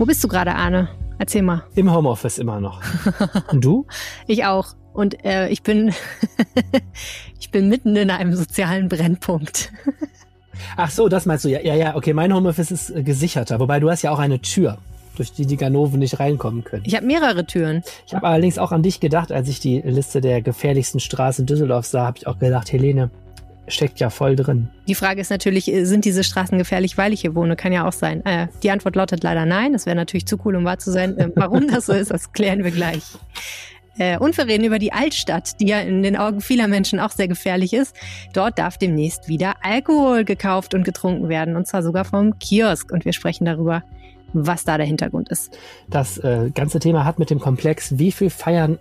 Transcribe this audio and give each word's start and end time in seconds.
Wo 0.00 0.06
bist 0.06 0.24
du 0.24 0.28
gerade, 0.28 0.54
Arne? 0.54 0.88
Erzähl 1.18 1.42
mal. 1.42 1.62
Im 1.74 1.92
Homeoffice 1.92 2.38
immer 2.38 2.58
noch. 2.58 2.80
Und 3.52 3.62
du? 3.62 3.86
ich 4.26 4.46
auch. 4.46 4.74
Und 4.94 5.26
äh, 5.26 5.50
ich 5.50 5.62
bin 5.62 5.92
ich 7.38 7.50
bin 7.50 7.68
mitten 7.68 7.94
in 7.96 8.10
einem 8.10 8.34
sozialen 8.34 8.88
Brennpunkt. 8.88 9.70
Ach 10.78 10.90
so, 10.90 11.10
das 11.10 11.26
meinst 11.26 11.44
du 11.44 11.50
ja. 11.50 11.60
Ja, 11.60 11.74
ja, 11.74 11.96
okay, 11.96 12.14
mein 12.14 12.34
Homeoffice 12.34 12.70
ist 12.70 12.88
äh, 12.88 13.02
gesicherter. 13.02 13.60
Wobei 13.60 13.78
du 13.78 13.90
hast 13.90 14.00
ja 14.00 14.10
auch 14.10 14.18
eine 14.18 14.40
Tür, 14.40 14.78
durch 15.16 15.34
die 15.34 15.44
die 15.44 15.58
Ganoven 15.58 15.98
nicht 15.98 16.18
reinkommen 16.18 16.64
können. 16.64 16.84
Ich 16.86 16.96
habe 16.96 17.04
mehrere 17.04 17.44
Türen. 17.44 17.82
Ich 18.06 18.14
habe 18.14 18.26
allerdings 18.26 18.56
auch 18.56 18.72
an 18.72 18.82
dich 18.82 19.00
gedacht, 19.00 19.32
als 19.32 19.50
ich 19.50 19.60
die 19.60 19.82
Liste 19.82 20.22
der 20.22 20.40
gefährlichsten 20.40 21.00
Straßen 21.00 21.44
Düsseldorfs 21.44 21.90
sah, 21.90 22.06
habe 22.06 22.16
ich 22.16 22.26
auch 22.26 22.38
gedacht, 22.38 22.72
Helene, 22.72 23.10
steckt 23.70 24.00
ja 24.00 24.10
voll 24.10 24.36
drin. 24.36 24.68
Die 24.88 24.94
Frage 24.94 25.20
ist 25.20 25.30
natürlich, 25.30 25.72
äh, 25.72 25.84
sind 25.84 26.04
diese 26.04 26.24
Straßen 26.24 26.58
gefährlich, 26.58 26.98
weil 26.98 27.12
ich 27.12 27.22
hier 27.22 27.34
wohne? 27.34 27.56
Kann 27.56 27.72
ja 27.72 27.86
auch 27.86 27.92
sein. 27.92 28.24
Äh, 28.24 28.48
die 28.62 28.70
Antwort 28.70 28.96
lautet 28.96 29.22
leider 29.22 29.46
nein. 29.46 29.72
Das 29.72 29.86
wäre 29.86 29.96
natürlich 29.96 30.26
zu 30.26 30.38
cool, 30.44 30.56
um 30.56 30.64
wahr 30.64 30.78
zu 30.78 30.90
sein. 30.90 31.16
Äh, 31.18 31.30
warum 31.34 31.68
das 31.68 31.86
so 31.86 31.92
ist, 31.92 32.10
das 32.10 32.32
klären 32.32 32.64
wir 32.64 32.70
gleich. 32.70 33.02
Äh, 33.98 34.18
und 34.18 34.36
wir 34.36 34.46
reden 34.46 34.64
über 34.64 34.78
die 34.78 34.92
Altstadt, 34.92 35.60
die 35.60 35.66
ja 35.66 35.80
in 35.80 36.02
den 36.02 36.16
Augen 36.16 36.40
vieler 36.40 36.68
Menschen 36.68 37.00
auch 37.00 37.10
sehr 37.10 37.28
gefährlich 37.28 37.72
ist. 37.72 37.94
Dort 38.32 38.58
darf 38.58 38.78
demnächst 38.78 39.28
wieder 39.28 39.54
Alkohol 39.62 40.24
gekauft 40.24 40.74
und 40.74 40.84
getrunken 40.84 41.28
werden, 41.28 41.56
und 41.56 41.66
zwar 41.66 41.82
sogar 41.82 42.04
vom 42.04 42.38
Kiosk. 42.38 42.92
Und 42.92 43.04
wir 43.04 43.12
sprechen 43.12 43.44
darüber, 43.44 43.82
was 44.32 44.64
da 44.64 44.76
der 44.76 44.86
Hintergrund 44.86 45.28
ist. 45.28 45.58
Das 45.88 46.18
äh, 46.18 46.50
ganze 46.54 46.78
Thema 46.78 47.04
hat 47.04 47.18
mit 47.18 47.30
dem 47.30 47.40
Komplex, 47.40 47.98
wie 47.98 48.12
viel 48.12 48.30
Feiern 48.30 48.78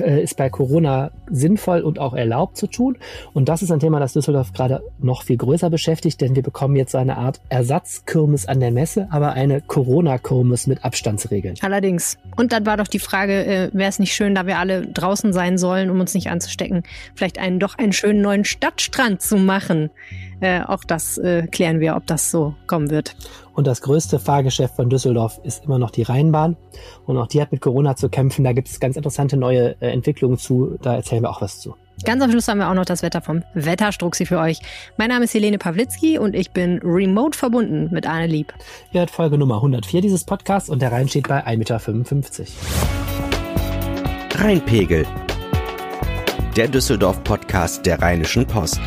ist 0.00 0.36
bei 0.36 0.50
Corona 0.50 1.10
sinnvoll 1.30 1.80
und 1.80 1.98
auch 1.98 2.14
erlaubt 2.14 2.56
zu 2.56 2.66
tun. 2.66 2.96
Und 3.32 3.48
das 3.48 3.62
ist 3.62 3.70
ein 3.70 3.80
Thema, 3.80 4.00
das 4.00 4.12
Düsseldorf 4.12 4.52
gerade 4.52 4.82
noch 4.98 5.22
viel 5.22 5.36
größer 5.36 5.70
beschäftigt, 5.70 6.20
denn 6.20 6.34
wir 6.34 6.42
bekommen 6.42 6.76
jetzt 6.76 6.94
eine 6.94 7.16
Art 7.16 7.40
Ersatzkirmes 7.48 8.46
an 8.46 8.60
der 8.60 8.70
Messe, 8.70 9.08
aber 9.10 9.32
eine 9.32 9.60
Corona-Kirmes 9.60 10.66
mit 10.66 10.84
Abstandsregeln. 10.84 11.56
Allerdings. 11.62 12.18
Und 12.36 12.52
dann 12.52 12.66
war 12.66 12.76
doch 12.76 12.88
die 12.88 12.98
Frage, 12.98 13.44
äh, 13.44 13.70
wäre 13.72 13.88
es 13.88 13.98
nicht 13.98 14.14
schön, 14.14 14.34
da 14.34 14.46
wir 14.46 14.58
alle 14.58 14.86
draußen 14.86 15.32
sein 15.32 15.58
sollen, 15.58 15.90
um 15.90 16.00
uns 16.00 16.14
nicht 16.14 16.30
anzustecken, 16.30 16.82
vielleicht 17.14 17.38
einen 17.38 17.58
doch 17.58 17.78
einen 17.78 17.92
schönen 17.92 18.20
neuen 18.20 18.44
Stadtstrand 18.44 19.22
zu 19.22 19.36
machen. 19.36 19.90
Äh, 20.42 20.62
auch 20.62 20.82
das 20.82 21.18
äh, 21.18 21.46
klären 21.46 21.78
wir, 21.78 21.94
ob 21.94 22.06
das 22.08 22.30
so 22.32 22.54
kommen 22.66 22.90
wird. 22.90 23.14
Und 23.54 23.66
das 23.68 23.80
größte 23.80 24.18
Fahrgeschäft 24.18 24.74
von 24.74 24.90
Düsseldorf 24.90 25.40
ist 25.44 25.64
immer 25.64 25.78
noch 25.78 25.90
die 25.90 26.02
Rheinbahn. 26.02 26.56
Und 27.06 27.16
auch 27.16 27.28
die 27.28 27.40
hat 27.40 27.52
mit 27.52 27.60
Corona 27.60 27.94
zu 27.94 28.08
kämpfen. 28.08 28.42
Da 28.42 28.52
gibt 28.52 28.68
es 28.68 28.80
ganz 28.80 28.96
interessante 28.96 29.36
neue 29.36 29.80
äh, 29.80 29.92
Entwicklungen 29.92 30.38
zu. 30.38 30.78
Da 30.82 30.96
erzählen 30.96 31.22
wir 31.22 31.30
auch 31.30 31.40
was 31.40 31.60
zu. 31.60 31.76
Ganz 32.04 32.20
am 32.22 32.30
Schluss 32.32 32.48
haben 32.48 32.58
wir 32.58 32.68
auch 32.68 32.74
noch 32.74 32.84
das 32.84 33.02
Wetter 33.02 33.20
vom 33.22 33.44
Wetterstruxi 33.54 34.26
für 34.26 34.40
euch. 34.40 34.58
Mein 34.96 35.10
Name 35.10 35.26
ist 35.26 35.34
Helene 35.34 35.58
Pawlitzki 35.58 36.18
und 36.18 36.34
ich 36.34 36.50
bin 36.50 36.80
remote 36.82 37.38
verbunden 37.38 37.90
mit 37.92 38.08
Arne 38.08 38.26
Lieb. 38.26 38.52
Ihr 38.90 39.00
hört 39.00 39.12
Folge 39.12 39.38
Nummer 39.38 39.56
104 39.56 40.00
dieses 40.00 40.24
Podcasts 40.24 40.68
und 40.68 40.82
der 40.82 40.90
Rhein 40.90 41.08
steht 41.08 41.28
bei 41.28 41.46
1,55 41.46 42.40
Meter. 42.40 42.50
Rheinpegel. 44.42 45.06
Der 46.56 46.66
Düsseldorf-Podcast 46.66 47.86
der 47.86 48.02
Rheinischen 48.02 48.44
Post. 48.46 48.80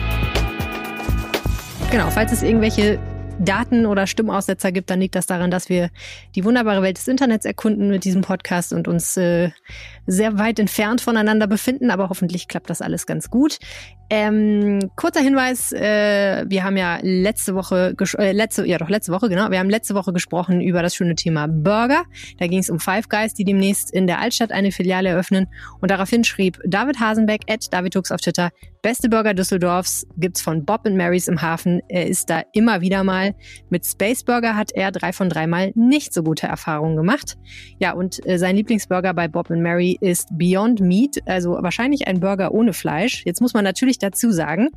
Genau, 1.95 2.09
falls 2.09 2.33
es 2.33 2.43
irgendwelche 2.43 2.99
Daten- 3.39 3.85
oder 3.85 4.05
Stimmaussetzer 4.05 4.73
gibt, 4.73 4.89
dann 4.89 4.99
liegt 4.99 5.15
das 5.15 5.27
daran, 5.27 5.49
dass 5.49 5.69
wir 5.69 5.91
die 6.35 6.43
wunderbare 6.43 6.81
Welt 6.81 6.97
des 6.97 7.07
Internets 7.07 7.45
erkunden 7.45 7.87
mit 7.87 8.03
diesem 8.03 8.21
Podcast 8.21 8.73
und 8.73 8.89
uns 8.89 9.15
äh, 9.15 9.51
sehr 10.05 10.37
weit 10.37 10.59
entfernt 10.59 10.99
voneinander 10.99 11.47
befinden, 11.47 11.91
aber 11.91 12.09
hoffentlich 12.09 12.49
klappt 12.49 12.69
das 12.69 12.81
alles 12.81 13.05
ganz 13.05 13.29
gut. 13.29 13.59
Ähm, 14.09 14.91
kurzer 14.95 15.21
Hinweis, 15.21 15.71
äh, 15.71 16.45
wir 16.47 16.63
haben 16.63 16.77
ja 16.77 16.99
letzte 17.01 17.55
Woche, 17.55 17.95
äh, 18.17 18.33
letzte, 18.33 18.65
ja 18.65 18.77
doch 18.77 18.89
letzte 18.89 19.11
Woche, 19.11 19.29
genau, 19.29 19.49
wir 19.49 19.57
haben 19.57 19.69
letzte 19.69 19.95
Woche 19.95 20.11
gesprochen 20.13 20.59
über 20.61 20.81
das 20.83 20.95
schöne 20.95 21.15
Thema 21.15 21.47
Burger. 21.47 22.03
Da 22.37 22.47
ging 22.47 22.59
es 22.59 22.69
um 22.69 22.79
Five 22.79 23.09
Guys, 23.09 23.33
die 23.33 23.45
demnächst 23.45 23.91
in 23.91 24.05
der 24.05 24.19
Altstadt 24.19 24.51
eine 24.51 24.71
Filiale 24.71 25.09
eröffnen. 25.09 25.47
Und 25.79 25.91
daraufhin 25.91 26.23
schrieb 26.23 26.59
David 26.65 26.99
Hasenbeck, 26.99 27.41
at 27.49 27.73
Davidhux 27.73 28.11
auf 28.11 28.21
Twitter, 28.21 28.51
beste 28.85 29.09
Burger 29.09 29.33
Düsseldorfs 29.33 30.05
gibt's 30.15 30.43
von 30.43 30.63
Bob 30.63 30.85
and 30.85 30.95
Marys 30.95 31.27
im 31.27 31.41
Hafen. 31.41 31.81
Er 31.89 32.05
ist 32.05 32.29
da 32.29 32.43
immer 32.53 32.81
wieder 32.81 33.03
mal. 33.03 33.33
Mit 33.71 33.83
Space 33.83 34.23
Burger 34.23 34.55
hat 34.55 34.73
er 34.73 34.91
drei 34.91 35.11
von 35.11 35.27
dreimal 35.27 35.71
nicht 35.73 36.13
so 36.13 36.21
gute 36.21 36.45
Erfahrungen 36.45 36.95
gemacht. 36.95 37.35
Ja, 37.79 37.93
und 37.93 38.23
äh, 38.27 38.37
sein 38.37 38.55
Lieblingsburger 38.55 39.15
bei 39.15 39.27
Bob 39.27 39.49
and 39.49 39.63
Mary 39.63 39.97
ist 40.01 40.27
Beyond 40.37 40.81
Meat, 40.81 41.17
also 41.25 41.57
wahrscheinlich 41.61 42.07
ein 42.07 42.19
Burger 42.19 42.51
ohne 42.51 42.73
Fleisch. 42.73 43.23
Jetzt 43.25 43.41
muss 43.41 43.55
man 43.55 43.63
natürlich 43.63 43.97
dazu 43.97 44.29
sagen, 44.29 44.69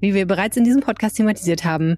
wie 0.00 0.14
wir 0.14 0.26
bereits 0.26 0.56
in 0.56 0.64
diesem 0.64 0.80
Podcast 0.80 1.16
thematisiert 1.16 1.64
haben, 1.64 1.96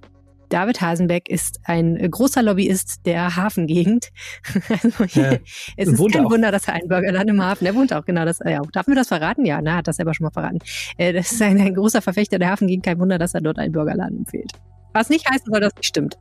David 0.49 0.81
Hasenbeck 0.81 1.29
ist 1.29 1.61
ein 1.65 1.97
großer 2.11 2.43
Lobbyist 2.43 3.07
der 3.07 3.37
Hafengegend. 3.37 4.11
Also 4.69 5.05
ja, 5.21 5.39
es 5.77 5.89
ist 5.89 6.13
kein 6.13 6.27
auch. 6.27 6.31
Wunder, 6.31 6.51
dass 6.51 6.69
er 6.69 6.75
einen 6.75 6.89
Burgerland 6.89 7.31
im 7.31 7.43
Hafen, 7.43 7.67
er 7.67 7.75
wohnt 7.75 7.93
auch 7.93 8.05
genau 8.05 8.25
das. 8.25 8.41
Ja, 8.45 8.61
darf 8.73 8.87
mir 8.87 8.95
das 8.95 9.09
verraten? 9.09 9.45
Ja, 9.45 9.61
na, 9.63 9.77
hat 9.77 9.89
das 9.89 9.97
selber 9.97 10.15
schon 10.15 10.25
mal 10.25 10.31
verraten. 10.31 10.59
Äh, 10.97 11.13
das 11.13 11.33
ist 11.33 11.43
ein, 11.43 11.61
ein 11.61 11.75
großer 11.75 12.03
Verfechter 12.03 12.39
der 12.39 12.51
Hafengegend, 12.51 12.85
kein 12.85 12.99
Wunder, 12.99 13.19
dass 13.19 13.35
er 13.35 13.41
dort 13.41 13.59
einen 13.59 13.73
Burgerladen 13.73 14.19
empfiehlt. 14.19 14.53
Was 14.93 15.09
nicht 15.09 15.29
heißen 15.29 15.47
soll, 15.51 15.61
dass 15.61 15.75
nicht 15.75 15.87
stimmt. 15.87 16.19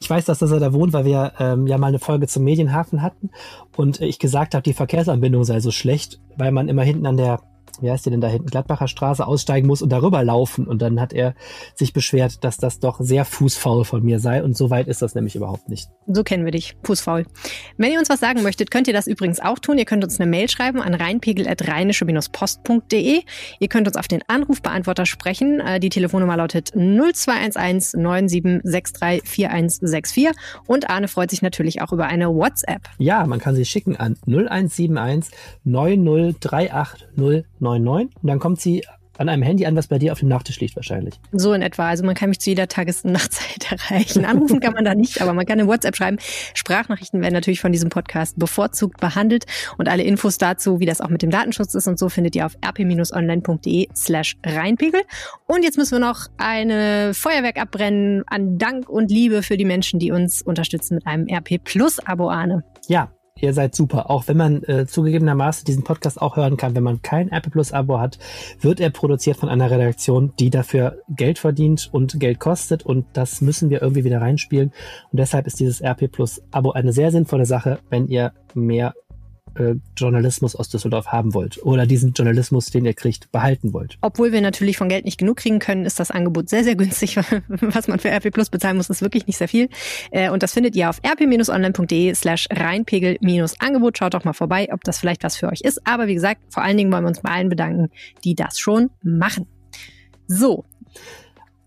Ich 0.00 0.08
weiß, 0.08 0.24
dass, 0.24 0.38
dass 0.38 0.50
er 0.50 0.60
da 0.60 0.72
wohnt, 0.72 0.92
weil 0.92 1.04
wir 1.04 1.32
ähm, 1.38 1.66
ja 1.66 1.78
mal 1.78 1.88
eine 1.88 1.98
Folge 1.98 2.26
zum 2.26 2.44
Medienhafen 2.44 3.02
hatten 3.02 3.30
und 3.76 4.00
ich 4.00 4.18
gesagt 4.18 4.54
habe, 4.54 4.62
die 4.62 4.72
Verkehrsanbindung 4.72 5.44
sei 5.44 5.60
so 5.60 5.70
schlecht, 5.70 6.20
weil 6.36 6.52
man 6.52 6.68
immer 6.68 6.82
hinten 6.82 7.06
an 7.06 7.16
der 7.16 7.40
wie 7.82 7.90
heißt 7.90 8.06
die 8.06 8.10
denn 8.10 8.20
da 8.20 8.28
hinten, 8.28 8.46
Gladbacher 8.46 8.86
Straße 8.88 9.26
aussteigen 9.26 9.66
muss 9.66 9.82
und 9.82 9.90
darüber 9.90 10.22
laufen. 10.22 10.66
Und 10.66 10.80
dann 10.82 11.00
hat 11.00 11.12
er 11.12 11.34
sich 11.74 11.92
beschwert, 11.92 12.44
dass 12.44 12.56
das 12.56 12.78
doch 12.80 13.00
sehr 13.00 13.24
fußfaul 13.24 13.84
von 13.84 14.02
mir 14.02 14.20
sei. 14.20 14.42
Und 14.42 14.56
so 14.56 14.70
weit 14.70 14.88
ist 14.88 15.02
das 15.02 15.14
nämlich 15.14 15.36
überhaupt 15.36 15.68
nicht. 15.68 15.88
So 16.06 16.22
kennen 16.22 16.44
wir 16.44 16.52
dich, 16.52 16.76
fußfaul. 16.84 17.26
Wenn 17.76 17.92
ihr 17.92 17.98
uns 17.98 18.08
was 18.08 18.20
sagen 18.20 18.42
möchtet, 18.42 18.70
könnt 18.70 18.88
ihr 18.88 18.94
das 18.94 19.06
übrigens 19.06 19.40
auch 19.40 19.58
tun. 19.58 19.76
Ihr 19.78 19.84
könnt 19.84 20.04
uns 20.04 20.20
eine 20.20 20.30
Mail 20.30 20.48
schreiben 20.48 20.80
an 20.80 20.94
rheinpegel.rheinische-post.de. 20.94 23.22
Ihr 23.58 23.68
könnt 23.68 23.88
uns 23.88 23.96
auf 23.96 24.08
den 24.08 24.22
Anrufbeantworter 24.26 25.06
sprechen. 25.06 25.60
Äh, 25.60 25.80
die 25.80 25.90
Telefonnummer 25.90 26.36
lautet 26.36 26.72
0211 26.74 27.94
9763 27.94 29.28
4164. 29.28 30.28
Und 30.66 30.90
Arne 30.90 31.08
freut 31.08 31.30
sich 31.30 31.42
natürlich 31.42 31.82
auch 31.82 31.92
über 31.92 32.06
eine 32.06 32.28
WhatsApp. 32.28 32.82
Ja, 32.98 33.26
man 33.26 33.38
kann 33.38 33.54
sie 33.54 33.64
schicken 33.64 33.96
an 33.96 34.16
0171 34.26 35.32
9038 35.64 37.06
99 37.66 38.16
und 38.22 38.28
dann 38.28 38.38
kommt 38.38 38.60
sie 38.60 38.82
an 39.18 39.28
einem 39.28 39.42
Handy 39.42 39.66
an, 39.66 39.76
was 39.76 39.86
bei 39.86 39.98
dir 39.98 40.12
auf 40.12 40.20
dem 40.20 40.28
Nachttisch 40.28 40.60
liegt 40.60 40.76
wahrscheinlich. 40.76 41.14
So 41.32 41.52
in 41.52 41.62
etwa. 41.62 41.88
Also 41.88 42.04
man 42.04 42.14
kann 42.14 42.28
mich 42.28 42.40
zu 42.40 42.50
jeder 42.50 42.68
Tages- 42.68 43.02
und 43.02 43.12
Nachtzeit 43.16 43.70
erreichen. 43.70 44.24
Anrufen 44.24 44.60
kann 44.60 44.74
man 44.74 44.84
da 44.84 44.94
nicht, 44.94 45.20
aber 45.20 45.32
man 45.32 45.46
kann 45.46 45.58
eine 45.58 45.68
WhatsApp 45.68 45.96
schreiben. 45.96 46.18
Sprachnachrichten 46.54 47.20
werden 47.20 47.34
natürlich 47.34 47.60
von 47.60 47.72
diesem 47.72 47.88
Podcast 47.88 48.38
bevorzugt 48.38 49.00
behandelt 49.00 49.44
und 49.78 49.88
alle 49.88 50.02
Infos 50.02 50.38
dazu, 50.38 50.80
wie 50.80 50.86
das 50.86 51.00
auch 51.00 51.08
mit 51.08 51.22
dem 51.22 51.30
Datenschutz 51.30 51.74
ist 51.74 51.86
und 51.88 51.98
so, 51.98 52.08
findet 52.08 52.36
ihr 52.36 52.46
auf 52.46 52.56
rp-online.de 52.64 53.88
slash 53.94 54.36
reinpegel. 54.44 55.02
Und 55.46 55.62
jetzt 55.62 55.78
müssen 55.78 55.92
wir 55.92 56.06
noch 56.06 56.26
eine 56.36 57.14
Feuerwerk 57.14 57.60
abbrennen 57.60 58.24
an 58.26 58.58
Dank 58.58 58.88
und 58.88 59.10
Liebe 59.10 59.42
für 59.42 59.56
die 59.56 59.64
Menschen, 59.64 59.98
die 59.98 60.10
uns 60.10 60.42
unterstützen 60.42 60.96
mit 60.96 61.06
einem 61.06 61.26
RP 61.28 61.62
Plus 61.62 61.98
Abo, 62.00 62.30
Arne. 62.30 62.64
Ja, 62.88 63.10
ihr 63.40 63.52
seid 63.52 63.74
super. 63.74 64.10
Auch 64.10 64.28
wenn 64.28 64.36
man 64.36 64.62
äh, 64.64 64.86
zugegebenermaßen 64.86 65.64
diesen 65.64 65.84
Podcast 65.84 66.20
auch 66.20 66.36
hören 66.36 66.56
kann, 66.56 66.74
wenn 66.74 66.82
man 66.82 67.02
kein 67.02 67.30
Apple 67.30 67.50
Plus 67.50 67.72
Abo 67.72 67.98
hat, 67.98 68.18
wird 68.60 68.80
er 68.80 68.90
produziert 68.90 69.36
von 69.36 69.48
einer 69.48 69.70
Redaktion, 69.70 70.32
die 70.38 70.50
dafür 70.50 70.98
Geld 71.08 71.38
verdient 71.38 71.88
und 71.92 72.18
Geld 72.18 72.40
kostet 72.40 72.84
und 72.84 73.06
das 73.12 73.40
müssen 73.40 73.70
wir 73.70 73.82
irgendwie 73.82 74.04
wieder 74.04 74.20
reinspielen. 74.20 74.72
Und 75.12 75.20
deshalb 75.20 75.46
ist 75.46 75.60
dieses 75.60 75.82
RP 75.82 76.10
Plus 76.10 76.42
Abo 76.50 76.72
eine 76.72 76.92
sehr 76.92 77.10
sinnvolle 77.10 77.46
Sache, 77.46 77.78
wenn 77.90 78.08
ihr 78.08 78.32
mehr 78.54 78.94
äh, 79.58 79.74
Journalismus 79.96 80.56
aus 80.56 80.68
Düsseldorf 80.68 81.08
haben 81.08 81.34
wollt 81.34 81.62
oder 81.64 81.86
diesen 81.86 82.12
Journalismus, 82.12 82.66
den 82.66 82.84
ihr 82.84 82.94
kriegt, 82.94 83.30
behalten 83.32 83.72
wollt. 83.72 83.98
Obwohl 84.00 84.32
wir 84.32 84.40
natürlich 84.40 84.76
von 84.76 84.88
Geld 84.88 85.04
nicht 85.04 85.18
genug 85.18 85.38
kriegen 85.38 85.58
können, 85.58 85.84
ist 85.84 85.98
das 85.98 86.10
Angebot 86.10 86.48
sehr, 86.48 86.64
sehr 86.64 86.76
günstig. 86.76 87.16
Was 87.48 87.88
man 87.88 87.98
für 87.98 88.08
RP 88.10 88.32
Plus 88.32 88.50
bezahlen 88.50 88.76
muss, 88.76 88.90
ist 88.90 89.02
wirklich 89.02 89.26
nicht 89.26 89.36
sehr 89.36 89.48
viel. 89.48 89.68
Äh, 90.10 90.30
und 90.30 90.42
das 90.42 90.52
findet 90.52 90.76
ihr 90.76 90.90
auf 90.90 91.00
rp-online.de 91.04 92.14
slash 92.14 92.46
reinpegel-angebot. 92.50 93.98
Schaut 93.98 94.14
doch 94.14 94.24
mal 94.24 94.32
vorbei, 94.32 94.68
ob 94.72 94.84
das 94.84 94.98
vielleicht 94.98 95.24
was 95.24 95.36
für 95.36 95.48
euch 95.48 95.60
ist. 95.60 95.86
Aber 95.86 96.06
wie 96.06 96.14
gesagt, 96.14 96.40
vor 96.48 96.62
allen 96.62 96.76
Dingen 96.76 96.92
wollen 96.92 97.04
wir 97.04 97.08
uns 97.08 97.20
bei 97.20 97.30
allen 97.30 97.48
bedanken, 97.48 97.90
die 98.24 98.34
das 98.34 98.58
schon 98.58 98.90
machen. 99.02 99.46
So, 100.28 100.64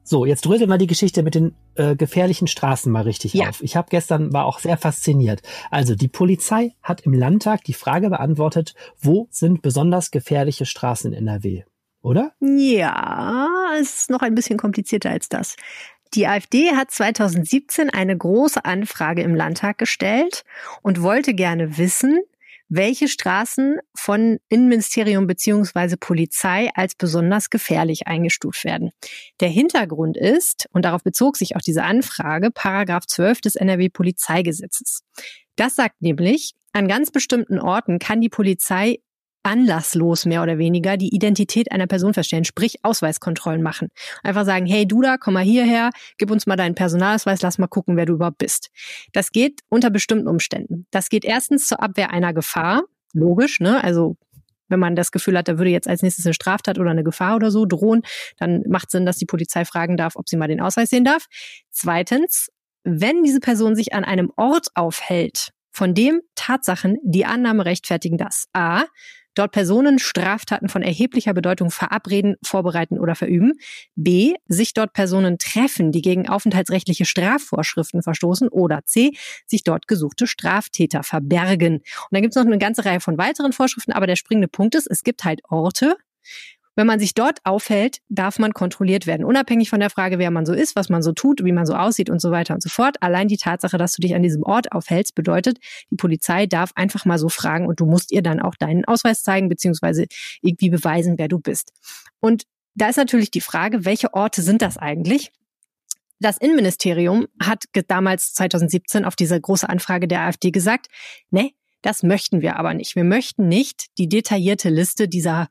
so, 0.10 0.26
jetzt 0.26 0.46
drösel 0.46 0.66
mal 0.66 0.80
die 0.80 0.88
Geschichte 0.88 1.22
mit 1.22 1.36
den 1.36 1.54
äh, 1.76 1.96
gefährlichen 1.96 2.48
Straßen 2.48 2.92
mal 2.92 3.04
richtig 3.04 3.36
ja. 3.36 3.50
auf. 3.50 3.62
Ich 3.62 3.76
habe 3.76 3.90
gestern 3.92 4.34
war 4.34 4.46
auch 4.46 4.58
sehr 4.58 4.76
fasziniert. 4.76 5.44
Also 5.70 5.94
die 5.94 6.08
Polizei 6.08 6.74
hat 6.82 7.02
im 7.02 7.14
Landtag 7.14 7.64
die 7.64 7.74
Frage 7.74 8.10
beantwortet, 8.10 8.74
wo 9.00 9.28
sind 9.30 9.62
besonders 9.62 10.10
gefährliche 10.10 10.66
Straßen 10.66 11.14
in 11.14 11.28
NRW? 11.28 11.64
Oder? 12.02 12.32
Ja, 12.40 13.48
es 13.80 13.98
ist 13.98 14.10
noch 14.10 14.22
ein 14.22 14.34
bisschen 14.34 14.58
komplizierter 14.58 15.12
als 15.12 15.30
das. 15.30 15.56
Die 16.16 16.26
AfD 16.26 16.72
hat 16.72 16.90
2017 16.90 17.92
eine 17.92 18.18
große 18.18 18.66
Anfrage 18.66 19.22
im 19.22 19.36
Landtag 19.36 19.78
gestellt 19.78 20.44
und 20.82 21.04
wollte 21.04 21.36
gerne 21.36 21.78
wissen, 21.78 22.20
welche 22.69 23.07
Straßen 23.07 23.80
von 23.95 24.38
Innenministerium 24.48 25.27
beziehungsweise 25.27 25.98
Polizei 25.98 26.69
als 26.75 26.95
besonders 26.95 27.50
gefährlich 27.50 28.07
eingestuft 28.07 28.63
werden. 28.63 28.92
Der 29.39 29.50
Hintergrund 29.50 30.16
ist, 30.16 30.69
und 30.71 30.86
darauf 30.86 31.04
bezog 31.04 31.36
sich 31.36 31.56
auch 31.56 31.62
diese 31.62 31.83
Anfrage, 31.83 32.51
Paragraph 32.51 33.07
12 33.07 33.42
des 33.42 33.56
NRW 33.56 33.89
Polizeigesetzes. 33.89 35.01
Das 35.56 35.75
sagt 35.75 36.01
nämlich, 36.01 36.54
an 36.71 36.88
ganz 36.88 37.12
bestimmten 37.12 37.60
Orten 37.60 37.98
kann 37.98 38.21
die 38.21 38.30
Polizei 38.30 39.00
anlasslos 39.44 40.26
mehr 40.26 40.44
oder 40.44 40.58
weniger 40.58 40.98
die 40.98 41.14
Identität 41.14 41.72
einer 41.72 41.88
Person 41.88 42.14
feststellen, 42.14 42.46
sprich 42.46 42.84
Ausweiskontrollen 42.84 43.62
machen. 43.62 43.90
Einfach 44.24 44.46
sagen, 44.46 44.66
hey 44.66 44.88
du 44.88 45.02
da, 45.02 45.18
komm 45.18 45.36
mal 45.36 45.44
hierher, 45.44 45.92
gib 46.18 46.32
uns 46.32 46.46
mal 46.46 46.56
deinen 46.56 46.76
Personalausweis, 46.76 47.42
lass 47.42 47.58
mal 47.58 47.68
gucken, 47.68 47.96
wer 47.96 48.06
du 48.06 48.14
überhaupt 48.14 48.38
bist. 48.38 48.70
Das 49.14 49.32
geht 49.32 49.62
unter 49.70 49.90
bestimmten 49.90 50.28
Umständen. 50.28 50.86
Das 50.92 51.10
geht 51.10 51.26
erstens 51.26 51.68
zur 51.68 51.82
Abwehr 51.82 52.12
einer 52.12 52.34
Gefahr, 52.34 52.84
logisch, 53.14 53.60
ne? 53.60 53.84
Also 53.84 54.18
wenn 54.70 54.80
man 54.80 54.96
das 54.96 55.12
Gefühl 55.12 55.38
hat, 55.38 55.48
da 55.48 55.58
würde 55.58 55.72
jetzt 55.72 55.88
als 55.88 56.04
nächstes 56.04 56.26
eine 56.26 56.34
Straftat 56.34 56.78
oder 56.78 56.92
eine 56.92 57.04
Gefahr 57.04 57.36
oder 57.36 57.50
so 57.50 57.66
drohen, 57.66 58.04
dann 58.38 58.64
macht 58.68 58.92
Sinn, 58.92 59.06
dass 59.06 59.18
die 59.18 59.26
Polizei 59.26 59.66
fragen 59.66 59.98
darf, 59.98 60.16
ob 60.16 60.30
sie 60.30 60.38
mal 60.38 60.48
den 60.48 60.62
Ausweis 60.62 60.92
sehen 60.92 61.04
darf. 61.04 61.26
Zweitens, 61.72 62.50
wenn 62.84 63.24
diese 63.24 63.40
Person 63.40 63.76
sich 63.76 63.94
an 63.94 64.06
einem 64.06 64.32
Ort 64.36 64.68
aufhält, 64.76 65.50
von 65.72 65.94
dem 65.94 66.22
Tatsachen 66.36 66.98
die 67.04 67.26
Annahme 67.26 67.66
rechtfertigen, 67.66 68.18
dass 68.18 68.46
a 68.54 68.84
dort 69.40 69.52
Personen 69.52 70.00
Straftaten 70.00 70.70
von 70.70 70.82
erheblicher 70.82 71.34
Bedeutung 71.34 71.72
verabreden, 71.72 72.36
vorbereiten 72.44 73.00
oder 73.00 73.16
verüben. 73.16 73.54
B. 73.96 74.36
Sich 74.48 74.74
dort 74.74 74.94
Personen 74.94 75.38
treffen, 75.38 75.92
die 75.92 76.02
gegen 76.02 76.28
aufenthaltsrechtliche 76.28 77.06
Strafvorschriften 77.06 78.04
verstoßen. 78.04 78.50
Oder 78.50 78.86
C. 78.86 79.12
Sich 79.46 79.64
dort 79.64 79.88
gesuchte 79.88 80.28
Straftäter 80.28 81.04
verbergen. 81.04 81.76
Und 81.78 81.84
dann 82.12 82.22
gibt 82.22 82.36
es 82.36 82.42
noch 82.42 82.46
eine 82.46 82.58
ganze 82.58 82.86
Reihe 82.86 83.00
von 83.00 83.18
weiteren 83.18 83.54
Vorschriften, 83.54 83.94
aber 83.94 84.08
der 84.08 84.16
springende 84.16 84.48
Punkt 84.48 84.76
ist, 84.76 84.88
es 84.88 85.04
gibt 85.04 85.24
halt 85.24 85.42
Orte, 85.50 85.96
wenn 86.80 86.88
man 86.88 87.02
sich 87.02 87.14
dort 87.14 87.40
aufhält, 87.44 88.00
darf 88.08 88.40
man 88.40 88.54
kontrolliert 88.54 89.06
werden, 89.06 89.26
unabhängig 89.26 89.70
von 89.70 89.81
der 89.81 89.90
Frage, 89.90 90.18
wer 90.18 90.31
man 90.31 90.46
so 90.46 90.54
ist, 90.54 90.78
was 90.78 90.88
man 90.88 91.02
so 91.04 91.12
tut, 91.12 91.44
wie 91.44 91.52
man 91.52 91.66
so 91.66 91.74
aussieht 91.74 92.10
und 92.10 92.22
so 92.22 92.31
weiter 92.31 92.54
und 92.54 92.64
so 92.64 92.70
fort. 92.70 92.96
Allein 93.02 93.28
die 93.28 93.36
Tatsache, 93.36 93.78
dass 93.78 93.92
du 93.92 94.02
dich 94.02 94.16
an 94.16 94.24
diesem 94.24 94.44
Ort 94.44 94.72
aufhältst, 94.72 95.14
bedeutet, 95.14 95.58
die 95.92 95.98
Polizei 95.98 96.46
darf 96.46 96.72
einfach 96.76 97.04
mal 97.04 97.20
so 97.20 97.28
fragen 97.28 97.68
und 97.68 97.81
du 97.81 97.86
musst 97.86 98.14
ihr 98.14 98.22
dann 98.22 98.40
auch 98.40 98.56
deinen 98.56 98.86
Ausweis 98.86 99.24
zeigen, 99.24 99.50
beziehungsweise 99.50 100.06
irgendwie 100.42 100.70
beweisen, 100.70 101.16
wer 101.18 101.28
du 101.28 101.40
bist. 101.40 101.74
Und 102.22 102.44
da 102.76 102.88
ist 102.88 102.96
natürlich 102.96 103.30
die 103.30 103.42
Frage, 103.42 103.84
welche 103.84 104.14
Orte 104.14 104.42
sind 104.42 104.62
das 104.62 104.78
eigentlich? 104.78 105.34
Das 106.22 106.38
Innenministerium 106.38 107.28
hat 107.42 107.66
damals 107.90 108.34
2017 108.36 109.04
auf 109.04 109.18
diese 109.18 109.38
große 109.38 109.68
Anfrage 109.68 110.08
der 110.08 110.22
AfD 110.22 110.52
gesagt, 110.52 110.88
ne, 111.30 111.52
das 111.81 112.04
möchten 112.04 112.42
wir 112.42 112.56
aber 112.56 112.74
nicht. 112.74 112.96
Wir 112.96 113.04
möchten 113.04 113.50
nicht 113.50 113.88
die 113.98 114.08
detaillierte 114.08 114.70
Liste 114.70 115.10
dieser 115.10 115.50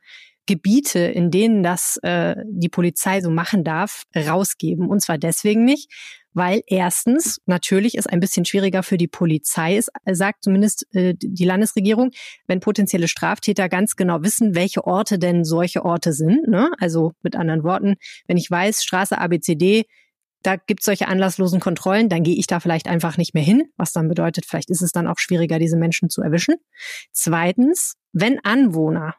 Gebiete, 0.49 0.99
in 1.01 1.31
denen 1.31 1.63
das 1.63 1.99
äh, 2.03 2.35
die 2.47 2.71
Polizei 2.71 3.21
so 3.21 3.31
machen 3.31 3.65
darf, 3.65 4.05
rausgeben. 4.17 4.89
Und 4.89 5.01
zwar 5.01 5.19
deswegen 5.19 5.65
nicht, 5.65 5.93
weil 6.33 6.63
erstens 6.67 7.41
natürlich 7.45 7.97
ist 7.97 8.09
ein 8.09 8.19
bisschen 8.19 8.47
schwieriger 8.47 8.83
für 8.83 8.97
die 8.97 9.09
Polizei 9.09 9.77
ist, 9.77 9.91
äh, 10.07 10.15
sagt 10.15 10.43
zumindest 10.43 10.87
äh, 10.95 11.15
die 11.17 11.45
Landesregierung, 11.45 12.13
wenn 12.47 12.61
potenzielle 12.61 13.09
Straftäter 13.09 13.69
ganz 13.69 13.95
genau 13.95 14.23
wissen, 14.23 14.55
welche 14.55 14.85
Orte 14.85 15.19
denn 15.19 15.45
solche 15.45 15.85
Orte 15.85 16.15
sind. 16.15 16.49
Ne? 16.49 16.71
Also 16.79 17.13
mit 17.23 17.37
anderen 17.37 17.63
Worten, 17.63 17.97
wenn 18.27 18.39
ich 18.39 18.51
weiß, 18.51 18.83
Straße 18.83 19.19
ABCD, 19.19 19.85
da 20.43 20.57
gibt 20.57 20.81
es 20.81 20.87
solche 20.87 21.09
anlasslosen 21.09 21.61
Kontrollen, 21.61 22.09
dann 22.09 22.23
gehe 22.23 22.37
ich 22.37 22.47
da 22.47 22.59
vielleicht 22.59 22.89
einfach 22.89 23.19
nicht 23.19 23.35
mehr 23.35 23.43
hin, 23.43 23.65
was 23.77 23.93
dann 23.93 24.09
bedeutet, 24.09 24.47
vielleicht 24.47 24.71
ist 24.71 24.83
es 24.83 24.93
dann 24.93 25.09
auch 25.09 25.19
schwieriger, 25.19 25.59
diese 25.59 25.77
Menschen 25.77 26.09
zu 26.09 26.23
erwischen. 26.23 26.55
Zweitens, 27.13 27.97
wenn 28.13 28.39
Anwohner 28.45 29.15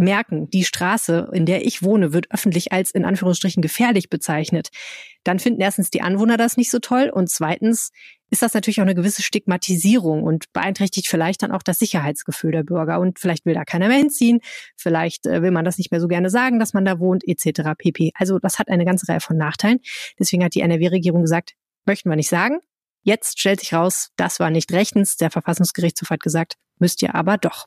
merken, 0.00 0.50
die 0.50 0.64
Straße, 0.64 1.30
in 1.32 1.46
der 1.46 1.64
ich 1.64 1.82
wohne, 1.82 2.12
wird 2.12 2.30
öffentlich 2.30 2.72
als 2.72 2.90
in 2.90 3.04
Anführungsstrichen 3.04 3.62
gefährlich 3.62 4.10
bezeichnet, 4.10 4.70
dann 5.24 5.38
finden 5.38 5.60
erstens 5.60 5.90
die 5.90 6.02
Anwohner 6.02 6.36
das 6.36 6.56
nicht 6.56 6.70
so 6.70 6.78
toll 6.78 7.10
und 7.12 7.28
zweitens 7.30 7.90
ist 8.30 8.42
das 8.42 8.54
natürlich 8.54 8.80
auch 8.80 8.84
eine 8.84 8.94
gewisse 8.94 9.22
Stigmatisierung 9.22 10.22
und 10.22 10.52
beeinträchtigt 10.52 11.08
vielleicht 11.08 11.42
dann 11.42 11.52
auch 11.52 11.62
das 11.62 11.78
Sicherheitsgefühl 11.78 12.52
der 12.52 12.62
Bürger 12.62 13.00
und 13.00 13.18
vielleicht 13.18 13.44
will 13.44 13.54
da 13.54 13.64
keiner 13.64 13.88
mehr 13.88 13.98
hinziehen, 13.98 14.40
vielleicht 14.76 15.26
äh, 15.26 15.42
will 15.42 15.50
man 15.50 15.64
das 15.64 15.78
nicht 15.78 15.90
mehr 15.90 16.00
so 16.00 16.08
gerne 16.08 16.30
sagen, 16.30 16.58
dass 16.58 16.72
man 16.72 16.84
da 16.84 16.98
wohnt 17.00 17.26
etc. 17.26 17.70
pp. 17.76 18.12
Also 18.14 18.38
das 18.38 18.58
hat 18.58 18.68
eine 18.68 18.84
ganze 18.84 19.08
Reihe 19.08 19.20
von 19.20 19.36
Nachteilen. 19.36 19.80
Deswegen 20.18 20.44
hat 20.44 20.54
die 20.54 20.60
NRW-Regierung 20.60 21.22
gesagt, 21.22 21.54
möchten 21.86 22.08
wir 22.08 22.16
nicht 22.16 22.28
sagen. 22.28 22.60
Jetzt 23.02 23.40
stellt 23.40 23.60
sich 23.60 23.72
raus, 23.74 24.10
das 24.16 24.40
war 24.40 24.50
nicht 24.50 24.72
rechtens. 24.72 25.16
Der 25.16 25.30
Verfassungsgerichtshof 25.30 26.10
hat 26.10 26.20
gesagt, 26.20 26.54
müsst 26.78 27.02
ihr 27.02 27.14
aber 27.14 27.38
doch. 27.38 27.66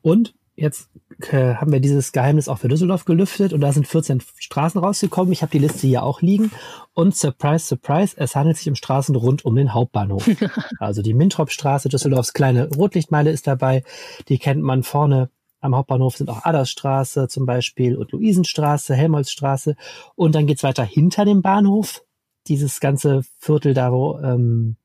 Und 0.00 0.34
jetzt 0.60 0.90
äh, 1.30 1.54
haben 1.54 1.72
wir 1.72 1.80
dieses 1.80 2.12
Geheimnis 2.12 2.48
auch 2.48 2.58
für 2.58 2.68
Düsseldorf 2.68 3.04
gelüftet 3.04 3.52
und 3.52 3.60
da 3.60 3.72
sind 3.72 3.86
14 3.86 4.22
Straßen 4.38 4.80
rausgekommen. 4.80 5.32
Ich 5.32 5.42
habe 5.42 5.52
die 5.52 5.58
Liste 5.58 5.86
hier 5.86 6.02
auch 6.02 6.20
liegen. 6.20 6.50
Und 6.92 7.16
surprise, 7.16 7.64
surprise, 7.66 8.14
es 8.16 8.36
handelt 8.36 8.58
sich 8.58 8.68
um 8.68 8.74
Straßen 8.74 9.16
rund 9.16 9.44
um 9.44 9.56
den 9.56 9.74
Hauptbahnhof. 9.74 10.28
also 10.78 11.02
die 11.02 11.14
Mintrop-Straße, 11.14 11.88
Düsseldorfs 11.88 12.32
kleine 12.34 12.68
Rotlichtmeile 12.68 13.30
ist 13.30 13.46
dabei. 13.46 13.82
Die 14.28 14.38
kennt 14.38 14.62
man 14.62 14.82
vorne 14.82 15.30
am 15.62 15.76
Hauptbahnhof 15.76 16.16
sind 16.16 16.30
auch 16.30 16.44
Addersstraße 16.44 17.28
zum 17.28 17.44
Beispiel 17.44 17.96
und 17.96 18.12
Luisenstraße, 18.12 18.94
Helmholtzstraße. 18.94 19.76
Und 20.14 20.34
dann 20.34 20.46
geht's 20.46 20.62
weiter 20.62 20.84
hinter 20.84 21.24
dem 21.24 21.42
Bahnhof. 21.42 22.02
Dieses 22.46 22.80
ganze 22.80 23.22
Viertel 23.38 23.74
da, 23.74 23.92
wo 23.92 24.18
ähm, 24.20 24.76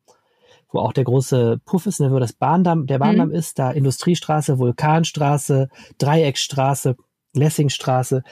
wo 0.76 0.80
auch 0.80 0.94
der 0.94 1.06
große 1.06 1.60
Puff 1.66 1.86
ist, 1.86 2.00
ne, 2.00 2.12
wo 2.12 2.20
das 2.20 2.34
Bahndamm, 2.34 2.86
der 2.86 3.00
Bahndamm 3.00 3.30
mhm. 3.30 3.36
ist, 3.36 3.58
da 3.58 3.72
Industriestraße, 3.72 4.60
Vulkanstraße, 4.60 5.70
Dreieckstraße, 5.98 6.96
Lessingstraße. 7.34 8.24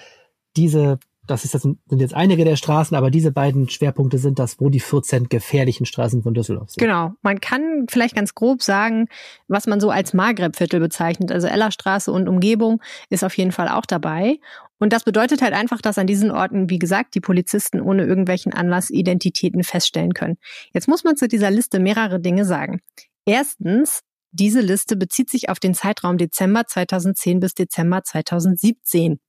Diese 0.56 1.00
das, 1.26 1.46
ist, 1.46 1.54
das 1.54 1.62
sind 1.62 1.80
jetzt 1.90 2.14
einige 2.14 2.44
der 2.44 2.58
Straßen, 2.58 2.98
aber 2.98 3.10
diese 3.10 3.32
beiden 3.32 3.70
Schwerpunkte 3.70 4.18
sind 4.18 4.40
das, 4.40 4.60
wo 4.60 4.70
die 4.70 4.82
14 4.82 5.30
gefährlichen 5.30 5.86
Straßen 5.86 6.22
von 6.22 6.34
Düsseldorf 6.34 6.72
sind. 6.72 6.82
Genau. 6.82 7.14
Man 7.22 7.40
kann 7.40 7.86
vielleicht 7.90 8.16
ganz 8.16 8.36
grob 8.36 8.62
sagen, 8.62 9.08
was 9.48 9.66
man 9.66 9.80
so 9.80 9.90
als 9.90 10.14
Maghreb-Viertel 10.14 10.82
bezeichnet. 10.82 11.32
Also 11.32 11.48
Ellerstraße 11.48 12.12
und 12.12 12.28
Umgebung 12.28 12.82
ist 13.10 13.24
auf 13.24 13.38
jeden 13.38 13.54
Fall 13.54 13.70
auch 13.70 13.86
dabei. 13.86 14.40
Und 14.84 14.92
das 14.92 15.06
bedeutet 15.06 15.42
halt 15.42 15.54
einfach, 15.54 15.80
dass 15.80 15.98
an 15.98 16.08
diesen 16.08 16.30
Orten, 16.30 16.70
wie 16.70 16.78
gesagt, 16.78 17.16
die 17.16 17.22
Polizisten 17.22 17.80
ohne 17.80 18.04
irgendwelchen 18.04 18.52
Anlass 18.52 18.90
Identitäten 18.90 19.64
feststellen 19.64 20.14
können. 20.14 20.36
Jetzt 20.74 20.90
muss 20.90 21.06
man 21.06 21.16
zu 21.16 21.30
dieser 21.30 21.50
Liste 21.52 21.80
mehrere 21.80 22.20
Dinge 22.20 22.44
sagen. 22.44 22.82
Erstens, 23.26 24.02
diese 24.32 24.60
Liste 24.60 24.98
bezieht 24.98 25.30
sich 25.30 25.48
auf 25.48 25.62
den 25.62 25.74
Zeitraum 25.74 26.18
Dezember 26.18 26.68
2010 26.68 27.40
bis 27.40 27.54
Dezember 27.54 28.04
2017. 28.04 29.22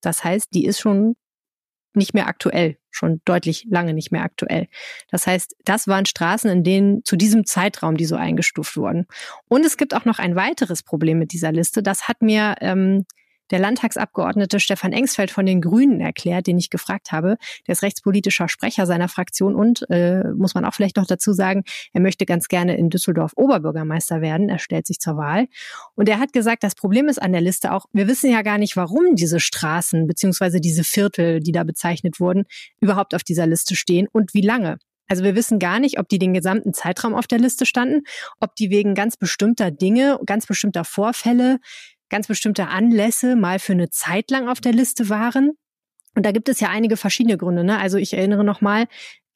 Das 0.00 0.24
heißt, 0.24 0.48
die 0.54 0.64
ist 0.64 0.80
schon 0.80 1.16
nicht 1.92 2.14
mehr 2.14 2.26
aktuell, 2.26 2.78
schon 2.90 3.20
deutlich 3.26 3.66
lange 3.68 3.92
nicht 3.92 4.10
mehr 4.10 4.22
aktuell. 4.22 4.68
Das 5.10 5.26
heißt, 5.26 5.54
das 5.66 5.86
waren 5.86 6.06
Straßen, 6.06 6.50
in 6.50 6.64
denen 6.64 7.04
zu 7.04 7.16
diesem 7.16 7.44
Zeitraum 7.44 7.98
die 7.98 8.06
so 8.06 8.16
eingestuft 8.16 8.78
wurden. 8.78 9.04
Und 9.50 9.66
es 9.66 9.76
gibt 9.76 9.92
auch 9.92 10.06
noch 10.06 10.18
ein 10.18 10.34
weiteres 10.34 10.82
Problem 10.82 11.18
mit 11.18 11.34
dieser 11.34 11.52
Liste. 11.52 11.82
Das 11.82 12.08
hat 12.08 12.22
mir 12.22 12.54
ähm, 12.62 13.04
der 13.50 13.58
Landtagsabgeordnete 13.58 14.60
Stefan 14.60 14.92
Engsfeld 14.92 15.30
von 15.30 15.46
den 15.46 15.60
Grünen 15.60 16.00
erklärt, 16.00 16.46
den 16.46 16.58
ich 16.58 16.70
gefragt 16.70 17.12
habe. 17.12 17.36
Der 17.66 17.72
ist 17.72 17.82
rechtspolitischer 17.82 18.48
Sprecher 18.48 18.86
seiner 18.86 19.08
Fraktion 19.08 19.54
und, 19.54 19.88
äh, 19.90 20.24
muss 20.36 20.54
man 20.54 20.64
auch 20.64 20.74
vielleicht 20.74 20.96
noch 20.96 21.06
dazu 21.06 21.32
sagen, 21.32 21.64
er 21.92 22.00
möchte 22.00 22.26
ganz 22.26 22.48
gerne 22.48 22.76
in 22.76 22.90
Düsseldorf 22.90 23.32
Oberbürgermeister 23.36 24.20
werden. 24.20 24.48
Er 24.48 24.58
stellt 24.58 24.86
sich 24.86 24.98
zur 24.98 25.16
Wahl. 25.16 25.46
Und 25.94 26.08
er 26.08 26.18
hat 26.18 26.32
gesagt, 26.32 26.64
das 26.64 26.74
Problem 26.74 27.08
ist 27.08 27.20
an 27.20 27.32
der 27.32 27.40
Liste 27.40 27.72
auch, 27.72 27.86
wir 27.92 28.08
wissen 28.08 28.30
ja 28.30 28.42
gar 28.42 28.58
nicht, 28.58 28.76
warum 28.76 29.14
diese 29.14 29.40
Straßen 29.40 30.06
beziehungsweise 30.06 30.60
diese 30.60 30.84
Viertel, 30.84 31.40
die 31.40 31.52
da 31.52 31.64
bezeichnet 31.64 32.20
wurden, 32.20 32.44
überhaupt 32.80 33.14
auf 33.14 33.22
dieser 33.22 33.46
Liste 33.46 33.76
stehen 33.76 34.08
und 34.10 34.34
wie 34.34 34.42
lange. 34.42 34.78
Also 35.06 35.22
wir 35.22 35.34
wissen 35.34 35.58
gar 35.58 35.80
nicht, 35.80 35.98
ob 35.98 36.08
die 36.08 36.18
den 36.18 36.32
gesamten 36.32 36.72
Zeitraum 36.72 37.14
auf 37.14 37.26
der 37.26 37.38
Liste 37.38 37.66
standen, 37.66 38.02
ob 38.40 38.56
die 38.56 38.70
wegen 38.70 38.94
ganz 38.94 39.16
bestimmter 39.16 39.70
Dinge, 39.70 40.18
ganz 40.24 40.46
bestimmter 40.46 40.84
Vorfälle 40.84 41.58
ganz 42.10 42.26
bestimmte 42.26 42.68
Anlässe 42.68 43.36
mal 43.36 43.58
für 43.58 43.72
eine 43.72 43.90
Zeit 43.90 44.30
lang 44.30 44.48
auf 44.48 44.60
der 44.60 44.72
Liste 44.72 45.08
waren. 45.08 45.52
Und 46.14 46.24
da 46.24 46.32
gibt 46.32 46.48
es 46.48 46.60
ja 46.60 46.68
einige 46.68 46.96
verschiedene 46.96 47.36
Gründe. 47.36 47.64
Ne? 47.64 47.78
Also 47.78 47.98
ich 47.98 48.14
erinnere 48.14 48.44
nochmal, 48.44 48.86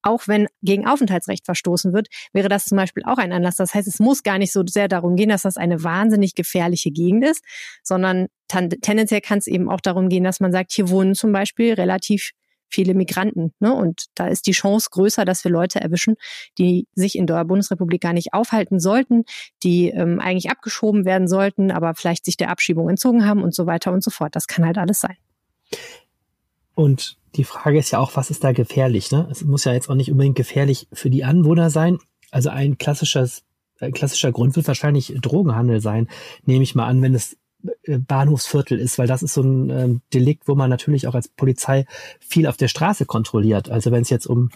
auch 0.02 0.28
wenn 0.28 0.46
gegen 0.62 0.86
Aufenthaltsrecht 0.86 1.44
verstoßen 1.44 1.92
wird, 1.92 2.08
wäre 2.32 2.48
das 2.48 2.66
zum 2.66 2.76
Beispiel 2.76 3.02
auch 3.04 3.18
ein 3.18 3.32
Anlass. 3.32 3.56
Das 3.56 3.74
heißt, 3.74 3.88
es 3.88 3.98
muss 3.98 4.22
gar 4.22 4.38
nicht 4.38 4.52
so 4.52 4.62
sehr 4.66 4.88
darum 4.88 5.16
gehen, 5.16 5.28
dass 5.28 5.42
das 5.42 5.56
eine 5.56 5.82
wahnsinnig 5.82 6.34
gefährliche 6.34 6.90
Gegend 6.90 7.24
ist, 7.24 7.44
sondern 7.82 8.28
tendenziell 8.48 9.20
kann 9.20 9.38
es 9.38 9.46
eben 9.46 9.68
auch 9.68 9.80
darum 9.80 10.08
gehen, 10.08 10.24
dass 10.24 10.40
man 10.40 10.52
sagt, 10.52 10.72
hier 10.72 10.88
wohnen 10.88 11.14
zum 11.14 11.32
Beispiel 11.32 11.74
relativ 11.74 12.32
viele 12.68 12.94
Migranten. 12.94 13.52
Ne? 13.60 13.74
Und 13.74 14.06
da 14.14 14.26
ist 14.26 14.46
die 14.46 14.52
Chance 14.52 14.88
größer, 14.90 15.24
dass 15.24 15.44
wir 15.44 15.50
Leute 15.50 15.80
erwischen, 15.80 16.16
die 16.58 16.86
sich 16.94 17.16
in 17.16 17.26
der 17.26 17.44
Bundesrepublik 17.44 18.00
gar 18.00 18.12
nicht 18.12 18.34
aufhalten 18.34 18.80
sollten, 18.80 19.24
die 19.62 19.88
ähm, 19.88 20.20
eigentlich 20.20 20.50
abgeschoben 20.50 21.04
werden 21.04 21.28
sollten, 21.28 21.70
aber 21.70 21.94
vielleicht 21.94 22.24
sich 22.24 22.36
der 22.36 22.50
Abschiebung 22.50 22.88
entzogen 22.88 23.24
haben 23.24 23.42
und 23.42 23.54
so 23.54 23.66
weiter 23.66 23.92
und 23.92 24.02
so 24.02 24.10
fort. 24.10 24.36
Das 24.36 24.46
kann 24.46 24.64
halt 24.64 24.78
alles 24.78 25.00
sein. 25.00 25.16
Und 26.74 27.18
die 27.34 27.44
Frage 27.44 27.78
ist 27.78 27.90
ja 27.90 27.98
auch, 27.98 28.16
was 28.16 28.30
ist 28.30 28.44
da 28.44 28.52
gefährlich? 28.52 29.10
Ne? 29.10 29.28
Es 29.30 29.44
muss 29.44 29.64
ja 29.64 29.72
jetzt 29.72 29.88
auch 29.90 29.94
nicht 29.94 30.10
unbedingt 30.10 30.36
gefährlich 30.36 30.88
für 30.92 31.10
die 31.10 31.24
Anwohner 31.24 31.70
sein. 31.70 31.98
Also 32.30 32.50
ein 32.50 32.78
klassisches, 32.78 33.42
ein 33.80 33.92
klassischer 33.92 34.32
Grund 34.32 34.56
wird 34.56 34.68
wahrscheinlich 34.68 35.14
Drogenhandel 35.20 35.80
sein, 35.80 36.08
nehme 36.44 36.62
ich 36.62 36.74
mal 36.74 36.86
an, 36.86 37.02
wenn 37.02 37.14
es 37.14 37.36
Bahnhofsviertel 37.86 38.78
ist, 38.78 38.98
weil 38.98 39.06
das 39.06 39.22
ist 39.22 39.34
so 39.34 39.42
ein 39.42 39.70
ähm, 39.70 40.00
Delikt, 40.14 40.46
wo 40.46 40.54
man 40.54 40.70
natürlich 40.70 41.06
auch 41.06 41.14
als 41.14 41.28
Polizei 41.28 41.86
viel 42.20 42.46
auf 42.46 42.56
der 42.56 42.68
Straße 42.68 43.04
kontrolliert. 43.04 43.70
Also 43.70 43.90
wenn 43.90 44.02
es 44.02 44.10
jetzt 44.10 44.26
um 44.26 44.50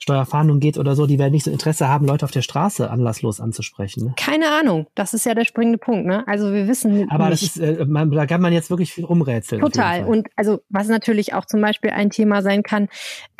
Steuerfahndung 0.00 0.60
geht 0.60 0.78
oder 0.78 0.94
so, 0.94 1.06
die 1.06 1.18
werden 1.18 1.32
nicht 1.32 1.44
so 1.44 1.50
Interesse 1.50 1.88
haben, 1.88 2.06
Leute 2.06 2.24
auf 2.24 2.30
der 2.30 2.42
Straße 2.42 2.88
anlasslos 2.88 3.40
anzusprechen. 3.40 4.04
Ne? 4.04 4.14
Keine 4.16 4.50
Ahnung. 4.50 4.86
Das 4.94 5.12
ist 5.12 5.26
ja 5.26 5.34
der 5.34 5.44
springende 5.44 5.78
Punkt. 5.78 6.06
Ne? 6.06 6.26
Also 6.28 6.52
wir 6.52 6.68
wissen. 6.68 7.10
Aber 7.10 7.30
nicht. 7.30 7.42
das 7.42 7.56
ist, 7.56 7.80
äh, 7.80 7.84
man, 7.84 8.10
da 8.10 8.26
kann 8.26 8.40
man 8.40 8.52
jetzt 8.52 8.70
wirklich 8.70 8.92
viel 8.92 9.04
rumrätseln. 9.04 9.60
Total. 9.60 10.04
Und 10.04 10.28
also 10.36 10.60
was 10.68 10.88
natürlich 10.88 11.34
auch 11.34 11.46
zum 11.46 11.60
Beispiel 11.60 11.90
ein 11.90 12.10
Thema 12.10 12.42
sein 12.42 12.62
kann, 12.62 12.88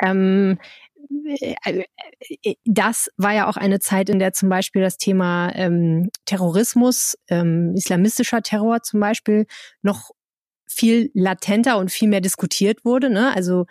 ähm, 0.01 0.57
äh, 0.59 0.88
das 2.65 3.09
war 3.17 3.33
ja 3.33 3.47
auch 3.47 3.57
eine 3.57 3.79
Zeit, 3.79 4.09
in 4.09 4.19
der 4.19 4.33
zum 4.33 4.49
Beispiel 4.49 4.81
das 4.81 4.97
Thema 4.97 5.51
ähm, 5.55 6.09
Terrorismus, 6.25 7.15
ähm, 7.29 7.73
islamistischer 7.75 8.41
Terror 8.41 8.81
zum 8.83 8.99
Beispiel 8.99 9.45
noch 9.81 10.11
viel 10.67 11.09
latenter 11.13 11.77
und 11.77 11.91
viel 11.91 12.09
mehr 12.09 12.21
diskutiert 12.21 12.85
wurde. 12.85 13.09
Ne? 13.09 13.33
Also 13.35 13.65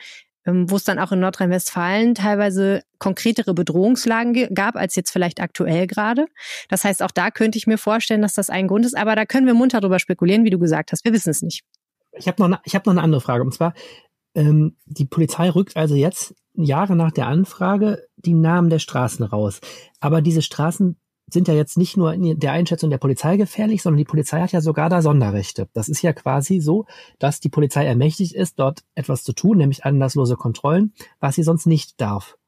ähm, 0.49 0.71
wo 0.71 0.76
es 0.76 0.85
dann 0.85 0.99
auch 0.99 1.12
in 1.12 1.21
Nordrhein-Westfalen 1.21 2.14
teilweise 2.14 2.83
konkretere 2.99 3.52
Bedrohungslagen 3.54 4.54
gab 4.54 4.76
als 4.76 4.97
jetzt 4.97 5.11
vielleicht 5.11 5.40
aktuell 5.40 5.87
gerade. 5.87 6.26
Das 6.68 6.85
heißt, 6.85 7.02
auch 7.02 7.11
da 7.11 7.30
könnte 7.30 7.59
ich 7.59 7.66
mir 7.66 7.78
vorstellen, 7.78 8.23
dass 8.23 8.33
das 8.35 8.49
ein 8.49 8.66
Grund 8.66 8.87
ist. 8.87 8.97
Aber 8.97 9.14
da 9.14 9.26
können 9.26 9.47
wir 9.47 9.54
munter 9.54 9.80
drüber 9.80 9.99
spekulieren, 9.99 10.45
wie 10.45 10.50
du 10.50 10.59
gesagt 10.59 10.90
hast. 10.92 11.04
Wir 11.04 11.12
wissen 11.12 11.30
es 11.30 11.42
nicht. 11.42 11.64
Ich 12.12 12.26
habe 12.26 12.49
noch, 12.49 12.59
ich 12.64 12.75
hab 12.75 12.87
noch 12.87 12.92
eine 12.92 13.02
andere 13.02 13.21
Frage. 13.21 13.45
Und 13.45 13.52
zwar, 13.52 13.75
ähm, 14.35 14.76
die 14.87 15.04
Polizei 15.04 15.50
rückt 15.50 15.76
also 15.76 15.95
jetzt 15.95 16.35
Jahre 16.65 16.97
nach 16.97 17.12
der 17.12 17.27
Anfrage 17.27 18.07
die 18.17 18.35
Namen 18.35 18.71
der 18.71 18.79
Straßen 18.79 19.25
raus. 19.25 19.61
Aber 20.00 20.23
diese 20.23 20.43
Straßen 20.43 20.97
sind 21.31 21.47
ja 21.47 21.55
jetzt 21.55 21.77
nicht 21.77 21.97
nur 21.97 22.15
in 22.15 22.38
der 22.38 22.53
Einschätzung 22.53 22.91
der 22.91 22.99
Polizei 22.99 23.37
gefährlich, 23.37 23.83
sondern 23.83 23.99
die 23.99 24.05
Polizei 24.05 24.41
hat 24.41 24.53
ja 24.53 24.61
sogar 24.61 24.88
da 24.88 25.03
Sonderrechte. 25.03 25.69
Das 25.75 25.88
ist 25.88 26.03
ja 26.03 26.12
quasi 26.12 26.61
so, 26.61 26.87
dass 27.19 27.41
die 27.41 27.50
Polizei 27.50 27.85
ermächtigt 27.85 28.35
ist, 28.35 28.59
dort 28.59 28.83
etwas 28.95 29.25
zu 29.25 29.33
tun, 29.33 29.59
nämlich 29.59 29.85
anlasslose 29.85 30.37
Kontrollen, 30.37 30.95
was 31.21 31.35
sie 31.35 31.43
sonst 31.43 31.67
nicht 31.67 32.00
darf. 32.00 32.38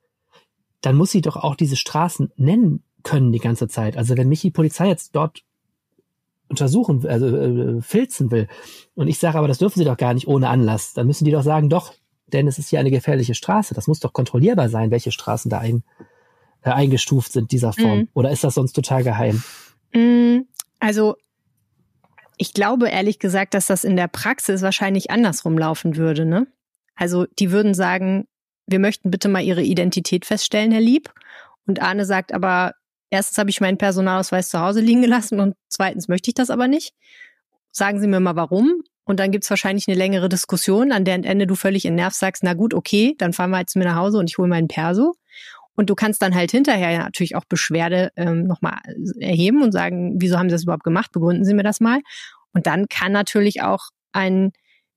Dann 0.80 0.96
muss 0.96 1.10
sie 1.10 1.20
doch 1.20 1.36
auch 1.36 1.56
diese 1.56 1.76
Straßen 1.76 2.32
nennen 2.36 2.82
können 3.02 3.32
die 3.32 3.38
ganze 3.38 3.68
Zeit. 3.68 3.96
Also 3.96 4.16
wenn 4.16 4.28
mich 4.28 4.40
die 4.40 4.50
Polizei 4.50 4.88
jetzt 4.88 5.14
dort 5.14 5.42
untersuchen, 6.48 7.06
also 7.06 7.26
äh, 7.26 7.82
filzen 7.82 8.30
will, 8.30 8.48
und 8.94 9.08
ich 9.08 9.18
sage 9.18 9.38
aber, 9.38 9.48
das 9.48 9.58
dürfen 9.58 9.78
sie 9.78 9.84
doch 9.84 9.96
gar 9.96 10.14
nicht 10.14 10.26
ohne 10.26 10.48
Anlass, 10.48 10.94
dann 10.94 11.06
müssen 11.06 11.24
die 11.24 11.30
doch 11.30 11.42
sagen, 11.42 11.68
doch, 11.68 11.92
denn 12.32 12.46
es 12.46 12.58
ist 12.58 12.70
hier 12.70 12.80
eine 12.80 12.90
gefährliche 12.90 13.34
Straße. 13.34 13.74
Das 13.74 13.86
muss 13.86 14.00
doch 14.00 14.12
kontrollierbar 14.12 14.68
sein, 14.68 14.90
welche 14.90 15.12
Straßen 15.12 15.50
da 15.50 15.58
ein, 15.58 15.82
äh, 16.62 16.70
eingestuft 16.70 17.32
sind 17.32 17.52
dieser 17.52 17.72
Form. 17.72 18.00
Mhm. 18.00 18.08
Oder 18.14 18.30
ist 18.30 18.44
das 18.44 18.54
sonst 18.54 18.72
total 18.72 19.04
geheim? 19.04 19.42
Mm, 19.94 20.40
also 20.78 21.16
ich 22.36 22.54
glaube 22.54 22.88
ehrlich 22.88 23.18
gesagt, 23.18 23.54
dass 23.54 23.66
das 23.66 23.84
in 23.84 23.96
der 23.96 24.08
Praxis 24.08 24.62
wahrscheinlich 24.62 25.10
andersrum 25.10 25.58
laufen 25.58 25.96
würde. 25.96 26.24
Ne? 26.24 26.46
Also 26.94 27.26
die 27.38 27.50
würden 27.50 27.74
sagen, 27.74 28.26
wir 28.66 28.78
möchten 28.78 29.10
bitte 29.10 29.28
mal 29.28 29.42
Ihre 29.42 29.62
Identität 29.62 30.24
feststellen, 30.24 30.72
Herr 30.72 30.80
Lieb. 30.80 31.12
Und 31.66 31.82
Arne 31.82 32.04
sagt 32.04 32.32
aber, 32.32 32.74
erstens 33.10 33.36
habe 33.38 33.50
ich 33.50 33.60
meinen 33.60 33.78
Personalausweis 33.78 34.48
zu 34.48 34.60
Hause 34.60 34.80
liegen 34.80 35.02
gelassen 35.02 35.40
und 35.40 35.54
zweitens 35.68 36.08
möchte 36.08 36.30
ich 36.30 36.34
das 36.34 36.50
aber 36.50 36.68
nicht. 36.68 36.94
Sagen 37.72 38.00
Sie 38.00 38.06
mir 38.06 38.20
mal 38.20 38.36
warum. 38.36 38.82
Und 39.04 39.18
dann 39.18 39.30
gibt's 39.30 39.50
wahrscheinlich 39.50 39.88
eine 39.88 39.96
längere 39.96 40.28
Diskussion, 40.28 40.92
an 40.92 41.04
deren 41.04 41.24
Ende 41.24 41.46
du 41.46 41.54
völlig 41.54 41.84
in 41.84 41.94
Nerv 41.94 42.14
sagst, 42.14 42.42
na 42.44 42.54
gut, 42.54 42.74
okay, 42.74 43.14
dann 43.18 43.32
fahren 43.32 43.50
wir 43.50 43.58
jetzt 43.58 43.76
mit 43.76 43.86
nach 43.86 43.96
Hause 43.96 44.18
und 44.18 44.30
ich 44.30 44.38
hole 44.38 44.48
meinen 44.48 44.68
Perso. 44.68 45.14
Und 45.74 45.88
du 45.88 45.94
kannst 45.94 46.20
dann 46.20 46.34
halt 46.34 46.50
hinterher 46.50 46.98
natürlich 46.98 47.36
auch 47.36 47.44
Beschwerde 47.46 48.10
ähm, 48.16 48.44
nochmal 48.44 48.78
erheben 49.18 49.62
und 49.62 49.72
sagen, 49.72 50.16
wieso 50.18 50.38
haben 50.38 50.50
Sie 50.50 50.54
das 50.54 50.64
überhaupt 50.64 50.84
gemacht? 50.84 51.10
Begründen 51.12 51.44
Sie 51.44 51.54
mir 51.54 51.62
das 51.62 51.80
mal. 51.80 52.00
Und 52.52 52.66
dann 52.66 52.86
kann 52.88 53.12
natürlich 53.12 53.62
auch 53.62 53.88
ein 54.12 54.52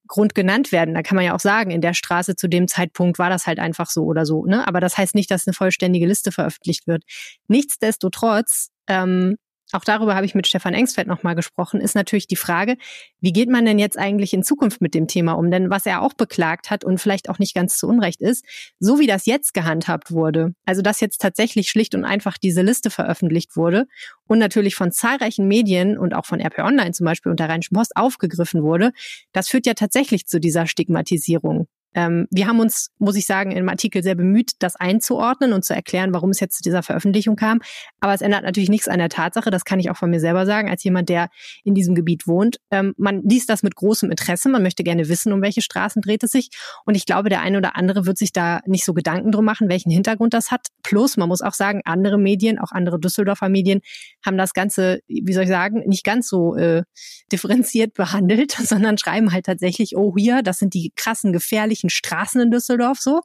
Grund 0.08 0.36
genannt 0.36 0.72
werden. 0.72 0.94
Da 0.94 1.02
kann 1.02 1.16
man 1.16 1.26
ja 1.26 1.34
auch 1.34 1.40
sagen, 1.40 1.72
in 1.72 1.82
der 1.82 1.94
Straße 1.94 2.36
zu 2.36 2.48
dem 2.48 2.68
Zeitpunkt 2.68 3.20
war 3.20 3.30
das 3.30 3.48
halt 3.48 3.60
einfach 3.60 3.90
so 3.90 4.04
oder 4.04 4.26
so. 4.26 4.46
Ne? 4.46 4.68
Aber 4.68 4.80
das 4.80 4.98
heißt 4.98 5.16
nicht, 5.16 5.32
dass 5.32 5.48
eine 5.48 5.54
vollständige 5.54 6.06
Liste 6.06 6.32
veröffentlicht 6.32 6.88
wird. 6.88 7.04
Nichtsdestotrotz 7.48 8.70
ähm, 8.88 9.38
auch 9.72 9.84
darüber 9.84 10.16
habe 10.16 10.26
ich 10.26 10.36
mit 10.36 10.48
Stefan 10.48 10.74
Engsfeld 10.74 11.08
nochmal 11.08 11.36
gesprochen, 11.36 11.82
ist 11.82 11.96
natürlich 11.96 12.28
die 12.28 12.36
Frage, 12.36 12.78
wie 13.22 13.34
geht 13.34 13.50
man 13.50 13.66
denn 13.66 13.80
jetzt 13.80 13.98
eigentlich 13.98 14.34
in 14.34 14.44
Zukunft 14.44 14.82
mit 14.82 14.94
dem 14.94 15.08
Thema 15.08 15.34
um? 15.34 15.50
Denn 15.50 15.70
was 15.70 15.86
er 15.86 16.02
auch 16.02 16.14
beklagt 16.14 16.70
hat 16.70 16.84
und 16.84 17.00
vielleicht 17.00 17.30
auch 17.30 17.40
nicht 17.40 17.56
ganz 17.56 17.78
zu 17.78 17.88
Unrecht 17.88 18.22
ist, 18.22 18.46
so 18.80 19.00
wie 19.00 19.08
das 19.08 19.26
jetzt 19.26 19.54
gehandhabt 19.54 20.12
wurde, 20.12 20.54
also 20.66 20.82
dass 20.82 21.00
jetzt 21.00 21.22
tatsächlich 21.22 21.70
schlicht 21.70 21.96
und 21.96 22.06
einfach 22.06 22.38
diese 22.38 22.62
Liste 22.62 22.90
veröffentlicht 22.90 23.56
wurde 23.56 23.86
und 24.28 24.40
natürlich 24.40 24.76
von 24.76 24.92
zahlreichen 24.92 25.48
Medien 25.48 25.98
und 25.98 26.14
auch 26.14 26.26
von 26.26 26.40
RP 26.40 26.60
Online 26.60 26.92
zum 26.92 27.06
Beispiel 27.06 27.32
und 27.32 27.40
der 27.40 27.50
Rheinischen 27.50 27.76
Post 27.76 27.96
aufgegriffen 27.96 28.64
wurde, 28.64 28.92
das 29.32 29.48
führt 29.48 29.66
ja 29.66 29.74
tatsächlich 29.74 30.28
zu 30.28 30.40
dieser 30.40 30.68
Stigmatisierung. 30.68 31.68
Ähm, 31.96 32.28
wir 32.32 32.48
haben 32.48 32.60
uns, 32.60 32.92
muss 32.98 33.16
ich 33.16 33.26
sagen, 33.26 33.52
im 33.52 33.70
Artikel 33.70 34.04
sehr 34.04 34.16
bemüht, 34.16 34.52
das 34.60 34.76
einzuordnen 34.76 35.54
und 35.54 35.64
zu 35.64 35.74
erklären, 35.74 36.14
warum 36.14 36.30
es 36.30 36.40
jetzt 36.40 36.58
zu 36.58 36.64
dieser 36.64 36.84
Veröffentlichung 36.84 37.36
kam. 37.36 37.60
Aber 38.00 38.14
es 38.14 38.22
ändert 38.22 38.44
natürlich 38.44 38.70
nichts 38.70 38.88
an 38.88 39.00
der 39.00 39.10
Tatsache, 39.10 39.52
das 39.52 39.66
kann 39.66 39.80
ich 39.80 39.90
auch 39.90 39.98
von 39.98 40.10
mir 40.10 40.20
selber 40.20 40.46
sagen, 40.46 40.70
als 40.70 40.84
jemand, 40.84 41.10
der 41.10 41.30
in 41.64 41.76
diesem 41.76 41.96
Gebiet 41.96 42.28
wohnt. 42.28 42.58
Ähm, 42.72 42.94
man 42.98 43.22
liest 43.24 43.50
das 43.50 43.64
mit 43.64 43.76
großem 43.76 44.12
Interesse, 44.12 44.50
man 44.50 44.64
möchte 44.64 44.84
gerne 44.84 45.08
wissen, 45.10 45.34
um 45.34 45.42
welche 45.42 45.62
Straßen 45.62 46.02
dreht 46.02 46.24
es 46.24 46.32
sich. 46.32 46.50
Und 46.86 46.96
ich 46.96 47.06
glaube, 47.06 47.30
der 47.30 47.42
eine 47.42 47.58
oder 47.58 47.76
andere 47.76 48.06
wird 48.06 48.18
sich 48.18 48.32
da 48.34 48.62
nicht 48.66 48.86
so 48.86 48.94
Gedanken 48.94 49.32
drum 49.32 49.46
machen, 49.46 49.70
welchen 49.70 49.92
Hintergrund 49.92 50.34
das 50.34 50.52
hat. 50.52 50.68
Plus, 50.84 51.18
man 51.18 51.30
muss 51.30 51.42
auch 51.42 51.54
sagen, 51.54 51.82
andere 51.86 52.18
Medien, 52.18 52.60
auch 52.60 52.72
andere 52.72 53.00
Düsseldorfer 53.00 53.50
Medien, 53.50 53.82
haben 54.26 54.38
das 54.38 54.54
Ganze, 54.54 55.00
wie 55.08 55.34
soll 55.34 55.44
ich 55.44 55.50
sagen, 55.50 55.84
nicht 55.86 56.04
ganz 56.04 56.28
so 56.28 56.56
äh, 56.56 56.84
differenziert 57.32 57.94
behandelt, 57.94 58.52
sondern 58.64 58.98
schreiben 58.98 59.32
halt 59.32 59.46
tatsächlich, 59.46 59.96
oh 59.96 60.14
hier, 60.18 60.42
das 60.42 60.60
sind 60.60 60.74
die 60.74 60.92
krassen, 60.96 61.34
gefährlichen 61.34 61.83
öffentlichen 61.84 61.90
Straßen 61.90 62.42
in 62.42 62.52
Düsseldorf 62.52 63.00
so. 63.00 63.22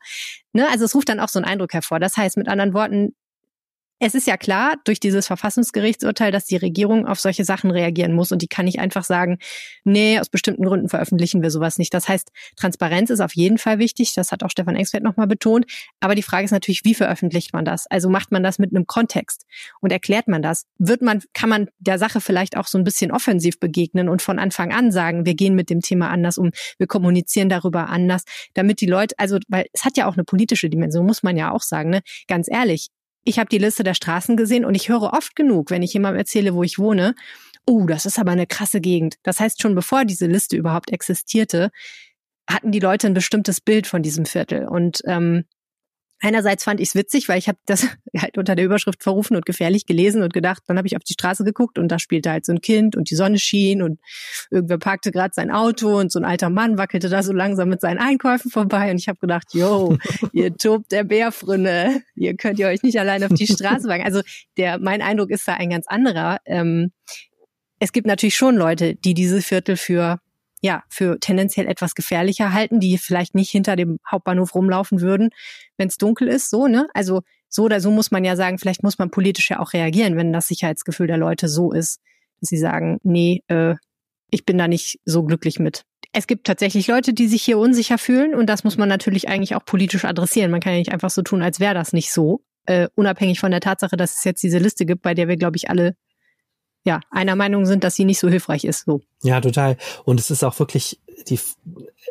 Ne? 0.53 0.69
Also 0.69 0.85
es 0.85 0.95
ruft 0.95 1.09
dann 1.09 1.21
auch 1.21 1.29
so 1.29 1.39
einen 1.39 1.47
Eindruck 1.47 1.73
hervor. 1.73 2.01
Das 2.01 2.17
heißt, 2.17 2.37
mit 2.37 2.49
anderen 2.49 2.75
Worten, 2.75 3.15
es 4.01 4.15
ist 4.15 4.27
ja 4.27 4.37
klar 4.37 4.75
durch 4.85 5.01
dieses 5.01 5.27
Verfassungsgerichtsurteil, 5.27 6.31
dass 6.31 6.45
die 6.45 6.57
Regierung 6.57 7.07
auf 7.07 7.19
solche 7.19 7.45
Sachen 7.45 7.71
reagieren 7.71 8.13
muss 8.13 8.31
und 8.31 8.43
die 8.43 8.49
kann 8.49 8.65
nicht 8.65 8.79
einfach 8.79 9.05
sagen, 9.05 9.39
nee, 9.85 10.19
aus 10.21 10.29
bestimmten 10.29 10.65
Gründen 10.65 10.89
veröffentlichen 10.89 11.43
wir 11.43 11.51
sowas 11.51 11.79
nicht. 11.79 11.93
Das 11.93 12.09
heißt, 12.09 12.31
Transparenz 12.57 13.11
ist 13.11 13.21
auf 13.21 13.35
jeden 13.35 13.59
Fall 13.59 13.79
wichtig, 13.79 14.15
das 14.15 14.31
hat 14.31 14.43
auch 14.43 14.51
Stefan 14.51 14.77
Exfeld 14.77 15.03
nochmal 15.03 15.27
betont, 15.27 15.67
aber 16.01 16.15
die 16.15 16.23
Frage 16.23 16.45
ist 16.45 16.53
natürlich, 16.53 16.85
wie 16.85 16.95
veröffentlicht 16.95 17.53
man 17.53 17.65
das? 17.65 17.87
Also 17.89 18.09
macht 18.09 18.31
man 18.31 18.43
das 18.43 18.59
mit 18.59 18.71
einem 18.75 18.87
Kontext 18.87 19.47
und 19.81 19.91
erklärt 19.91 20.29
man 20.29 20.43
das? 20.43 20.67
Wird 20.79 21.03
man, 21.03 21.23
kann 21.33 21.49
man 21.49 21.69
der 21.79 21.99
Sache 21.99 22.21
vielleicht 22.21 22.57
auch 22.57 22.69
so 22.69 22.79
ein 22.79 22.85
bisschen 22.85 23.11
offensiv 23.11 23.59
begegnen 23.59 24.09
und 24.09 24.23
von 24.23 24.39
Anfang 24.39 24.73
an 24.73 24.93
sagen, 24.93 25.27
wir 25.27 25.35
gehen 25.35 25.55
mit 25.55 25.71
dem 25.71 25.81
Thema 25.81 26.09
anders 26.11 26.39
um, 26.39 26.51
wir 26.79 26.87
kommunizieren 26.87 27.49
darüber 27.49 27.89
anders, 27.89 28.23
damit 28.55 28.81
die 28.81 28.87
Leute, 28.87 29.15
also, 29.19 29.39
weil 29.49 29.67
es 29.73 29.85
hat 29.85 29.97
ja 29.97 30.07
auch 30.07 30.15
eine 30.15 30.25
politische 30.25 30.71
Dimension, 30.71 31.05
muss 31.05 31.23
man 31.23 31.37
ja 31.37 31.51
auch 31.51 31.63
sagen, 31.63 31.91
ne? 31.91 32.01
Ganz 32.29 32.49
ehrlich, 32.51 32.89
ich 33.29 33.39
habe 33.39 33.51
die 33.51 33.59
Liste 33.59 33.85
der 33.85 33.95
Straßen 33.95 34.37
gesehen 34.37 34.65
und 34.65 34.75
ich 34.75 34.89
höre 34.89 35.13
oft 35.13 35.37
genug, 35.37 35.71
wenn 35.71 35.83
ich 35.83 35.93
jemandem 35.93 36.19
erzähle, 36.19 36.55
wo 36.55 36.63
ich 36.63 36.79
wohne, 36.79 37.15
oh, 37.67 37.85
das 37.87 38.07
ist 38.07 38.19
aber 38.19 38.33
eine 38.33 38.47
krasse 38.47 38.81
Gegend. 38.81 39.17
Das 39.23 39.39
heißt, 39.39 39.61
schon 39.61 39.75
bevor 39.75 40.07
diese 40.07 40.27
Liste 40.27 40.57
überhaupt 40.57 40.91
existierte, 40.91 41.71
hatten 42.49 42.73
die 42.73 42.81
Leute 42.81 43.07
ein 43.07 43.15
bestimmtes 43.15 43.61
Bild 43.61 43.87
von 43.87 44.03
diesem 44.03 44.25
Viertel. 44.25 44.67
Und 44.67 45.03
ähm, 45.05 45.45
Einerseits 46.21 46.65
fand 46.65 46.81
ich 46.81 46.89
es 46.89 46.95
witzig, 46.95 47.29
weil 47.29 47.39
ich 47.39 47.49
habe 47.49 47.59
das 47.67 47.87
halt 48.17 48.39
unter 48.39 48.57
der 48.57 48.65
Überschrift 48.65 49.03
verrufen 49.03 49.37
und 49.37 49.47
gefährlich 49.47 49.87
gelesen 49.87 50.23
und 50.23 50.33
gedacht, 50.33 50.63
dann 50.67 50.77
habe 50.77 50.87
ich 50.87 50.97
auf 50.97 51.05
die 51.05 51.13
Straße 51.13 51.45
geguckt 51.45 51.79
und 51.79 51.89
da 51.89 51.99
spielte 51.99 52.31
halt 52.31 52.45
so 52.45 52.53
ein 52.53 52.61
Kind 52.61 52.97
und 52.97 53.11
die 53.11 53.15
Sonne 53.15 53.39
schien 53.39 53.83
und 53.83 54.01
irgendwer 54.51 54.79
parkte 54.79 55.13
gerade 55.13 55.33
sein 55.35 55.51
Auto 55.51 55.99
und 55.99 56.11
so 56.11 56.19
ein 56.19 56.25
alter 56.25 56.51
Mann 56.51 56.79
wackelte 56.79 57.09
da 57.09 57.23
so 57.23 57.33
langsam 57.33 57.69
mit 57.69 57.81
seinen 57.81 57.99
Einkäufen 57.99 58.51
vorbei 58.51 58.91
und 58.91 58.99
ich 58.99 59.09
habe 59.09 59.19
gedacht, 59.19 59.55
yo, 59.55 59.97
ihr 60.33 60.57
tobt 60.57 60.91
der 60.93 61.05
Bärfrinne, 61.05 62.03
ihr 62.15 62.35
könnt 62.37 62.59
ihr 62.59 62.67
euch 62.67 62.83
nicht 62.83 62.99
allein 62.99 63.23
auf 63.23 63.33
die 63.33 63.47
Straße 63.47 63.89
wagen. 63.89 64.05
Also 64.05 64.23
der, 64.57 64.79
mein 64.79 65.03
Eindruck 65.03 65.31
ist 65.31 65.47
da 65.47 65.55
ein 65.55 65.71
ganz 65.71 65.87
anderer. 65.87 66.39
Ähm, 66.45 66.93
es 67.79 67.93
gibt 67.93 68.07
natürlich 68.07 68.37
schon 68.37 68.57
Leute, 68.57 68.97
die 68.97 69.15
diese 69.15 69.41
Viertel 69.41 69.77
für 69.77 70.21
ja, 70.61 70.83
für 70.89 71.19
tendenziell 71.21 71.67
etwas 71.67 71.95
gefährlicher 71.95 72.53
halten, 72.53 72.81
die 72.81 72.99
vielleicht 72.99 73.35
nicht 73.35 73.51
hinter 73.51 73.77
dem 73.77 73.99
Hauptbahnhof 74.11 74.55
rumlaufen 74.55 75.01
würden, 75.01 75.31
wenn 75.77 75.89
es 75.89 75.99
dunkel 75.99 76.29
ist, 76.29 76.51
so, 76.51 76.67
ne? 76.67 76.89
Also 76.95 77.23
so 77.49 77.65
oder 77.65 77.81
so 77.81 77.91
muss 77.91 78.11
man 78.11 78.25
ja 78.25 78.37
sagen, 78.37 78.59
vielleicht 78.59 78.83
muss 78.83 78.99
man 78.99 79.11
politisch 79.11 79.51
ja 79.51 79.61
auch 79.61 79.73
reagieren, 79.73 80.17
wenn 80.17 80.33
das 80.33 80.49
Sicherheitsgefühl 80.49 81.07
der 81.07 81.17
Leute 81.17 81.49
so 81.49 81.73
ist, 81.73 82.01
dass 82.41 82.51
sie 82.51 82.59
sagen, 82.59 82.99
nee, 83.03 83.43
äh, 83.49 83.77
ich 84.31 84.45
bin 84.45 84.59
da 84.59 84.69
nicht 84.69 85.01
so 85.05 85.23
glücklich 85.23 85.59
mit. 85.59 85.85
Es 86.13 86.27
gibt 86.27 86.47
tatsächlich 86.47 86.89
Leute, 86.89 87.13
die 87.15 87.29
sich 87.29 87.43
hier 87.43 87.59
unsicher 87.59 87.99
fühlen 87.99 88.35
und 88.35 88.47
das 88.47 88.65
muss 88.65 88.77
man 88.77 88.89
natürlich 88.89 89.29
eigentlich 89.29 89.55
auch 89.55 89.65
politisch 89.65 90.05
adressieren. 90.05 90.51
Man 90.51 90.61
kann 90.61 90.73
ja 90.73 90.79
nicht 90.79 90.93
einfach 90.93 91.11
so 91.11 91.23
tun, 91.23 91.43
als 91.43 91.61
wäre 91.61 91.75
das 91.75 91.93
nicht 91.93 92.13
so. 92.13 92.43
Äh, 92.67 92.89
unabhängig 92.95 93.41
von 93.41 93.51
der 93.51 93.61
Tatsache, 93.61 93.97
dass 93.97 94.19
es 94.19 94.25
jetzt 94.25 94.43
diese 94.43 94.59
Liste 94.59 94.85
gibt, 94.85 95.03
bei 95.03 95.15
der 95.15 95.29
wir, 95.29 95.37
glaube 95.37 95.57
ich, 95.57 95.71
alle 95.71 95.95
ja, 96.85 97.01
einer 97.11 97.37
Meinung 97.37 97.67
sind, 97.67 97.85
dass 97.85 97.95
sie 97.95 98.05
nicht 98.05 98.19
so 98.19 98.29
hilfreich 98.29 98.65
ist. 98.65 98.85
So. 98.87 99.01
Ja, 99.23 99.41
total. 99.41 99.77
Und 100.05 100.21
es 100.21 100.31
ist 100.31 100.45
auch 100.45 100.59
wirklich 100.59 101.01
die, 101.29 101.39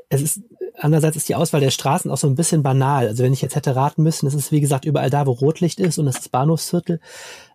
es 0.10 0.22
ist, 0.22 0.42
andererseits 0.78 1.18
ist 1.18 1.30
die 1.30 1.36
Auswahl 1.36 1.62
der 1.62 1.72
Straßen 1.72 2.12
auch 2.12 2.18
so 2.18 2.28
ein 2.28 2.36
bisschen 2.36 2.64
banal. 2.64 3.08
Also 3.08 3.24
wenn 3.24 3.34
ich 3.34 3.42
jetzt 3.42 3.56
hätte 3.56 3.76
raten 3.76 4.04
müssen, 4.04 4.28
es 4.28 4.34
ist 4.34 4.52
wie 4.52 4.62
gesagt 4.62 4.86
überall 4.86 5.10
da, 5.10 5.26
wo 5.26 5.32
Rotlicht 5.32 5.80
ist 5.80 5.98
und 5.98 6.06
das 6.06 6.20
ist 6.20 6.32
Bahnhofsviertel. 6.32 7.00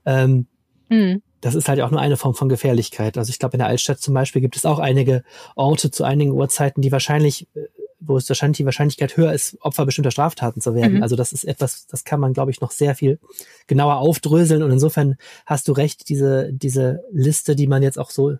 Ähm, 0.04 0.46
mhm. 0.88 1.22
Das 1.40 1.54
ist 1.54 1.68
halt 1.68 1.80
auch 1.80 1.90
nur 1.90 2.00
eine 2.00 2.16
Form 2.16 2.34
von 2.34 2.48
Gefährlichkeit. 2.48 3.18
Also 3.18 3.30
ich 3.30 3.38
glaube, 3.38 3.54
in 3.54 3.58
der 3.58 3.68
Altstadt 3.68 4.00
zum 4.00 4.14
Beispiel 4.14 4.40
gibt 4.40 4.56
es 4.56 4.64
auch 4.64 4.78
einige 4.78 5.24
Orte 5.56 5.90
zu 5.90 6.04
einigen 6.04 6.32
Uhrzeiten, 6.32 6.82
die 6.82 6.92
wahrscheinlich 6.92 7.48
äh, 7.54 7.60
wo 8.04 8.16
es 8.16 8.28
wahrscheinlich 8.28 8.58
die 8.58 8.64
Wahrscheinlichkeit 8.64 9.16
höher 9.16 9.32
ist, 9.32 9.56
Opfer 9.60 9.86
bestimmter 9.86 10.10
Straftaten 10.10 10.60
zu 10.60 10.74
werden. 10.74 10.96
Mhm. 10.96 11.02
Also 11.02 11.16
das 11.16 11.32
ist 11.32 11.44
etwas, 11.44 11.86
das 11.86 12.04
kann 12.04 12.20
man, 12.20 12.32
glaube 12.32 12.50
ich, 12.50 12.60
noch 12.60 12.70
sehr 12.70 12.94
viel 12.94 13.18
genauer 13.66 13.96
aufdröseln. 13.96 14.62
Und 14.62 14.70
insofern 14.70 15.16
hast 15.46 15.68
du 15.68 15.72
recht, 15.72 16.08
diese, 16.08 16.52
diese 16.52 17.02
Liste, 17.12 17.56
die 17.56 17.66
man 17.66 17.82
jetzt 17.82 17.98
auch 17.98 18.10
so 18.10 18.36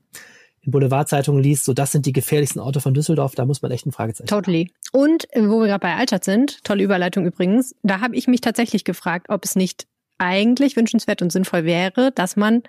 in 0.63 0.71
Boulevardzeitungen 0.71 1.43
liest, 1.43 1.65
so 1.65 1.73
das 1.73 1.93
sind 1.93 2.07
die 2.07 2.13
gefährlichsten 2.13 2.61
Orte 2.61 2.81
von 2.81 2.95
Düsseldorf, 2.95 3.35
da 3.35 3.45
muss 3.45 3.63
man 3.63 3.71
echt 3.71 3.87
ein 3.87 3.93
Fragezeichen. 3.93 4.29
Totally. 4.29 4.71
Und 4.93 5.27
äh, 5.35 5.49
wo 5.49 5.61
wir 5.61 5.67
gerade 5.67 5.81
bei 5.81 5.95
Altstadt 5.95 6.25
sind, 6.25 6.63
tolle 6.65 6.85
Überleitung 6.85 7.27
übrigens, 7.27 7.75
da 7.83 8.01
habe 8.01 8.17
ich 8.17 8.29
mich 8.29 8.41
tatsächlich 8.41 8.85
gefragt, 8.85 9.27
ob 9.29 9.45
es 9.45 9.57
nicht 9.57 9.87
eigentlich 10.23 10.77
wünschenswert 10.77 11.23
und 11.23 11.31
sinnvoll 11.33 11.65
wäre, 11.65 12.13
dass 12.13 12.37
man 12.37 12.63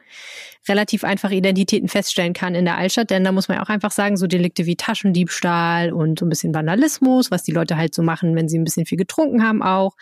relativ 0.68 1.04
einfach 1.04 1.32
Identitäten 1.32 1.88
feststellen 1.90 2.34
kann 2.34 2.56
in 2.56 2.66
der 2.66 2.78
Altstadt, 2.78 3.10
denn 3.10 3.24
da 3.24 3.32
muss 3.32 3.48
man 3.48 3.58
ja 3.58 3.64
auch 3.64 3.70
einfach 3.70 3.92
sagen, 3.92 4.18
so 4.18 4.28
Delikte 4.28 4.66
wie 4.66 4.76
Taschendiebstahl 4.76 5.92
und 5.94 6.20
so 6.20 6.26
ein 6.26 6.30
bisschen 6.30 6.54
Vandalismus, 6.54 7.32
was 7.32 7.44
die 7.44 7.52
Leute 7.52 7.78
halt 7.78 7.94
so 7.94 8.02
machen, 8.04 8.36
wenn 8.36 8.48
sie 8.50 8.58
ein 8.58 8.64
bisschen 8.64 8.86
viel 8.86 8.98
getrunken 8.98 9.44
haben 9.44 9.62
auch. 9.62 9.96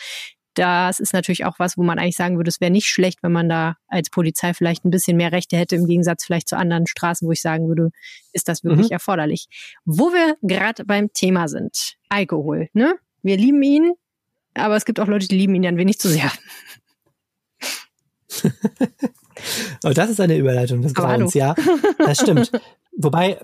Das 0.54 1.00
ist 1.00 1.14
natürlich 1.14 1.46
auch 1.46 1.60
was, 1.60 1.78
wo 1.78 1.84
man 1.84 1.98
eigentlich 1.98 2.18
sagen 2.18 2.36
würde, 2.36 2.50
es 2.50 2.60
wäre 2.60 2.72
nicht 2.72 2.88
schlecht, 2.88 3.24
wenn 3.24 3.32
man 3.32 3.48
da 3.48 3.78
als 3.88 4.10
Polizei 4.10 4.54
vielleicht 4.54 4.84
ein 4.84 4.92
bisschen 4.92 5.16
mehr 5.16 5.32
Rechte 5.32 5.56
hätte, 5.56 5.78
im 5.78 5.88
Gegensatz 5.88 6.26
vielleicht 6.26 6.50
zu 6.50 6.58
anderen 6.58 6.88
Straßen, 6.88 7.26
wo 7.26 7.32
ich 7.32 7.42
sagen 7.42 7.70
würde, 7.70 7.90
ist 8.34 8.50
das 8.50 8.64
wirklich 8.66 8.88
Mhm. 8.90 8.94
erforderlich. 8.94 9.48
Wo 9.86 10.12
wir 10.12 10.36
gerade 10.42 10.84
beim 10.84 11.14
Thema 11.14 11.48
sind, 11.48 11.94
Alkohol, 12.10 12.68
ne? 12.74 12.96
Wir 13.24 13.38
lieben 13.38 13.64
ihn, 13.64 13.94
aber 14.54 14.76
es 14.76 14.84
gibt 14.84 15.00
auch 15.00 15.08
Leute, 15.08 15.28
die 15.30 15.38
lieben 15.38 15.56
ihn 15.56 15.62
dann 15.62 15.78
wenig 15.78 16.00
zu 16.00 16.10
sehr. 16.10 16.30
Oh, 19.84 19.90
das 19.90 20.10
ist 20.10 20.20
eine 20.22 20.38
Überleitung 20.38 20.82
des 20.82 20.96
Aber. 20.96 21.08
Grauens, 21.08 21.34
ja. 21.34 21.56
Das 21.98 22.20
stimmt. 22.20 22.52
wobei, 22.96 23.40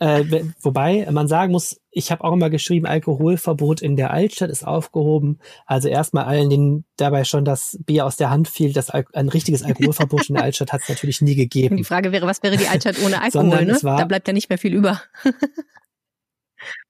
äh, 0.00 0.24
wobei 0.60 1.08
man 1.10 1.28
sagen 1.28 1.52
muss, 1.52 1.80
ich 1.90 2.10
habe 2.10 2.24
auch 2.24 2.32
immer 2.34 2.50
geschrieben, 2.50 2.84
Alkoholverbot 2.84 3.80
in 3.80 3.96
der 3.96 4.10
Altstadt 4.10 4.50
ist 4.50 4.66
aufgehoben. 4.66 5.38
Also 5.66 5.88
erstmal 5.88 6.24
allen, 6.24 6.50
denen 6.50 6.84
dabei 6.96 7.24
schon 7.24 7.44
das 7.46 7.78
Bier 7.86 8.04
aus 8.04 8.16
der 8.16 8.28
Hand 8.28 8.48
fiel, 8.48 8.72
das 8.74 8.90
Al 8.90 9.06
ein 9.14 9.28
richtiges 9.30 9.62
Alkoholverbot 9.62 10.28
in 10.28 10.34
der 10.34 10.44
Altstadt 10.44 10.72
hat 10.72 10.82
es 10.82 10.88
natürlich 10.90 11.22
nie 11.22 11.36
gegeben. 11.36 11.76
Die 11.78 11.84
Frage 11.84 12.12
wäre, 12.12 12.26
was 12.26 12.42
wäre 12.42 12.56
die 12.58 12.66
Altstadt 12.68 12.96
ohne 13.02 13.22
Alkohol, 13.22 13.30
Sondern 13.50 13.66
ne? 13.66 13.78
war- 13.82 13.98
Da 13.98 14.04
bleibt 14.04 14.26
ja 14.28 14.34
nicht 14.34 14.50
mehr 14.50 14.58
viel 14.58 14.74
über. 14.74 15.00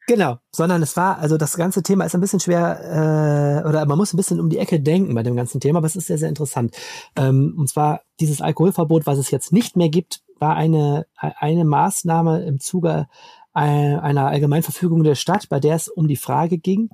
Genau, 0.06 0.37
sondern 0.54 0.82
es 0.82 0.96
war, 0.96 1.18
also 1.18 1.38
das 1.38 1.56
ganze 1.56 1.82
Thema 1.82 2.04
ist 2.04 2.14
ein 2.14 2.20
bisschen 2.20 2.40
schwer, 2.40 3.62
äh, 3.64 3.68
oder 3.68 3.87
man 3.87 3.96
muss 3.96 4.12
ein 4.12 4.18
bisschen 4.18 4.38
um 4.38 4.50
die 4.50 4.58
Ecke 4.58 4.78
denken 4.80 5.14
bei 5.14 5.23
dem 5.23 5.34
ganzen 5.34 5.61
Thema, 5.61 5.78
aber 5.78 5.87
es 5.87 5.96
ist 5.96 6.08
sehr, 6.08 6.18
sehr 6.18 6.28
interessant. 6.28 6.76
Ähm, 7.16 7.54
und 7.56 7.68
zwar 7.70 8.02
dieses 8.20 8.42
Alkoholverbot, 8.42 9.06
was 9.06 9.18
es 9.18 9.30
jetzt 9.30 9.52
nicht 9.52 9.76
mehr 9.76 9.88
gibt, 9.88 10.20
war 10.38 10.56
eine, 10.56 11.06
eine 11.16 11.64
Maßnahme 11.64 12.44
im 12.44 12.61
Zuge 12.61 13.06
ein- 13.54 13.99
einer 14.00 14.26
Allgemeinverfügung 14.26 15.04
der 15.04 15.14
Stadt, 15.14 15.49
bei 15.49 15.58
der 15.61 15.76
es 15.76 15.88
um 15.88 16.06
die 16.06 16.16
Frage 16.16 16.58
ging, 16.58 16.90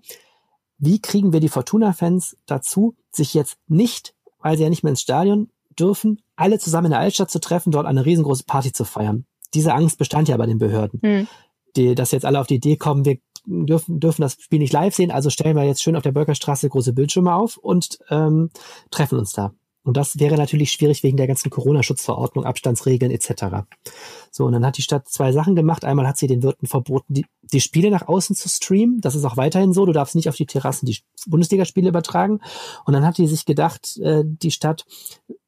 wie 0.79 1.00
kriegen 1.00 1.33
wir 1.33 1.40
die 1.40 1.49
Fortuna-Fans 1.49 2.37
dazu, 2.47 2.95
sich 3.11 3.35
jetzt 3.35 3.57
nicht, 3.67 4.14
weil 4.38 4.57
sie 4.57 4.62
ja 4.62 4.69
nicht 4.71 4.85
mehr 4.85 4.90
ins 4.90 5.00
Stadion 5.00 5.50
dürfen, 5.79 6.21
alle 6.37 6.59
zusammen 6.59 6.87
in 6.87 6.90
der 6.93 7.00
Altstadt 7.00 7.31
zu 7.31 7.40
treffen, 7.40 7.73
dort 7.73 7.87
eine 7.87 8.05
riesengroße 8.07 8.45
Party 8.47 8.73
zu 8.73 8.85
feiern. 8.85 9.25
Diese 9.52 9.75
Angst 9.75 9.99
bestand 9.99 10.29
ja 10.29 10.37
bei 10.37 10.47
den 10.47 10.59
Behörden 10.59 11.00
Hm. 11.02 11.26
Die, 11.77 11.95
dass 11.95 12.12
jetzt 12.12 12.25
alle 12.25 12.41
auf 12.41 12.47
die 12.47 12.57
Idee 12.57 12.77
kommen, 12.77 13.05
wir 13.05 13.19
dürfen, 13.47 14.00
dürfen 14.00 14.23
das 14.23 14.37
Spiel 14.41 14.59
nicht 14.59 14.73
live 14.73 14.95
sehen, 14.95 15.11
also 15.11 15.31
stellen 15.31 15.57
wir 15.57 15.65
jetzt 15.65 15.83
schön 15.83 15.97
auf 15.97 16.03
der 16.03 16.12
Bürgerstraße 16.12 16.69
große 16.69 16.93
Bildschirme 16.93 17.35
auf 17.35 17.57
und 17.57 17.99
ähm, 18.11 18.50
treffen 18.91 19.19
uns 19.19 19.33
da. 19.33 19.53
Und 19.90 19.97
das 19.97 20.20
wäre 20.20 20.37
natürlich 20.37 20.70
schwierig 20.70 21.02
wegen 21.02 21.16
der 21.16 21.26
ganzen 21.26 21.50
Corona-Schutzverordnung, 21.50 22.44
Abstandsregeln 22.44 23.11
etc. 23.11 23.66
So, 24.30 24.44
und 24.44 24.52
dann 24.52 24.64
hat 24.64 24.76
die 24.76 24.82
Stadt 24.82 25.09
zwei 25.09 25.32
Sachen 25.32 25.56
gemacht. 25.56 25.85
Einmal 25.85 26.06
hat 26.06 26.16
sie 26.16 26.28
den 26.28 26.44
Wirten 26.44 26.68
verboten, 26.68 27.12
die, 27.12 27.26
die 27.42 27.61
Spiele 27.61 27.90
nach 27.90 28.06
außen 28.06 28.37
zu 28.37 28.49
streamen. 28.49 29.00
Das 29.00 29.16
ist 29.16 29.25
auch 29.25 29.37
weiterhin 29.37 29.73
so. 29.73 29.87
Du 29.87 29.92
darfst 29.92 30.14
nicht 30.14 30.28
auf 30.28 30.37
die 30.37 30.47
Terrassen 30.47 30.87
die 30.87 30.97
Bundesligaspiele 31.26 31.88
übertragen. 31.88 32.38
Und 32.85 32.92
dann 32.92 33.04
hat 33.04 33.18
die 33.18 33.26
sich 33.26 33.44
gedacht, 33.47 33.97
äh, 33.97 34.23
die 34.25 34.52
Stadt, 34.52 34.87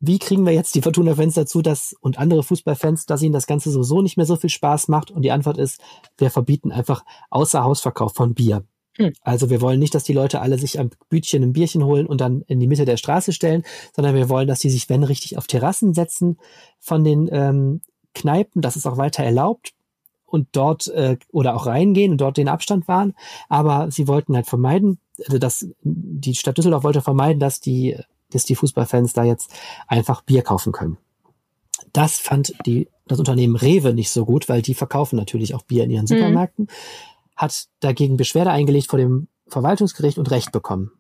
wie 0.01 0.19
kriegen 0.19 0.45
wir 0.45 0.53
jetzt 0.53 0.75
die 0.75 0.83
Fortuna-Fans 0.83 1.35
dazu, 1.35 1.63
dass 1.63 1.95
und 2.01 2.19
andere 2.19 2.43
Fußballfans, 2.43 3.07
dass 3.07 3.23
ihnen 3.23 3.35
das 3.35 3.47
Ganze 3.47 3.71
sowieso 3.71 4.03
nicht 4.03 4.17
mehr 4.17 4.27
so 4.27 4.35
viel 4.35 4.51
Spaß 4.51 4.89
macht? 4.89 5.13
Und 5.13 5.23
die 5.23 5.31
Antwort 5.31 5.57
ist, 5.57 5.81
wir 6.19 6.33
verbieten 6.33 6.73
einfach 6.73 7.05
Außerhausverkauf 7.31 8.13
von 8.13 8.35
Bier. 8.35 8.65
Hm. 8.97 9.13
Also 9.23 9.49
wir 9.51 9.61
wollen 9.61 9.79
nicht, 9.79 9.95
dass 9.95 10.05
die 10.05 10.13
Leute 10.13 10.41
alle 10.41 10.59
sich 10.59 10.79
am 10.79 10.91
Bütchen 11.09 11.43
ein 11.43 11.53
Bierchen 11.53 11.85
holen 11.85 12.07
und 12.07 12.21
dann 12.21 12.43
in 12.47 12.61
die 12.61 12.67
Mitte 12.67 12.85
der 12.85 12.97
Straße 12.97 13.33
stellen, 13.33 13.65
sondern 13.95 14.15
wir 14.15 14.29
wollen, 14.29 14.49
dass 14.49 14.61
die 14.61 14.71
sich, 14.71 14.89
wenn 14.89 15.03
richtig, 15.03 15.39
auf 15.39 15.47
Terrassen 15.47 15.95
setzen 15.95 16.39
von 16.79 17.05
den 17.05 17.29
ähm, 17.33 17.81
Kneipen. 18.15 18.61
Das 18.61 18.77
ist 18.77 18.87
auch 18.87 18.99
weiter 18.99 19.25
erlaubt 19.25 19.73
und 20.27 20.49
dort 20.53 20.89
äh, 20.89 21.17
oder 21.31 21.55
auch 21.55 21.67
reingehen 21.67 22.13
und 22.13 22.21
dort 22.21 22.37
den 22.37 22.49
Abstand 22.49 22.89
wahren. 22.89 23.15
Aber 23.49 23.91
sie 23.91 24.09
wollten 24.09 24.35
halt 24.35 24.47
vermeiden, 24.47 24.99
also 25.27 25.39
dass 25.39 25.67
die 25.83 26.35
Stadt 26.35 26.59
Düsseldorf 26.59 26.85
wollte 26.85 27.03
vermeiden, 27.03 27.41
dass 27.41 27.61
die, 27.61 27.97
dass 28.31 28.45
die 28.45 28.55
Fußballfans 28.55 29.13
da 29.13 29.25
jetzt 29.25 29.51
einfach 29.87 30.23
Bier 30.23 30.43
kaufen 30.43 30.73
können. 30.73 30.99
Das 31.93 32.19
fand 32.19 32.55
die, 32.67 32.89
das 33.07 33.19
Unternehmen 33.19 33.57
Rewe 33.57 33.93
nicht 33.93 34.11
so 34.11 34.25
gut, 34.25 34.49
weil 34.49 34.63
die 34.63 34.75
verkaufen 34.75 35.17
natürlich 35.17 35.55
auch 35.55 35.63
Bier 35.63 35.85
in 35.85 35.91
ihren 35.91 36.07
Supermärkten, 36.07 36.69
hat 37.37 37.67
dagegen 37.81 38.17
Beschwerde 38.17 38.51
eingelegt 38.51 38.89
vor 38.89 38.99
dem 38.99 39.29
Verwaltungsgericht 39.49 40.19
und 40.19 40.31
Recht 40.31 40.53
bekommen. 40.53 40.93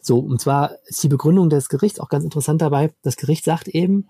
So, 0.00 0.18
und 0.18 0.40
zwar 0.40 0.76
ist 0.86 1.02
die 1.02 1.08
Begründung 1.08 1.50
des 1.50 1.68
Gerichts 1.68 2.00
auch 2.00 2.08
ganz 2.08 2.24
interessant 2.24 2.62
dabei. 2.62 2.92
Das 3.02 3.16
Gericht 3.16 3.44
sagt 3.44 3.68
eben, 3.68 4.08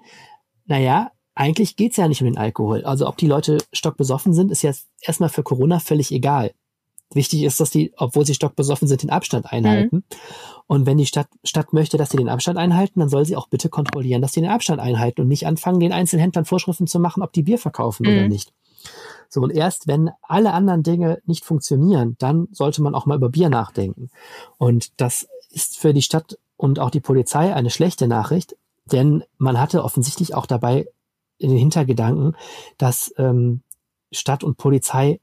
naja, 0.66 1.10
eigentlich 1.34 1.76
geht's 1.76 1.96
ja 1.96 2.08
nicht 2.08 2.20
um 2.20 2.26
den 2.26 2.38
Alkohol. 2.38 2.84
Also 2.84 3.08
ob 3.08 3.16
die 3.16 3.26
Leute 3.26 3.58
stockbesoffen 3.72 4.34
sind, 4.34 4.50
ist 4.50 4.62
ja 4.62 4.72
erstmal 5.00 5.28
für 5.30 5.42
Corona 5.42 5.78
völlig 5.80 6.12
egal. 6.12 6.52
Wichtig 7.14 7.44
ist, 7.44 7.58
dass 7.58 7.70
die, 7.70 7.92
obwohl 7.96 8.26
sie 8.26 8.34
stockbesoffen 8.34 8.86
sind, 8.86 9.02
den 9.02 9.10
Abstand 9.10 9.50
einhalten. 9.50 10.04
Und 10.66 10.84
wenn 10.84 10.98
die 10.98 11.06
Stadt, 11.06 11.28
Stadt 11.42 11.72
möchte, 11.72 11.96
dass 11.96 12.10
sie 12.10 12.18
den 12.18 12.28
Abstand 12.28 12.58
einhalten, 12.58 13.00
dann 13.00 13.08
soll 13.08 13.24
sie 13.24 13.34
auch 13.34 13.48
bitte 13.48 13.70
kontrollieren, 13.70 14.20
dass 14.20 14.32
sie 14.32 14.42
den 14.42 14.50
Abstand 14.50 14.80
einhalten 14.80 15.22
und 15.22 15.28
nicht 15.28 15.46
anfangen, 15.46 15.80
den 15.80 15.92
Einzelhändlern 15.92 16.44
Vorschriften 16.44 16.86
zu 16.86 17.00
machen, 17.00 17.22
ob 17.22 17.32
die 17.32 17.44
Bier 17.44 17.58
verkaufen 17.58 18.06
oder 18.06 18.22
Mhm. 18.22 18.28
nicht. 18.28 18.52
So, 19.28 19.42
und 19.42 19.50
erst 19.50 19.86
wenn 19.86 20.10
alle 20.22 20.52
anderen 20.52 20.82
Dinge 20.82 21.20
nicht 21.26 21.44
funktionieren, 21.44 22.16
dann 22.18 22.48
sollte 22.52 22.82
man 22.82 22.94
auch 22.94 23.06
mal 23.06 23.16
über 23.16 23.28
Bier 23.28 23.50
nachdenken. 23.50 24.10
Und 24.56 25.00
das 25.00 25.28
ist 25.50 25.78
für 25.78 25.92
die 25.92 26.02
Stadt 26.02 26.38
und 26.56 26.78
auch 26.78 26.90
die 26.90 27.00
Polizei 27.00 27.54
eine 27.54 27.70
schlechte 27.70 28.08
Nachricht, 28.08 28.56
denn 28.86 29.24
man 29.36 29.60
hatte 29.60 29.84
offensichtlich 29.84 30.34
auch 30.34 30.46
dabei 30.46 30.88
in 31.38 31.50
den 31.50 31.58
Hintergedanken, 31.58 32.36
dass 32.78 33.12
ähm, 33.16 33.62
Stadt 34.10 34.42
und 34.42 34.56
Polizei 34.56 35.20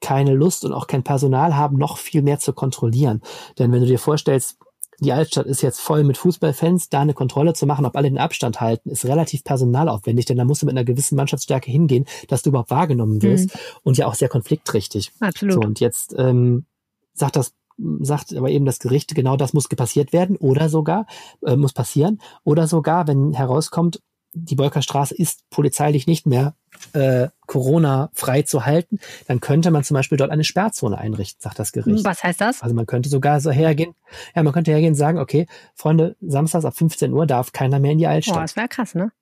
keine 0.00 0.34
Lust 0.34 0.64
und 0.64 0.72
auch 0.72 0.86
kein 0.86 1.02
Personal 1.02 1.56
haben, 1.56 1.78
noch 1.78 1.96
viel 1.96 2.20
mehr 2.20 2.38
zu 2.38 2.52
kontrollieren. 2.52 3.22
Denn 3.58 3.72
wenn 3.72 3.80
du 3.80 3.86
dir 3.86 3.98
vorstellst, 3.98 4.58
die 5.00 5.12
Altstadt 5.12 5.46
ist 5.46 5.62
jetzt 5.62 5.80
voll 5.80 6.04
mit 6.04 6.16
Fußballfans, 6.16 6.88
da 6.88 7.00
eine 7.00 7.14
Kontrolle 7.14 7.54
zu 7.54 7.66
machen, 7.66 7.84
ob 7.86 7.96
alle 7.96 8.08
den 8.08 8.18
Abstand 8.18 8.60
halten, 8.60 8.90
ist 8.90 9.04
relativ 9.04 9.44
personalaufwendig, 9.44 10.26
denn 10.26 10.36
da 10.36 10.44
musst 10.44 10.62
du 10.62 10.66
mit 10.66 10.74
einer 10.74 10.84
gewissen 10.84 11.16
Mannschaftsstärke 11.16 11.70
hingehen, 11.70 12.06
dass 12.28 12.42
du 12.42 12.50
überhaupt 12.50 12.70
wahrgenommen 12.70 13.22
wirst 13.22 13.58
und 13.82 13.98
ja 13.98 14.06
auch 14.06 14.14
sehr 14.14 14.28
konfliktträchtig. 14.28 15.12
Absolut. 15.20 15.54
So, 15.54 15.60
und 15.60 15.80
jetzt 15.80 16.14
ähm, 16.18 16.66
sagt 17.14 17.36
das 17.36 17.54
sagt 18.00 18.32
aber 18.34 18.50
eben 18.50 18.66
das 18.66 18.78
Gericht, 18.78 19.14
genau 19.16 19.36
das 19.36 19.52
muss 19.52 19.66
passiert 19.68 20.12
werden 20.12 20.36
oder 20.36 20.68
sogar, 20.68 21.06
äh, 21.44 21.56
muss 21.56 21.72
passieren, 21.72 22.20
oder 22.44 22.68
sogar, 22.68 23.08
wenn 23.08 23.32
herauskommt, 23.32 24.00
die 24.32 24.56
Bolkerstraße 24.56 25.14
ist 25.14 25.48
polizeilich 25.50 26.06
nicht 26.06 26.26
mehr 26.26 26.54
äh, 26.92 27.28
Corona-frei 27.46 28.42
zu 28.42 28.66
halten, 28.66 28.98
dann 29.26 29.40
könnte 29.40 29.70
man 29.70 29.84
zum 29.84 29.94
Beispiel 29.94 30.18
dort 30.18 30.30
eine 30.30 30.44
Sperrzone 30.44 30.98
einrichten, 30.98 31.40
sagt 31.40 31.58
das 31.58 31.72
Gericht. 31.72 32.04
Was 32.04 32.22
heißt 32.22 32.40
das? 32.40 32.62
Also 32.62 32.74
man 32.74 32.86
könnte 32.86 33.08
sogar 33.08 33.40
so 33.40 33.50
hergehen, 33.50 33.94
ja, 34.34 34.42
man 34.42 34.52
könnte 34.52 34.70
hergehen 34.70 34.92
und 34.92 34.98
sagen, 34.98 35.18
okay, 35.18 35.46
Freunde, 35.74 36.16
samstags 36.20 36.64
ab 36.64 36.76
15 36.76 37.12
Uhr 37.12 37.26
darf 37.26 37.52
keiner 37.52 37.78
mehr 37.78 37.92
in 37.92 37.98
die 37.98 38.04
Boah, 38.04 38.10
Altstadt. 38.10 38.42
das 38.42 38.56
wäre 38.56 38.68
krass, 38.68 38.94
ne? 38.94 39.12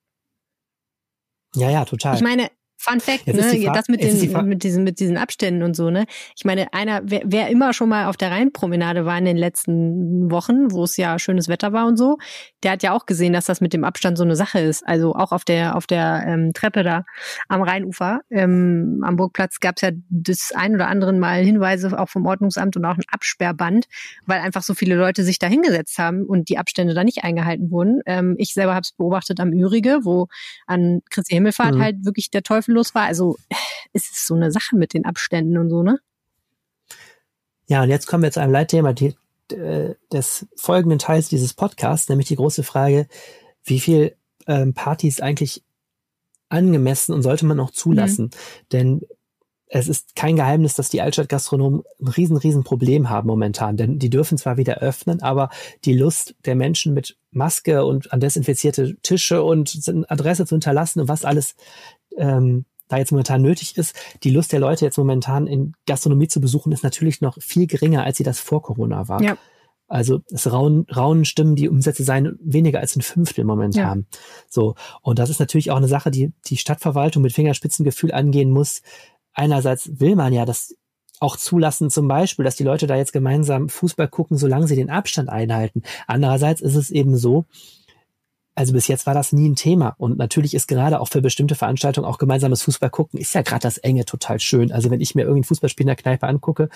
ja, 1.55 1.71
ja, 1.71 1.85
total. 1.85 2.17
Ich 2.17 2.23
meine, 2.23 2.49
Fun 2.85 2.99
Fact, 3.01 3.27
Jetzt 3.27 3.53
die 3.53 3.59
ne, 3.67 3.73
das 3.73 3.87
mit 3.89 4.03
die 4.03 4.09
den, 4.09 4.31
Fra- 4.31 4.43
mit 4.43 4.65
diesen, 4.65 4.83
mit 4.83 4.99
diesen 4.99 5.17
Abständen 5.17 5.63
und 5.63 5.77
so, 5.77 5.91
ne. 5.91 6.05
Ich 6.37 6.45
meine, 6.45 6.73
einer, 6.75 7.01
wer, 7.05 7.23
wer 7.25 7.49
immer 7.49 7.73
schon 7.73 7.89
mal 7.89 8.07
auf 8.07 8.17
der 8.17 8.33
Rheinpromenade 8.33 9.05
war 9.07 9.17
in 9.17 9.25
den 9.25 9.37
letzten 9.37 10.31
Wochen, 10.33 10.73
wo 10.73 10.83
es 10.83 10.97
ja 10.97 11.17
schönes 11.21 11.47
Wetter 11.49 11.73
war 11.73 11.87
und 11.87 11.97
so, 11.97 12.19
der 12.65 12.73
hat 12.73 12.83
ja 12.83 12.93
auch 12.93 13.07
gesehen, 13.07 13.33
dass 13.33 13.45
das 13.45 13.61
mit 13.61 13.73
dem 13.73 13.85
Abstand 13.85 14.19
so 14.19 14.25
eine 14.25 14.35
Sache 14.35 14.59
ist. 14.59 14.85
Also 14.87 15.15
auch 15.15 15.31
auf 15.31 15.45
der, 15.45 15.77
auf 15.77 15.87
der 15.87 16.25
ähm, 16.27 16.53
Treppe 16.55 16.83
da 16.83 17.05
am 17.49 17.63
Rheinufer, 17.63 18.21
ähm, 18.31 19.01
am 19.05 19.15
Burgplatz 19.17 19.61
gab 19.61 19.77
es 19.77 19.83
ja 19.83 19.91
das 20.11 20.51
ein 20.55 20.75
oder 20.75 20.89
anderen 20.89 21.21
Mal 21.21 21.45
Hinweise 21.45 21.97
auch 21.99 22.09
vom 22.09 22.27
Ordnungsamt 22.27 22.77
und 22.77 22.85
auch 22.85 22.97
ein 22.97 23.05
Absperrband, 23.11 23.87
weil 24.27 24.41
einfach 24.41 24.63
so 24.63 24.75
viele 24.75 24.97
Leute 24.97 25.23
sich 25.23 25.39
da 25.39 25.47
hingesetzt 25.47 25.99
haben 25.99 26.25
und 26.25 26.49
die 26.49 26.59
Abstände 26.59 26.95
da 26.95 27.05
nicht 27.05 27.23
eingehalten 27.23 27.71
wurden. 27.71 28.01
Ähm, 28.07 28.35
ich 28.39 28.55
selber 28.55 28.73
habe 28.75 28.83
es 28.83 28.93
beobachtet 28.93 29.39
am 29.39 29.53
Ürige, 29.53 30.01
wo 30.03 30.27
an 30.67 31.01
Christi 31.11 31.35
Himmelfahrt 31.35 31.77
Mhm. 31.77 31.83
halt 31.83 32.05
wirklich 32.05 32.31
der 32.31 32.43
Teufel 32.43 32.72
los 32.73 32.95
war. 32.95 33.05
Also 33.05 33.37
es 33.93 34.11
ist 34.11 34.27
so 34.27 34.35
eine 34.35 34.51
Sache 34.51 34.77
mit 34.77 34.95
den 34.95 35.05
Abständen 35.05 35.59
und 35.59 35.71
so, 35.71 35.83
ne? 35.83 35.99
Ja, 37.67 37.83
und 37.83 37.89
jetzt 37.89 38.07
kommen 38.07 38.23
wir 38.23 38.33
zu 38.33 38.41
einem 38.41 38.53
Leitthema 38.53 38.93
die, 38.93 39.15
äh, 39.53 39.95
des 40.13 40.47
folgenden 40.57 40.99
Teils 40.99 41.29
dieses 41.29 41.55
Podcasts, 41.55 42.09
nämlich 42.09 42.29
die 42.29 42.37
große 42.37 42.63
Frage, 42.63 43.07
wie 43.65 43.81
viel 43.81 44.17
ähm, 44.47 44.75
Partys 44.75 45.21
eigentlich 45.21 45.63
angemessen 46.49 47.15
und 47.15 47.23
sollte 47.23 47.47
man 47.47 47.61
auch 47.61 47.71
zulassen? 47.71 48.31
Denn 48.73 49.03
es 49.75 49.89
ist 49.89 50.15
kein 50.15 50.37
Geheimnis, 50.37 50.75
dass 50.75 50.91
die 50.91 51.01
Altstadtgastronomen 51.01 51.83
ein 52.01 52.09
riesen, 52.09 52.37
riesen 52.37 52.63
Problem 52.63 53.09
haben 53.09 53.27
momentan, 53.27 53.79
denn 53.79 53.99
die 53.99 54.11
dürfen 54.11 54.37
zwar 54.37 54.59
wieder 54.59 54.79
öffnen, 54.79 55.23
aber 55.23 55.49
die 55.87 55.95
Lust 55.95 56.35
der 56.45 56.57
Menschen 56.57 56.93
mit 56.93 57.17
Maske 57.31 57.87
und 57.87 58.13
an 58.13 58.21
desinfizierte 58.21 58.97
Tische 59.03 59.43
und 59.43 59.81
Adresse 60.09 60.45
zu 60.45 60.57
hinterlassen 60.57 61.01
und 61.01 61.09
was 61.09 61.25
alles 61.25 61.55
ähm, 62.17 62.65
da 62.89 62.99
jetzt 62.99 63.13
momentan 63.13 63.43
nötig 63.43 63.77
ist, 63.79 63.95
die 64.23 64.31
Lust 64.31 64.53
der 64.53 64.61
Leute 64.61 64.85
jetzt 64.85 64.99
momentan 64.99 65.47
in 65.47 65.73
Gastronomie 65.87 66.29
zu 66.29 66.41
besuchen, 66.41 66.73
ist 66.73 66.85
natürlich 66.85 67.21
noch 67.21 67.39
viel 67.41 67.67
geringer, 67.67 68.05
als 68.05 68.19
sie 68.19 68.25
das 68.25 68.39
vor 68.39 68.63
Corona 68.63 69.09
war. 69.09 69.23
Ja. 69.23 69.39
Also 69.89 70.21
es 70.31 70.51
rauen, 70.51 70.87
raunen 70.95 71.25
Stimmen, 71.25 71.55
die 71.55 71.69
Umsätze 71.69 72.03
seien 72.03 72.39
weniger 72.43 72.81
als 72.81 72.97
ein 72.97 73.03
Fünftel 73.03 73.45
momentan. 73.45 74.07
Ja. 74.11 74.19
So. 74.49 74.75
Und 75.03 75.19
das 75.19 75.31
ist 75.31 75.39
natürlich 75.39 75.71
auch 75.71 75.77
eine 75.77 75.89
Sache, 75.89 76.11
die 76.11 76.33
die 76.47 76.57
Stadtverwaltung 76.57 77.23
mit 77.23 77.33
Fingerspitzengefühl 77.33 78.13
angehen 78.13 78.51
muss, 78.51 78.83
einerseits 79.35 80.01
will 80.01 80.17
man 80.17 80.33
ja 80.33 80.45
das 80.45 80.77
auch 81.21 81.37
zulassen, 81.37 81.89
zum 81.89 82.09
Beispiel, 82.09 82.45
dass 82.45 82.57
die 82.57 82.65
Leute 82.65 82.87
da 82.87 82.97
jetzt 82.97 83.13
gemeinsam 83.13 83.69
Fußball 83.69 84.09
gucken, 84.09 84.37
solange 84.37 84.67
sie 84.67 84.77
den 84.77 84.91
Abstand 84.91 85.29
einhalten. 85.29 85.83
Andererseits 86.07 86.61
ist 86.61 86.75
es 86.75 86.91
eben 86.91 87.17
so, 87.17 87.45
also 88.55 88.73
bis 88.73 88.87
jetzt 88.89 89.07
war 89.07 89.15
das 89.15 89.33
nie 89.33 89.49
ein 89.49 89.57
Thema. 89.57 89.95
Und 89.99 90.19
natürlich 90.19 90.55
ist 90.55 90.69
gerade 90.69 91.01
auch 91.01 91.09
für 91.09 91.23
bestimmte 91.23 91.55
Veranstaltungen 91.55 92.07
auch 92.07 92.19
gemeinsames 92.19 92.63
Fußball 92.63 92.91
gucken, 92.91 93.19
ist 93.19 93.35
ja 93.35 93.43
gerade 93.43 93.63
das 93.63 93.79
Enge 93.79 94.05
total 94.05 94.41
schön. 94.41 94.73
Also 94.73 94.91
wenn 94.91 95.01
ich 95.01 95.15
mir 95.15 95.23
irgendein 95.23 95.45
Fußballspiel 95.45 95.85
in 95.85 95.89
der 95.89 95.97
Kneipe 95.97 96.27
angucke, 96.27 96.69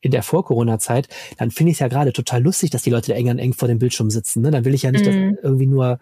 in 0.00 0.12
der 0.12 0.22
Vor-Corona-Zeit, 0.22 1.08
dann 1.36 1.50
finde 1.50 1.70
ich 1.70 1.76
es 1.76 1.80
ja 1.80 1.88
gerade 1.88 2.12
total 2.12 2.42
lustig, 2.42 2.70
dass 2.70 2.82
die 2.82 2.90
Leute 2.90 3.12
da 3.12 3.18
eng 3.18 3.30
an 3.30 3.38
eng 3.38 3.54
vor 3.54 3.66
dem 3.66 3.78
Bildschirm 3.78 4.10
sitzen. 4.10 4.42
Ne? 4.42 4.50
Dann 4.50 4.64
will 4.64 4.74
ich 4.74 4.82
ja 4.82 4.92
nicht, 4.92 5.04
mhm. 5.04 5.34
dass 5.34 5.44
irgendwie 5.44 5.66
nur, 5.66 5.98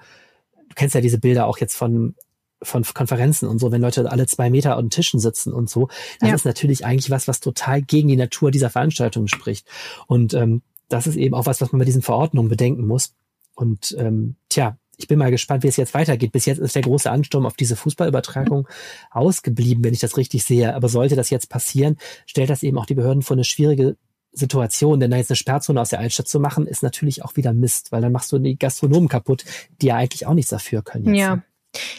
du 0.68 0.74
kennst 0.74 0.94
ja 0.94 1.00
diese 1.00 1.18
Bilder 1.18 1.46
auch 1.46 1.58
jetzt 1.58 1.74
von 1.74 2.14
von 2.62 2.82
Konferenzen 2.82 3.46
und 3.46 3.58
so, 3.58 3.72
wenn 3.72 3.82
Leute 3.82 4.10
alle 4.10 4.26
zwei 4.26 4.48
Meter 4.48 4.78
an 4.78 4.88
Tischen 4.88 5.20
sitzen 5.20 5.52
und 5.52 5.68
so, 5.68 5.88
das 6.20 6.30
ja. 6.30 6.34
ist 6.34 6.46
natürlich 6.46 6.86
eigentlich 6.86 7.10
was, 7.10 7.28
was 7.28 7.40
total 7.40 7.82
gegen 7.82 8.08
die 8.08 8.16
Natur 8.16 8.50
dieser 8.50 8.70
Veranstaltung 8.70 9.28
spricht. 9.28 9.66
Und 10.06 10.32
ähm, 10.32 10.62
das 10.88 11.06
ist 11.06 11.16
eben 11.16 11.34
auch 11.34 11.44
was, 11.44 11.60
was 11.60 11.72
man 11.72 11.80
bei 11.80 11.84
diesen 11.84 12.00
Verordnungen 12.00 12.48
bedenken 12.48 12.86
muss. 12.86 13.14
Und 13.54 13.94
ähm, 13.98 14.36
tja, 14.48 14.78
ich 14.98 15.08
bin 15.08 15.18
mal 15.18 15.30
gespannt, 15.30 15.62
wie 15.62 15.68
es 15.68 15.76
jetzt 15.76 15.94
weitergeht. 15.94 16.32
Bis 16.32 16.46
jetzt 16.46 16.58
ist 16.58 16.74
der 16.74 16.82
große 16.82 17.10
Ansturm 17.10 17.46
auf 17.46 17.54
diese 17.54 17.76
Fußballübertragung 17.76 18.68
ausgeblieben, 19.10 19.84
wenn 19.84 19.94
ich 19.94 20.00
das 20.00 20.16
richtig 20.16 20.44
sehe. 20.44 20.74
Aber 20.74 20.88
sollte 20.88 21.16
das 21.16 21.30
jetzt 21.30 21.48
passieren, 21.48 21.96
stellt 22.26 22.50
das 22.50 22.62
eben 22.62 22.78
auch 22.78 22.86
die 22.86 22.94
Behörden 22.94 23.22
vor 23.22 23.36
eine 23.36 23.44
schwierige 23.44 23.96
Situation, 24.32 25.00
denn 25.00 25.10
da 25.10 25.16
jetzt 25.16 25.30
eine 25.30 25.36
Sperrzone 25.36 25.80
aus 25.80 25.90
der 25.90 26.00
Altstadt 26.00 26.28
zu 26.28 26.40
machen, 26.40 26.66
ist 26.66 26.82
natürlich 26.82 27.24
auch 27.24 27.36
wieder 27.36 27.52
Mist, 27.52 27.92
weil 27.92 28.02
dann 28.02 28.12
machst 28.12 28.32
du 28.32 28.38
die 28.38 28.58
Gastronomen 28.58 29.08
kaputt, 29.08 29.44
die 29.80 29.86
ja 29.86 29.96
eigentlich 29.96 30.26
auch 30.26 30.34
nichts 30.34 30.50
dafür 30.50 30.82
können. 30.82 31.06
Jetzt. 31.06 31.18
Ja, 31.18 31.36
ne? 31.36 31.42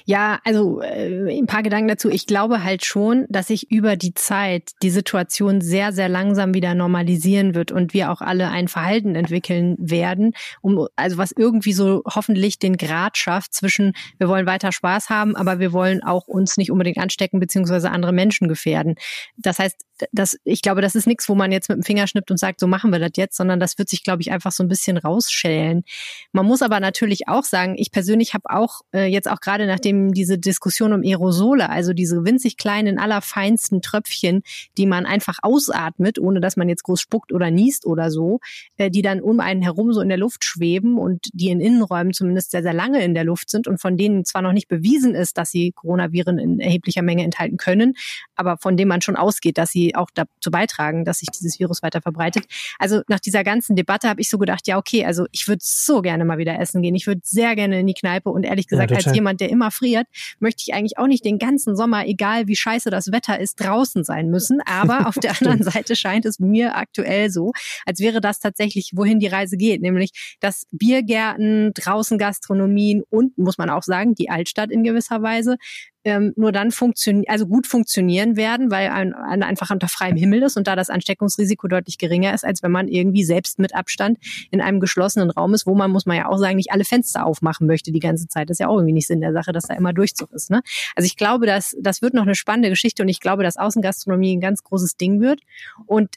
Ja, 0.05 0.39
also 0.43 0.81
äh, 0.81 1.37
ein 1.37 1.47
paar 1.47 1.63
Gedanken 1.63 1.87
dazu. 1.87 2.09
Ich 2.09 2.27
glaube 2.27 2.63
halt 2.63 2.85
schon, 2.85 3.25
dass 3.29 3.47
sich 3.47 3.71
über 3.71 3.95
die 3.95 4.13
Zeit 4.13 4.71
die 4.81 4.89
Situation 4.89 5.61
sehr, 5.61 5.91
sehr 5.91 6.09
langsam 6.09 6.53
wieder 6.53 6.75
normalisieren 6.75 7.55
wird 7.55 7.71
und 7.71 7.93
wir 7.93 8.11
auch 8.11 8.21
alle 8.21 8.49
ein 8.49 8.67
Verhalten 8.67 9.15
entwickeln 9.15 9.75
werden, 9.79 10.33
um 10.61 10.87
also 10.95 11.17
was 11.17 11.31
irgendwie 11.31 11.73
so 11.73 12.03
hoffentlich 12.05 12.59
den 12.59 12.77
Grad 12.77 13.17
schafft 13.17 13.53
zwischen 13.53 13.93
wir 14.17 14.27
wollen 14.27 14.45
weiter 14.45 14.71
Spaß 14.71 15.09
haben, 15.09 15.35
aber 15.35 15.59
wir 15.59 15.73
wollen 15.73 16.03
auch 16.03 16.27
uns 16.27 16.57
nicht 16.57 16.71
unbedingt 16.71 16.97
anstecken 16.97 17.39
beziehungsweise 17.39 17.91
andere 17.91 18.13
Menschen 18.13 18.47
gefährden. 18.47 18.95
Das 19.37 19.59
heißt, 19.59 19.77
das, 20.11 20.37
ich 20.43 20.61
glaube, 20.61 20.81
das 20.81 20.95
ist 20.95 21.07
nichts, 21.07 21.29
wo 21.29 21.35
man 21.35 21.51
jetzt 21.51 21.69
mit 21.69 21.77
dem 21.77 21.83
Finger 21.83 22.07
schnippt 22.07 22.31
und 22.31 22.37
sagt, 22.37 22.59
so 22.59 22.67
machen 22.67 22.91
wir 22.91 22.99
das 22.99 23.11
jetzt, 23.15 23.37
sondern 23.37 23.59
das 23.59 23.77
wird 23.77 23.89
sich, 23.89 24.03
glaube 24.03 24.21
ich, 24.21 24.31
einfach 24.31 24.51
so 24.51 24.63
ein 24.63 24.67
bisschen 24.67 24.97
rausschälen. 24.97 25.83
Man 26.31 26.45
muss 26.45 26.61
aber 26.61 26.79
natürlich 26.79 27.27
auch 27.27 27.43
sagen, 27.43 27.75
ich 27.77 27.91
persönlich 27.91 28.33
habe 28.33 28.49
auch 28.49 28.81
äh, 28.93 29.05
jetzt 29.05 29.29
auch 29.29 29.39
gerade 29.39 29.64
nachdem 29.65 30.13
diese 30.13 30.37
Diskussion 30.37 30.93
um 30.93 31.01
Aerosole, 31.01 31.69
also 31.69 31.93
diese 31.93 32.25
winzig 32.25 32.57
kleinen, 32.57 32.99
allerfeinsten 32.99 33.81
Tröpfchen, 33.81 34.43
die 34.77 34.85
man 34.85 35.05
einfach 35.05 35.37
ausatmet, 35.41 36.19
ohne 36.19 36.41
dass 36.41 36.57
man 36.57 36.69
jetzt 36.69 36.83
groß 36.83 37.01
spuckt 37.01 37.33
oder 37.33 37.51
niest 37.51 37.85
oder 37.85 38.11
so, 38.11 38.39
äh, 38.77 38.89
die 38.89 39.01
dann 39.01 39.21
um 39.21 39.39
einen 39.39 39.61
herum 39.61 39.93
so 39.93 40.01
in 40.01 40.09
der 40.09 40.17
Luft 40.17 40.43
schweben 40.43 40.97
und 40.97 41.29
die 41.33 41.49
in 41.49 41.61
Innenräumen 41.61 42.13
zumindest 42.13 42.51
sehr, 42.51 42.63
sehr 42.63 42.73
lange 42.73 43.03
in 43.03 43.13
der 43.13 43.23
Luft 43.23 43.49
sind 43.49 43.67
und 43.67 43.79
von 43.79 43.97
denen 43.97 44.25
zwar 44.25 44.41
noch 44.41 44.53
nicht 44.53 44.67
bewiesen 44.67 45.15
ist, 45.15 45.37
dass 45.37 45.51
sie 45.51 45.71
Coronaviren 45.71 46.37
in 46.37 46.59
erheblicher 46.59 47.01
Menge 47.01 47.23
enthalten 47.23 47.57
können, 47.57 47.93
aber 48.35 48.57
von 48.57 48.77
denen 48.77 48.89
man 48.89 49.01
schon 49.01 49.15
ausgeht, 49.15 49.57
dass 49.57 49.71
sie 49.71 49.95
auch 49.95 50.09
dazu 50.13 50.51
beitragen, 50.51 51.05
dass 51.05 51.19
sich 51.19 51.29
dieses 51.29 51.59
Virus 51.59 51.83
weiter 51.83 52.01
verbreitet. 52.01 52.45
Also 52.79 53.01
nach 53.07 53.19
dieser 53.19 53.43
ganzen 53.43 53.75
Debatte 53.75 54.09
habe 54.09 54.21
ich 54.21 54.29
so 54.29 54.37
gedacht, 54.37 54.67
ja, 54.67 54.77
okay, 54.77 55.05
also 55.05 55.25
ich 55.31 55.47
würde 55.47 55.61
so 55.63 56.01
gerne 56.01 56.25
mal 56.25 56.37
wieder 56.37 56.59
essen 56.59 56.81
gehen. 56.81 56.95
Ich 56.95 57.07
würde 57.07 57.21
sehr 57.23 57.55
gerne 57.55 57.79
in 57.79 57.87
die 57.87 57.93
Kneipe 57.93 58.29
und 58.29 58.43
ehrlich 58.43 58.67
gesagt, 58.67 58.91
ja, 58.91 58.97
als 58.97 59.13
jemand, 59.13 59.41
der 59.41 59.49
immer 59.55 59.71
friert, 59.71 60.07
möchte 60.39 60.63
ich 60.67 60.73
eigentlich 60.73 60.97
auch 60.97 61.07
nicht 61.07 61.23
den 61.23 61.39
ganzen 61.39 61.75
Sommer, 61.75 62.05
egal 62.05 62.47
wie 62.47 62.55
scheiße 62.55 62.89
das 62.89 63.11
Wetter 63.11 63.39
ist, 63.39 63.55
draußen 63.61 64.03
sein 64.03 64.29
müssen. 64.29 64.59
Aber 64.65 65.07
auf 65.07 65.15
der 65.15 65.31
anderen 65.41 65.63
Seite 65.63 65.95
scheint 65.95 66.25
es 66.25 66.39
mir 66.39 66.75
aktuell 66.75 67.29
so, 67.29 67.53
als 67.85 67.99
wäre 67.99 68.19
das 68.19 68.39
tatsächlich, 68.39 68.91
wohin 68.93 69.19
die 69.19 69.27
Reise 69.27 69.55
geht, 69.55 69.81
nämlich 69.81 70.11
dass 70.41 70.67
Biergärten, 70.71 71.71
draußen 71.73 72.17
Gastronomien 72.17 73.03
und, 73.09 73.37
muss 73.37 73.57
man 73.57 73.69
auch 73.69 73.83
sagen, 73.83 74.13
die 74.15 74.29
Altstadt 74.29 74.71
in 74.71 74.83
gewisser 74.83 75.21
Weise 75.21 75.57
ähm, 76.05 76.33
nur 76.35 76.51
dann 76.51 76.71
funktionieren, 76.71 77.25
also 77.27 77.47
gut 77.47 77.67
funktionieren 77.67 78.37
werden, 78.37 78.71
weil 78.71 78.89
ein, 78.89 79.13
ein 79.13 79.43
einfach 79.43 79.71
unter 79.71 79.87
freiem 79.87 80.15
Himmel 80.15 80.43
ist 80.43 80.55
und 80.55 80.67
da 80.67 80.75
das 80.75 80.89
Ansteckungsrisiko 80.89 81.67
deutlich 81.67 81.97
geringer 81.97 82.33
ist, 82.33 82.45
als 82.45 82.63
wenn 82.63 82.71
man 82.71 82.87
irgendwie 82.87 83.23
selbst 83.23 83.59
mit 83.59 83.75
Abstand 83.75 84.19
in 84.51 84.61
einem 84.61 84.79
geschlossenen 84.79 85.31
Raum 85.31 85.53
ist, 85.53 85.65
wo 85.65 85.75
man, 85.75 85.91
muss 85.91 86.05
man 86.05 86.17
ja 86.17 86.27
auch 86.27 86.37
sagen, 86.37 86.55
nicht 86.57 86.71
alle 86.71 86.85
Fenster 86.85 87.25
aufmachen 87.25 87.65
möchte 87.67 87.91
die 87.91 87.99
ganze 87.99 88.27
Zeit. 88.27 88.49
Das 88.49 88.55
ist 88.55 88.59
ja 88.59 88.67
auch 88.67 88.75
irgendwie 88.75 88.93
nicht 88.93 89.07
Sinn 89.07 89.19
der 89.19 89.33
Sache, 89.33 89.51
dass 89.51 89.65
da 89.65 89.73
immer 89.73 89.93
Durchzug 89.93 90.31
ist. 90.31 90.51
Ne? 90.51 90.61
Also 90.95 91.07
ich 91.07 91.17
glaube, 91.17 91.47
dass 91.47 91.75
das 91.81 92.01
wird 92.01 92.13
noch 92.13 92.23
eine 92.23 92.35
spannende 92.35 92.69
Geschichte 92.69 93.01
und 93.01 93.09
ich 93.09 93.19
glaube, 93.19 93.43
dass 93.43 93.57
Außengastronomie 93.57 94.37
ein 94.37 94.41
ganz 94.41 94.63
großes 94.63 94.97
Ding 94.97 95.19
wird. 95.21 95.41
Und 95.87 96.15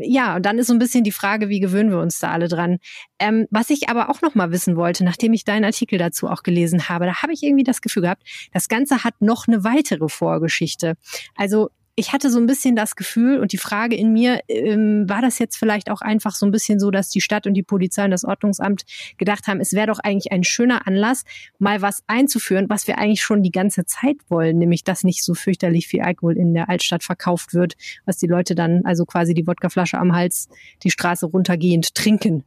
ja, 0.00 0.36
und 0.36 0.46
dann 0.46 0.58
ist 0.58 0.68
so 0.68 0.72
ein 0.72 0.78
bisschen 0.78 1.04
die 1.04 1.12
Frage, 1.12 1.48
wie 1.48 1.60
gewöhnen 1.60 1.90
wir 1.90 1.98
uns 1.98 2.18
da 2.18 2.30
alle 2.30 2.48
dran? 2.48 2.78
Ähm, 3.18 3.46
was 3.50 3.70
ich 3.70 3.88
aber 3.88 4.08
auch 4.08 4.22
noch 4.22 4.34
mal 4.34 4.50
wissen 4.50 4.76
wollte, 4.76 5.04
nachdem 5.04 5.32
ich 5.34 5.44
deinen 5.44 5.64
Artikel 5.64 5.98
dazu 5.98 6.28
auch 6.28 6.42
gelesen 6.42 6.88
habe, 6.88 7.04
da 7.04 7.22
habe 7.22 7.32
ich 7.32 7.42
irgendwie 7.42 7.64
das 7.64 7.82
Gefühl 7.82 8.02
gehabt, 8.02 8.22
das 8.52 8.68
Ganze 8.68 9.04
hat 9.04 9.20
noch 9.20 9.46
eine 9.46 9.64
weitere 9.64 10.08
Vorgeschichte. 10.08 10.94
Also 11.36 11.68
ich 11.98 12.12
hatte 12.12 12.30
so 12.30 12.38
ein 12.38 12.46
bisschen 12.46 12.76
das 12.76 12.94
Gefühl 12.94 13.40
und 13.40 13.52
die 13.52 13.58
Frage 13.58 13.96
in 13.96 14.12
mir, 14.12 14.40
ähm, 14.46 15.08
war 15.08 15.20
das 15.20 15.40
jetzt 15.40 15.56
vielleicht 15.56 15.90
auch 15.90 16.00
einfach 16.00 16.32
so 16.32 16.46
ein 16.46 16.52
bisschen 16.52 16.78
so, 16.78 16.92
dass 16.92 17.08
die 17.08 17.20
Stadt 17.20 17.48
und 17.48 17.54
die 17.54 17.64
Polizei 17.64 18.04
und 18.04 18.12
das 18.12 18.24
Ordnungsamt 18.24 18.84
gedacht 19.16 19.48
haben, 19.48 19.60
es 19.60 19.72
wäre 19.72 19.88
doch 19.88 19.98
eigentlich 19.98 20.30
ein 20.30 20.44
schöner 20.44 20.86
Anlass, 20.86 21.24
mal 21.58 21.82
was 21.82 22.04
einzuführen, 22.06 22.66
was 22.68 22.86
wir 22.86 22.98
eigentlich 22.98 23.22
schon 23.22 23.42
die 23.42 23.50
ganze 23.50 23.84
Zeit 23.84 24.16
wollen, 24.28 24.58
nämlich 24.58 24.84
dass 24.84 25.02
nicht 25.02 25.24
so 25.24 25.34
fürchterlich 25.34 25.88
viel 25.88 26.02
Alkohol 26.02 26.36
in 26.36 26.54
der 26.54 26.68
Altstadt 26.68 27.02
verkauft 27.02 27.52
wird, 27.52 27.74
was 28.06 28.16
die 28.16 28.28
Leute 28.28 28.54
dann 28.54 28.84
also 28.84 29.04
quasi 29.04 29.34
die 29.34 29.48
Wodkaflasche 29.48 29.98
am 29.98 30.14
Hals 30.14 30.48
die 30.84 30.92
Straße 30.92 31.26
runtergehend 31.26 31.94
trinken 31.96 32.44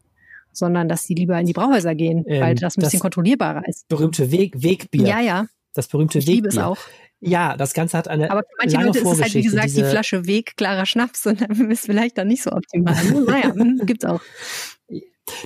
sondern 0.53 0.89
dass 0.89 1.05
sie 1.05 1.13
lieber 1.13 1.39
in 1.39 1.45
die 1.45 1.53
Brauhäuser 1.53 1.95
gehen, 1.95 2.25
ähm, 2.27 2.41
weil 2.41 2.55
das 2.55 2.77
ein 2.77 2.81
bisschen 2.81 2.99
kontrollierbarer 2.99 3.65
ist. 3.69 3.87
Berühmte 3.87 4.31
Weg, 4.31 4.61
Wegbier. 4.61 5.07
Ja, 5.07 5.21
ja. 5.21 5.45
Das 5.73 5.87
berühmte 5.87 6.19
ich 6.19 6.27
Wegbier. 6.27 6.35
Liebe 6.35 6.47
es 6.49 6.57
auch. 6.57 6.77
Ja, 7.21 7.55
das 7.55 7.73
Ganze 7.73 7.97
hat 7.97 8.07
eine 8.07 8.31
Aber 8.31 8.41
für 8.41 8.55
manche 8.57 8.75
lange 8.75 8.88
Leute 8.88 8.99
ist 8.99 9.05
es 9.05 9.21
halt, 9.21 9.34
wie 9.36 9.43
gesagt, 9.43 9.77
die 9.77 9.84
Flasche 9.84 10.25
Weg, 10.25 10.57
klarer 10.57 10.88
Schnaps 10.88 11.27
und 11.27 11.39
dann 11.41 11.69
ist 11.69 11.86
vielleicht 11.86 12.17
dann 12.17 12.27
nicht 12.27 12.41
so 12.41 12.51
optimal. 12.51 12.95
naja, 13.27 13.53
hm, 13.53 13.81
gibt's 13.86 14.05
auch. 14.05 14.21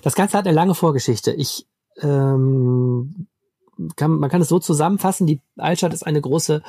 Das 0.02 0.16
Ganze 0.16 0.38
hat 0.38 0.48
eine 0.48 0.56
lange 0.56 0.74
Vorgeschichte. 0.74 1.34
Ich 1.34 1.68
ähm, 2.02 3.28
kann, 3.98 4.12
man 4.12 4.30
kann 4.30 4.42
es 4.42 4.48
so 4.48 4.60
zusammenfassen, 4.60 5.28
die 5.28 5.42
Altstadt 5.58 5.94
ist 5.94 6.06
eine 6.06 6.22
große 6.22 6.64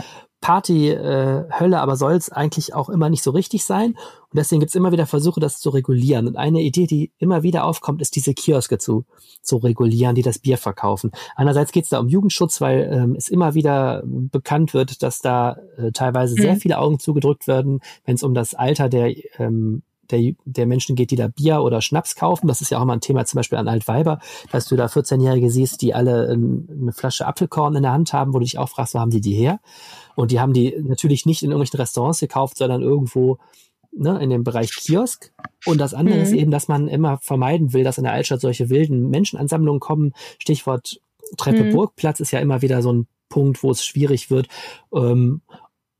Party-Hölle, 0.46 1.76
äh, 1.76 1.80
aber 1.80 1.96
soll 1.96 2.12
es 2.12 2.30
eigentlich 2.30 2.72
auch 2.72 2.88
immer 2.88 3.10
nicht 3.10 3.24
so 3.24 3.32
richtig 3.32 3.64
sein. 3.64 3.94
Und 3.94 4.36
deswegen 4.36 4.60
gibt 4.60 4.70
es 4.70 4.76
immer 4.76 4.92
wieder 4.92 5.04
Versuche, 5.06 5.40
das 5.40 5.58
zu 5.58 5.70
regulieren. 5.70 6.28
Und 6.28 6.36
eine 6.36 6.62
Idee, 6.62 6.86
die 6.86 7.10
immer 7.18 7.42
wieder 7.42 7.64
aufkommt, 7.64 8.00
ist 8.00 8.14
diese 8.14 8.32
Kioske 8.32 8.78
zu, 8.78 9.06
zu 9.42 9.56
regulieren, 9.56 10.14
die 10.14 10.22
das 10.22 10.38
Bier 10.38 10.56
verkaufen. 10.56 11.10
Einerseits 11.34 11.72
geht 11.72 11.82
es 11.82 11.90
da 11.90 11.98
um 11.98 12.06
Jugendschutz, 12.06 12.60
weil 12.60 12.88
ähm, 12.92 13.16
es 13.16 13.28
immer 13.28 13.54
wieder 13.54 14.04
bekannt 14.06 14.72
wird, 14.72 15.02
dass 15.02 15.18
da 15.18 15.56
äh, 15.78 15.90
teilweise 15.90 16.36
mhm. 16.36 16.42
sehr 16.42 16.56
viele 16.56 16.78
Augen 16.78 17.00
zugedrückt 17.00 17.48
werden, 17.48 17.80
wenn 18.04 18.14
es 18.14 18.22
um 18.22 18.32
das 18.32 18.54
Alter 18.54 18.88
der 18.88 19.16
ähm, 19.40 19.82
der, 20.10 20.32
der 20.44 20.66
Menschen 20.66 20.96
geht, 20.96 21.10
die 21.10 21.16
da 21.16 21.28
Bier 21.28 21.62
oder 21.62 21.80
Schnaps 21.82 22.16
kaufen. 22.16 22.48
Das 22.48 22.60
ist 22.60 22.70
ja 22.70 22.78
auch 22.78 22.82
immer 22.82 22.94
ein 22.94 23.00
Thema 23.00 23.24
zum 23.24 23.38
Beispiel 23.38 23.58
an 23.58 23.68
Altweiber, 23.68 24.20
dass 24.52 24.66
du 24.66 24.76
da 24.76 24.86
14-Jährige 24.86 25.50
siehst, 25.50 25.82
die 25.82 25.94
alle 25.94 26.28
eine 26.28 26.92
Flasche 26.92 27.26
Apfelkorn 27.26 27.76
in 27.76 27.82
der 27.82 27.92
Hand 27.92 28.12
haben, 28.12 28.32
wo 28.34 28.38
du 28.38 28.44
dich 28.44 28.58
auch 28.58 28.68
fragst, 28.68 28.94
wo 28.94 29.00
haben 29.00 29.10
die 29.10 29.20
die 29.20 29.34
her? 29.34 29.60
Und 30.14 30.30
die 30.30 30.40
haben 30.40 30.52
die 30.52 30.74
natürlich 30.82 31.26
nicht 31.26 31.42
in 31.42 31.50
irgendwelchen 31.50 31.80
Restaurants 31.80 32.20
gekauft, 32.20 32.56
sondern 32.56 32.82
irgendwo 32.82 33.38
ne, 33.92 34.18
in 34.22 34.30
dem 34.30 34.44
Bereich 34.44 34.70
Kiosk. 34.74 35.32
Und 35.64 35.78
das 35.78 35.94
andere 35.94 36.16
mhm. 36.16 36.22
ist 36.22 36.32
eben, 36.32 36.50
dass 36.50 36.68
man 36.68 36.88
immer 36.88 37.18
vermeiden 37.18 37.72
will, 37.72 37.84
dass 37.84 37.98
in 37.98 38.04
der 38.04 38.12
Altstadt 38.12 38.40
solche 38.40 38.70
wilden 38.70 39.10
Menschenansammlungen 39.10 39.80
kommen. 39.80 40.12
Stichwort 40.38 41.00
Treppe 41.36 41.64
mhm. 41.64 41.72
Burgplatz 41.72 42.20
ist 42.20 42.30
ja 42.30 42.38
immer 42.38 42.62
wieder 42.62 42.82
so 42.82 42.92
ein 42.92 43.06
Punkt, 43.28 43.62
wo 43.62 43.70
es 43.70 43.84
schwierig 43.84 44.30
wird. 44.30 44.48
Ähm, 44.94 45.42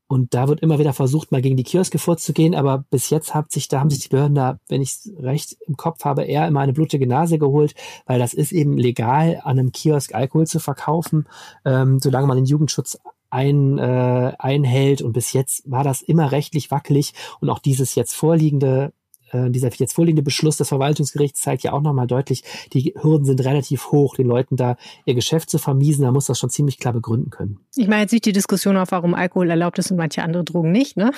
und 0.07 0.33
da 0.33 0.47
wird 0.47 0.61
immer 0.61 0.79
wieder 0.79 0.93
versucht, 0.93 1.31
mal 1.31 1.41
gegen 1.41 1.57
die 1.57 1.63
Kioske 1.63 1.99
vorzugehen, 1.99 2.55
aber 2.55 2.85
bis 2.89 3.09
jetzt 3.09 3.33
hat 3.33 3.51
sich, 3.51 3.67
da 3.67 3.79
haben 3.79 3.89
sich 3.89 3.99
die 3.99 4.09
Behörden 4.09 4.35
da, 4.35 4.59
wenn 4.69 4.81
ich 4.81 4.89
es 4.89 5.11
recht 5.19 5.57
im 5.67 5.75
Kopf 5.75 6.05
habe, 6.05 6.23
eher 6.23 6.47
immer 6.47 6.61
eine 6.61 6.73
blutige 6.73 7.07
Nase 7.07 7.37
geholt, 7.37 7.75
weil 8.05 8.19
das 8.19 8.33
ist 8.33 8.51
eben 8.53 8.77
legal, 8.77 9.41
an 9.43 9.59
einem 9.59 9.71
Kiosk 9.71 10.15
Alkohol 10.15 10.47
zu 10.47 10.59
verkaufen, 10.59 11.27
ähm, 11.65 11.99
solange 11.99 12.27
man 12.27 12.37
den 12.37 12.45
Jugendschutz 12.45 12.97
ein, 13.29 13.77
äh, 13.77 14.33
einhält. 14.39 15.01
Und 15.01 15.13
bis 15.13 15.33
jetzt 15.33 15.69
war 15.69 15.83
das 15.83 16.01
immer 16.01 16.31
rechtlich 16.31 16.71
wackelig. 16.71 17.13
Und 17.39 17.49
auch 17.49 17.59
dieses 17.59 17.95
jetzt 17.95 18.13
vorliegende 18.15 18.93
äh, 19.31 19.49
dieser 19.49 19.71
jetzt 19.71 19.93
vorliegende 19.93 20.23
Beschluss 20.23 20.57
des 20.57 20.69
Verwaltungsgerichts 20.69 21.41
zeigt 21.41 21.63
ja 21.63 21.73
auch 21.73 21.81
nochmal 21.81 22.07
deutlich, 22.07 22.43
die 22.73 22.93
Hürden 22.99 23.25
sind 23.25 23.43
relativ 23.43 23.91
hoch, 23.91 24.15
den 24.15 24.27
Leuten 24.27 24.55
da 24.55 24.77
ihr 25.05 25.15
Geschäft 25.15 25.49
zu 25.49 25.57
vermiesen. 25.57 26.03
Da 26.03 26.11
muss 26.11 26.25
das 26.25 26.39
schon 26.39 26.49
ziemlich 26.49 26.79
klar 26.79 26.93
begründen 26.93 27.29
können. 27.29 27.59
Ich 27.75 27.87
meine 27.87 28.01
jetzt 28.01 28.11
nicht 28.11 28.25
die 28.25 28.33
Diskussion 28.33 28.77
auf, 28.77 28.91
warum 28.91 29.13
Alkohol 29.13 29.49
erlaubt 29.49 29.79
ist 29.79 29.91
und 29.91 29.97
manche 29.97 30.23
andere 30.23 30.43
Drogen 30.43 30.71
nicht, 30.71 30.97
ne? 30.97 31.11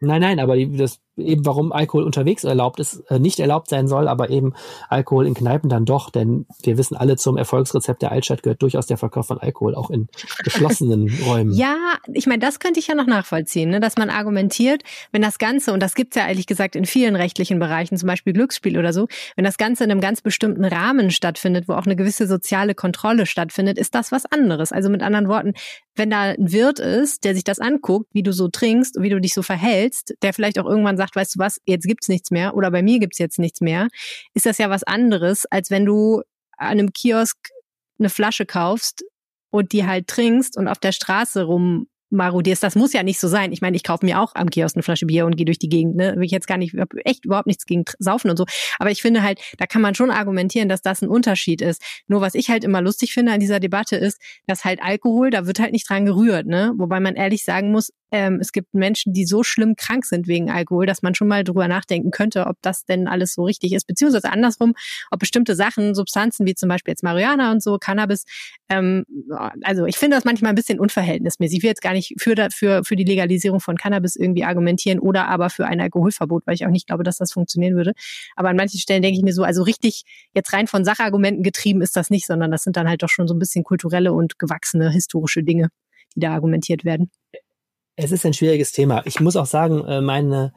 Nein, 0.00 0.20
nein, 0.20 0.40
aber 0.40 0.56
das 0.58 1.00
eben 1.16 1.46
warum 1.46 1.72
Alkohol 1.72 2.04
unterwegs 2.04 2.44
erlaubt 2.44 2.80
ist, 2.80 3.00
äh, 3.10 3.18
nicht 3.18 3.40
erlaubt 3.40 3.68
sein 3.68 3.88
soll, 3.88 4.08
aber 4.08 4.30
eben 4.30 4.54
Alkohol 4.88 5.26
in 5.26 5.34
Kneipen 5.34 5.68
dann 5.68 5.84
doch, 5.84 6.10
denn 6.10 6.46
wir 6.62 6.78
wissen 6.78 6.96
alle, 6.96 7.16
zum 7.16 7.36
Erfolgsrezept 7.36 8.02
der 8.02 8.12
Altstadt 8.12 8.42
gehört 8.42 8.62
durchaus 8.62 8.86
der 8.86 8.98
Verkauf 8.98 9.26
von 9.26 9.38
Alkohol, 9.38 9.74
auch 9.74 9.90
in 9.90 10.08
geschlossenen 10.44 11.10
Räumen. 11.26 11.52
Ja, 11.52 11.76
ich 12.12 12.26
meine, 12.26 12.40
das 12.40 12.60
könnte 12.60 12.80
ich 12.80 12.86
ja 12.86 12.94
noch 12.94 13.06
nachvollziehen, 13.06 13.70
ne? 13.70 13.80
dass 13.80 13.96
man 13.96 14.10
argumentiert, 14.10 14.82
wenn 15.12 15.22
das 15.22 15.38
Ganze, 15.38 15.72
und 15.72 15.80
das 15.80 15.94
gibt's 15.94 16.16
ja 16.16 16.26
ehrlich 16.26 16.46
gesagt 16.46 16.76
in 16.76 16.84
vielen 16.84 17.16
rechtlichen 17.16 17.58
Bereichen, 17.58 17.96
zum 17.96 18.06
Beispiel 18.06 18.32
Glücksspiel 18.32 18.78
oder 18.78 18.92
so, 18.92 19.08
wenn 19.36 19.44
das 19.44 19.56
Ganze 19.56 19.84
in 19.84 19.90
einem 19.90 20.00
ganz 20.00 20.20
bestimmten 20.20 20.64
Rahmen 20.64 21.10
stattfindet, 21.10 21.68
wo 21.68 21.74
auch 21.74 21.86
eine 21.86 21.96
gewisse 21.96 22.26
soziale 22.26 22.74
Kontrolle 22.74 23.26
stattfindet, 23.26 23.78
ist 23.78 23.94
das 23.94 24.12
was 24.12 24.26
anderes. 24.26 24.72
Also 24.72 24.90
mit 24.90 25.02
anderen 25.02 25.28
Worten, 25.28 25.54
wenn 25.94 26.10
da 26.10 26.22
ein 26.22 26.52
Wirt 26.52 26.78
ist, 26.78 27.24
der 27.24 27.34
sich 27.34 27.44
das 27.44 27.58
anguckt, 27.58 28.08
wie 28.12 28.22
du 28.22 28.32
so 28.32 28.48
trinkst, 28.48 29.00
wie 29.00 29.08
du 29.08 29.20
dich 29.20 29.34
so 29.34 29.42
verhältst, 29.42 30.14
der 30.22 30.32
vielleicht 30.32 30.58
auch 30.58 30.66
irgendwann 30.66 30.96
sagt, 30.96 31.05
weißt 31.14 31.36
du 31.36 31.38
was, 31.38 31.60
jetzt 31.66 31.86
gibt's 31.86 32.08
nichts 32.08 32.30
mehr 32.30 32.54
oder 32.54 32.70
bei 32.70 32.82
mir 32.82 32.98
gibt's 32.98 33.18
jetzt 33.18 33.38
nichts 33.38 33.60
mehr, 33.60 33.88
ist 34.34 34.46
das 34.46 34.58
ja 34.58 34.70
was 34.70 34.82
anderes, 34.82 35.44
als 35.46 35.70
wenn 35.70 35.84
du 35.84 36.22
an 36.56 36.68
einem 36.68 36.92
Kiosk 36.92 37.36
eine 37.98 38.10
Flasche 38.10 38.46
kaufst 38.46 39.04
und 39.50 39.72
die 39.72 39.86
halt 39.86 40.08
trinkst 40.08 40.56
und 40.56 40.68
auf 40.68 40.78
der 40.78 40.92
Straße 40.92 41.44
rum 41.44 41.88
marodierst. 42.10 42.62
Das 42.62 42.74
muss 42.74 42.92
ja 42.92 43.02
nicht 43.02 43.18
so 43.18 43.28
sein. 43.28 43.52
Ich 43.52 43.60
meine, 43.60 43.76
ich 43.76 43.82
kaufe 43.82 44.04
mir 44.04 44.20
auch 44.20 44.34
am 44.34 44.50
Kiosk 44.50 44.76
eine 44.76 44.82
Flasche 44.82 45.06
Bier 45.06 45.26
und 45.26 45.36
gehe 45.36 45.46
durch 45.46 45.58
die 45.58 45.68
Gegend. 45.68 45.96
Ne? 45.96 46.14
Will 46.16 46.24
ich 46.24 46.30
jetzt 46.30 46.46
gar 46.46 46.58
nicht, 46.58 46.74
echt 47.04 47.24
überhaupt 47.24 47.46
nichts 47.46 47.66
gegen 47.66 47.84
Saufen 47.98 48.30
und 48.30 48.36
so. 48.36 48.44
Aber 48.78 48.90
ich 48.90 49.02
finde 49.02 49.22
halt, 49.22 49.40
da 49.58 49.66
kann 49.66 49.82
man 49.82 49.94
schon 49.94 50.10
argumentieren, 50.10 50.68
dass 50.68 50.82
das 50.82 51.02
ein 51.02 51.08
Unterschied 51.08 51.60
ist. 51.60 51.82
Nur 52.06 52.20
was 52.20 52.34
ich 52.34 52.48
halt 52.50 52.64
immer 52.64 52.80
lustig 52.80 53.12
finde 53.12 53.32
an 53.32 53.40
dieser 53.40 53.60
Debatte 53.60 53.96
ist, 53.96 54.20
dass 54.46 54.64
halt 54.64 54.80
Alkohol, 54.82 55.30
da 55.30 55.46
wird 55.46 55.58
halt 55.58 55.72
nicht 55.72 55.88
dran 55.88 56.04
gerührt. 56.04 56.46
Ne? 56.46 56.72
Wobei 56.76 57.00
man 57.00 57.14
ehrlich 57.16 57.44
sagen 57.44 57.72
muss, 57.72 57.90
ähm, 58.12 58.38
es 58.40 58.52
gibt 58.52 58.72
Menschen, 58.72 59.12
die 59.12 59.24
so 59.24 59.42
schlimm 59.42 59.74
krank 59.76 60.04
sind 60.04 60.28
wegen 60.28 60.50
Alkohol, 60.50 60.86
dass 60.86 61.02
man 61.02 61.14
schon 61.14 61.28
mal 61.28 61.42
drüber 61.42 61.66
nachdenken 61.66 62.10
könnte, 62.10 62.46
ob 62.46 62.56
das 62.62 62.84
denn 62.84 63.08
alles 63.08 63.34
so 63.34 63.44
richtig 63.44 63.72
ist, 63.72 63.86
beziehungsweise 63.86 64.30
andersrum, 64.30 64.74
ob 65.10 65.18
bestimmte 65.18 65.56
Sachen, 65.56 65.94
Substanzen 65.94 66.46
wie 66.46 66.54
zum 66.54 66.68
Beispiel 66.68 66.92
jetzt 66.92 67.02
Marihuana 67.02 67.50
und 67.50 67.62
so, 67.62 67.78
Cannabis, 67.78 68.24
ähm, 68.68 69.04
also 69.62 69.86
ich 69.86 69.96
finde 69.96 70.16
das 70.16 70.24
manchmal 70.24 70.50
ein 70.50 70.54
bisschen 70.54 70.78
unverhältnismäßig. 70.78 71.58
Ich 71.58 71.62
will 71.62 71.70
jetzt 71.70 71.82
gar 71.82 71.94
nicht 71.96 72.14
für, 72.18 72.34
für, 72.50 72.84
für 72.84 72.96
die 72.96 73.04
Legalisierung 73.04 73.60
von 73.60 73.76
Cannabis 73.76 74.16
irgendwie 74.16 74.44
argumentieren 74.44 74.98
oder 74.98 75.28
aber 75.28 75.50
für 75.50 75.66
ein 75.66 75.80
Alkoholverbot, 75.80 76.46
weil 76.46 76.54
ich 76.54 76.66
auch 76.66 76.70
nicht 76.70 76.86
glaube, 76.86 77.02
dass 77.02 77.16
das 77.18 77.32
funktionieren 77.32 77.74
würde. 77.74 77.92
Aber 78.36 78.48
an 78.48 78.56
manchen 78.56 78.78
Stellen 78.78 79.02
denke 79.02 79.18
ich 79.18 79.24
mir 79.24 79.32
so, 79.32 79.42
also 79.42 79.62
richtig 79.62 80.04
jetzt 80.34 80.52
rein 80.52 80.66
von 80.66 80.84
Sachargumenten 80.84 81.42
getrieben 81.42 81.82
ist 81.82 81.96
das 81.96 82.10
nicht, 82.10 82.26
sondern 82.26 82.50
das 82.50 82.62
sind 82.62 82.76
dann 82.76 82.88
halt 82.88 83.02
doch 83.02 83.08
schon 83.08 83.26
so 83.26 83.34
ein 83.34 83.38
bisschen 83.38 83.64
kulturelle 83.64 84.12
und 84.12 84.38
gewachsene 84.38 84.90
historische 84.90 85.42
Dinge, 85.42 85.68
die 86.14 86.20
da 86.20 86.32
argumentiert 86.32 86.84
werden. 86.84 87.10
Es 87.96 88.12
ist 88.12 88.26
ein 88.26 88.34
schwieriges 88.34 88.72
Thema. 88.72 89.02
Ich 89.06 89.20
muss 89.20 89.36
auch 89.36 89.46
sagen, 89.46 89.84
äh, 89.86 90.00
meine 90.00 90.52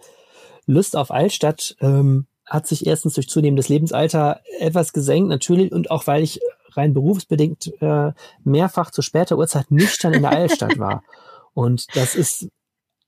Lust 0.66 0.96
auf 0.96 1.10
Altstadt 1.10 1.76
ähm, 1.80 2.28
hat 2.46 2.68
sich 2.68 2.86
erstens 2.86 3.14
durch 3.14 3.30
zunehmendes 3.30 3.70
Lebensalter 3.70 4.42
etwas 4.60 4.92
gesenkt, 4.92 5.30
natürlich, 5.30 5.72
und 5.72 5.92
auch 5.92 6.08
weil 6.08 6.24
ich 6.24 6.42
rein 6.76 6.94
berufsbedingt 6.94 7.72
äh, 7.82 8.12
mehrfach 8.44 8.92
zu 8.92 9.02
später 9.02 9.38
Uhrzeit 9.38 9.72
nüchtern 9.72 10.14
in 10.14 10.22
der 10.24 10.32
Altstadt 10.38 10.78
war. 10.80 11.04
Und 11.60 11.88
das 11.94 12.16
ist 12.16 12.48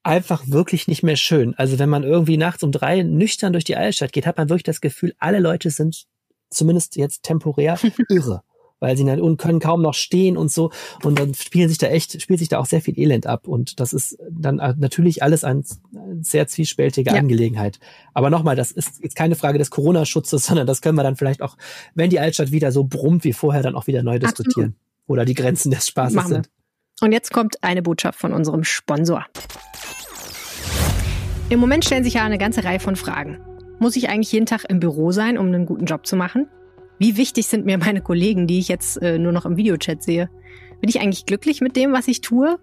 einfach 0.03 0.43
wirklich 0.47 0.87
nicht 0.87 1.03
mehr 1.03 1.15
schön. 1.15 1.53
Also 1.55 1.79
wenn 1.79 1.89
man 1.89 2.03
irgendwie 2.03 2.37
nachts 2.37 2.63
um 2.63 2.71
drei 2.71 3.03
nüchtern 3.03 3.53
durch 3.53 3.63
die 3.63 3.75
Altstadt 3.75 4.11
geht, 4.11 4.25
hat 4.25 4.37
man 4.37 4.49
wirklich 4.49 4.63
das 4.63 4.81
Gefühl, 4.81 5.13
alle 5.19 5.39
Leute 5.39 5.69
sind 5.69 6.05
zumindest 6.49 6.97
jetzt 6.97 7.23
temporär 7.23 7.79
irre 8.09 8.43
weil 8.81 8.97
sie 8.97 9.03
und 9.03 9.37
können 9.37 9.59
kaum 9.59 9.83
noch 9.83 9.93
stehen 9.93 10.35
und 10.35 10.51
so. 10.51 10.71
Und 11.03 11.19
dann 11.19 11.35
spielen 11.35 11.69
sich 11.69 11.77
da 11.77 11.85
echt, 11.85 12.19
spielt 12.19 12.39
sich 12.39 12.49
da 12.49 12.57
auch 12.57 12.65
sehr 12.65 12.81
viel 12.81 12.97
Elend 12.97 13.27
ab. 13.27 13.47
Und 13.47 13.79
das 13.79 13.93
ist 13.93 14.17
dann 14.27 14.55
natürlich 14.55 15.21
alles 15.21 15.43
eine 15.43 15.61
sehr 16.21 16.47
zwiespältige 16.47 17.11
ja. 17.11 17.15
Angelegenheit. 17.15 17.79
Aber 18.15 18.31
nochmal, 18.31 18.55
das 18.55 18.71
ist 18.71 19.03
jetzt 19.03 19.15
keine 19.15 19.35
Frage 19.35 19.59
des 19.59 19.69
Corona-Schutzes, 19.69 20.43
sondern 20.47 20.65
das 20.65 20.81
können 20.81 20.97
wir 20.97 21.03
dann 21.03 21.15
vielleicht 21.15 21.43
auch, 21.43 21.57
wenn 21.93 22.09
die 22.09 22.19
Altstadt 22.19 22.51
wieder 22.51 22.71
so 22.71 22.83
brummt 22.83 23.23
wie 23.23 23.33
vorher, 23.33 23.61
dann 23.61 23.75
auch 23.75 23.85
wieder 23.85 24.01
neu 24.01 24.17
diskutieren. 24.17 24.69
Absolut. 24.69 25.09
Oder 25.09 25.25
die 25.25 25.35
Grenzen 25.35 25.69
des 25.69 25.85
Spaßes 25.85 26.15
Machen 26.15 26.33
sind. 26.33 26.49
Und 27.03 27.13
jetzt 27.13 27.33
kommt 27.33 27.55
eine 27.63 27.81
Botschaft 27.81 28.19
von 28.19 28.31
unserem 28.31 28.63
Sponsor. 28.63 29.25
Im 31.49 31.59
Moment 31.59 31.83
stellen 31.83 32.03
sich 32.03 32.13
ja 32.13 32.23
eine 32.23 32.37
ganze 32.37 32.63
Reihe 32.63 32.79
von 32.79 32.95
Fragen. 32.95 33.39
Muss 33.79 33.95
ich 33.95 34.09
eigentlich 34.09 34.31
jeden 34.31 34.45
Tag 34.45 34.65
im 34.69 34.79
Büro 34.79 35.11
sein, 35.11 35.39
um 35.39 35.47
einen 35.47 35.65
guten 35.65 35.85
Job 35.85 36.05
zu 36.05 36.15
machen? 36.15 36.47
Wie 36.99 37.17
wichtig 37.17 37.47
sind 37.47 37.65
mir 37.65 37.79
meine 37.79 38.01
Kollegen, 38.01 38.45
die 38.45 38.59
ich 38.59 38.67
jetzt 38.67 39.01
äh, 39.01 39.17
nur 39.17 39.31
noch 39.31 39.47
im 39.47 39.57
Videochat 39.57 40.03
sehe? 40.03 40.29
Bin 40.79 40.89
ich 40.89 41.01
eigentlich 41.01 41.25
glücklich 41.25 41.59
mit 41.59 41.75
dem, 41.75 41.91
was 41.91 42.07
ich 42.07 42.21
tue? 42.21 42.59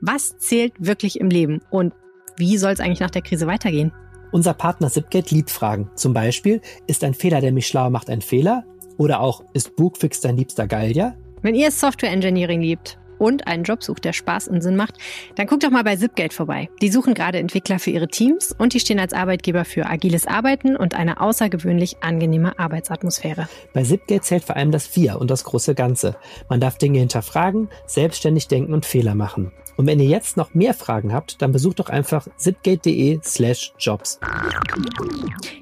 Was 0.00 0.38
zählt 0.38 0.72
wirklich 0.78 1.18
im 1.18 1.28
Leben? 1.28 1.60
Und 1.70 1.92
wie 2.36 2.58
soll 2.58 2.70
es 2.70 2.78
eigentlich 2.78 3.00
nach 3.00 3.10
der 3.10 3.22
Krise 3.22 3.48
weitergehen? 3.48 3.92
Unser 4.30 4.54
Partner 4.54 4.88
Zipgate 4.88 5.34
liebt 5.34 5.50
Fragen. 5.50 5.90
Zum 5.96 6.14
Beispiel, 6.14 6.60
ist 6.86 7.02
ein 7.02 7.14
Fehler, 7.14 7.40
der 7.40 7.50
mich 7.50 7.66
schlau 7.66 7.90
macht, 7.90 8.08
ein 8.08 8.20
Fehler? 8.20 8.62
Oder 8.98 9.18
auch, 9.18 9.42
ist 9.52 9.74
Bookfix 9.74 10.20
dein 10.20 10.36
liebster 10.36 10.68
Gallier? 10.68 11.16
Wenn 11.42 11.56
ihr 11.56 11.72
Software 11.72 12.12
Engineering 12.12 12.60
liebt, 12.60 12.99
und 13.20 13.46
einen 13.46 13.64
Job 13.64 13.84
sucht, 13.84 14.04
der 14.04 14.12
Spaß 14.12 14.48
und 14.48 14.62
Sinn 14.62 14.76
macht, 14.76 14.94
dann 15.36 15.46
guckt 15.46 15.62
doch 15.62 15.70
mal 15.70 15.84
bei 15.84 15.96
Zipgate 15.96 16.34
vorbei. 16.34 16.68
Die 16.80 16.88
suchen 16.88 17.14
gerade 17.14 17.38
Entwickler 17.38 17.78
für 17.78 17.90
ihre 17.90 18.08
Teams 18.08 18.54
und 18.56 18.72
die 18.72 18.80
stehen 18.80 18.98
als 18.98 19.12
Arbeitgeber 19.12 19.64
für 19.64 19.86
agiles 19.86 20.26
Arbeiten 20.26 20.76
und 20.76 20.94
eine 20.94 21.20
außergewöhnlich 21.20 21.98
angenehme 22.02 22.58
Arbeitsatmosphäre. 22.58 23.48
Bei 23.74 23.82
Zipgate 23.82 24.22
zählt 24.22 24.44
vor 24.44 24.56
allem 24.56 24.72
das 24.72 24.96
Wir 24.96 25.20
und 25.20 25.30
das 25.30 25.44
große 25.44 25.74
Ganze. 25.74 26.16
Man 26.48 26.60
darf 26.60 26.78
Dinge 26.78 26.98
hinterfragen, 26.98 27.68
selbstständig 27.86 28.48
denken 28.48 28.72
und 28.72 28.86
Fehler 28.86 29.14
machen. 29.14 29.52
Und 29.80 29.86
wenn 29.86 29.98
ihr 29.98 30.10
jetzt 30.10 30.36
noch 30.36 30.52
mehr 30.52 30.74
Fragen 30.74 31.14
habt, 31.14 31.40
dann 31.40 31.52
besucht 31.52 31.78
doch 31.78 31.88
einfach 31.88 32.28
zipgate.de 32.36 33.18
slash 33.24 33.72
jobs. 33.78 34.20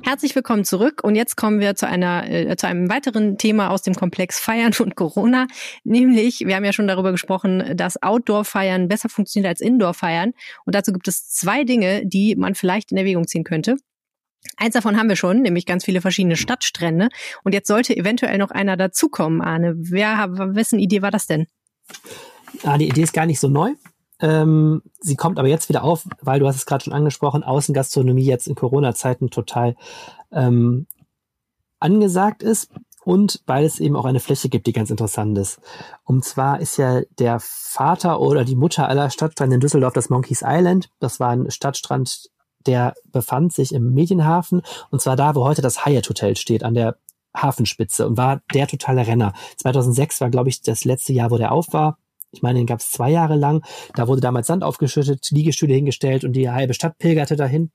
Herzlich 0.03 0.35
willkommen 0.35 0.65
zurück 0.65 1.05
und 1.05 1.15
jetzt 1.15 1.37
kommen 1.37 1.61
wir 1.61 1.77
zu 1.77 1.87
einer, 1.87 2.29
äh, 2.29 2.57
zu 2.57 2.67
einem 2.67 2.91
weiteren 2.91 3.39
Thema 3.39 3.71
aus 3.71 3.83
dem 3.83 3.95
Komplex 3.95 4.41
Feiern 4.41 4.73
und 4.81 4.97
Corona. 4.97 5.47
Nämlich, 5.85 6.41
wir 6.41 6.57
haben 6.57 6.65
ja 6.65 6.73
schon 6.73 6.89
darüber 6.89 7.13
gesprochen, 7.13 7.77
dass 7.77 8.03
Outdoor-Feiern 8.03 8.89
besser 8.89 9.09
funktioniert 9.09 9.51
als 9.51 9.61
Indoor-Feiern. 9.61 10.33
Und 10.65 10.75
dazu 10.75 10.93
gibt 10.93 11.07
es 11.07 11.29
zwei 11.29 11.63
Dinge, 11.63 12.05
die 12.05 12.35
man 12.35 12.57
vielleicht 12.57 12.91
in 12.91 12.99
Erwägung 12.99 13.29
ziehen 13.29 13.45
könnte. 13.45 13.77
Eins 14.57 14.75
davon 14.75 14.97
haben 14.97 15.09
wir 15.09 15.15
schon, 15.15 15.43
nämlich 15.43 15.65
ganz 15.65 15.85
viele 15.85 16.01
verschiedene 16.01 16.35
Stadtstrände. 16.35 17.09
Und 17.45 17.55
jetzt 17.55 17.69
sollte 17.69 17.97
eventuell 17.97 18.39
noch 18.39 18.51
einer 18.51 18.77
dazukommen, 18.77 19.43
Arne. 19.43 19.75
Wer, 19.77 20.29
wessen 20.57 20.81
Idee 20.81 21.03
war 21.03 21.13
das 21.13 21.29
denn? 21.29 21.47
Ah, 22.65 22.79
die 22.79 22.89
Idee 22.89 23.03
ist 23.03 23.13
gar 23.13 23.25
nicht 23.25 23.39
so 23.39 23.49
neu. 23.49 23.75
Ähm, 24.21 24.83
sie 25.01 25.17
kommt 25.17 25.39
aber 25.39 25.49
jetzt 25.49 25.69
wieder 25.69 25.85
auf, 25.85 26.07
weil 26.21 26.41
du 26.41 26.47
hast 26.47 26.57
es 26.57 26.67
gerade 26.67 26.85
schon 26.85 26.93
angesprochen, 26.93 27.45
Außengastronomie 27.45 28.25
jetzt 28.25 28.49
in 28.49 28.55
Corona-Zeiten 28.55 29.31
total 29.31 29.77
ähm, 30.33 30.87
angesagt 31.79 32.43
ist 32.43 32.71
und 33.05 33.43
weil 33.47 33.65
es 33.65 33.81
eben 33.81 33.97
auch 33.97 34.05
eine 34.05 34.21
Fläche 34.21 34.49
gibt, 34.49 34.67
die 34.67 34.73
ganz 34.73 34.91
interessant 34.91 35.39
ist. 35.39 35.61
Und 36.05 36.25
zwar 36.25 36.61
ist 36.61 36.77
ja 36.77 37.03
der 37.19 37.39
Vater 37.41 38.21
oder 38.21 38.45
die 38.45 38.57
Mutter 38.57 38.89
aller 38.89 39.11
Stadtstrände 39.11 39.55
in 39.55 39.61
Düsseldorf 39.61 39.95
das 39.95 40.11
Monkeys 40.11 40.43
Island. 40.45 40.91
Das 40.99 41.21
war 41.21 41.31
ein 41.31 41.51
Stadtstrand, 41.51 42.29
der 42.67 42.95
befand 43.13 43.53
sich 43.53 43.73
im 43.73 43.95
Medienhafen 43.95 44.63
und 44.91 45.01
zwar 45.01 45.17
da, 45.17 45.35
wo 45.37 45.45
heute 45.45 45.63
das 45.63 45.87
Hyatt 45.87 46.09
Hotel 46.09 46.37
steht, 46.37 46.65
an 46.65 46.75
der 46.75 46.97
Hafenspitze 47.37 48.07
und 48.07 48.17
war 48.17 48.41
der 48.53 48.67
totale 48.67 49.07
Renner. 49.07 49.33
2006 49.59 50.21
war, 50.21 50.31
glaube 50.31 50.49
ich, 50.49 50.61
das 50.63 50.85
letzte 50.85 51.13
Jahr, 51.13 51.31
wo 51.31 51.39
der 51.39 51.53
auf 51.53 51.73
war 51.73 51.99
ich 52.31 52.43
meine, 52.43 52.59
den 52.59 52.67
gab 52.67 52.81
es 52.81 52.91
zwei 52.91 53.11
Jahre 53.11 53.37
lang. 53.37 53.65
Da 53.95 54.09
wurde 54.09 54.21
damals 54.21 54.47
Sand 54.47 54.63
aufgeschüttet, 54.63 55.31
Liegestühle 55.31 55.75
hingestellt 55.75 56.25
und 56.25 56.35
die 56.35 56.51
halbe 56.51 56.75
Stadt 56.75 56.99
pilgerte 56.99 57.37
dahin. 57.37 57.71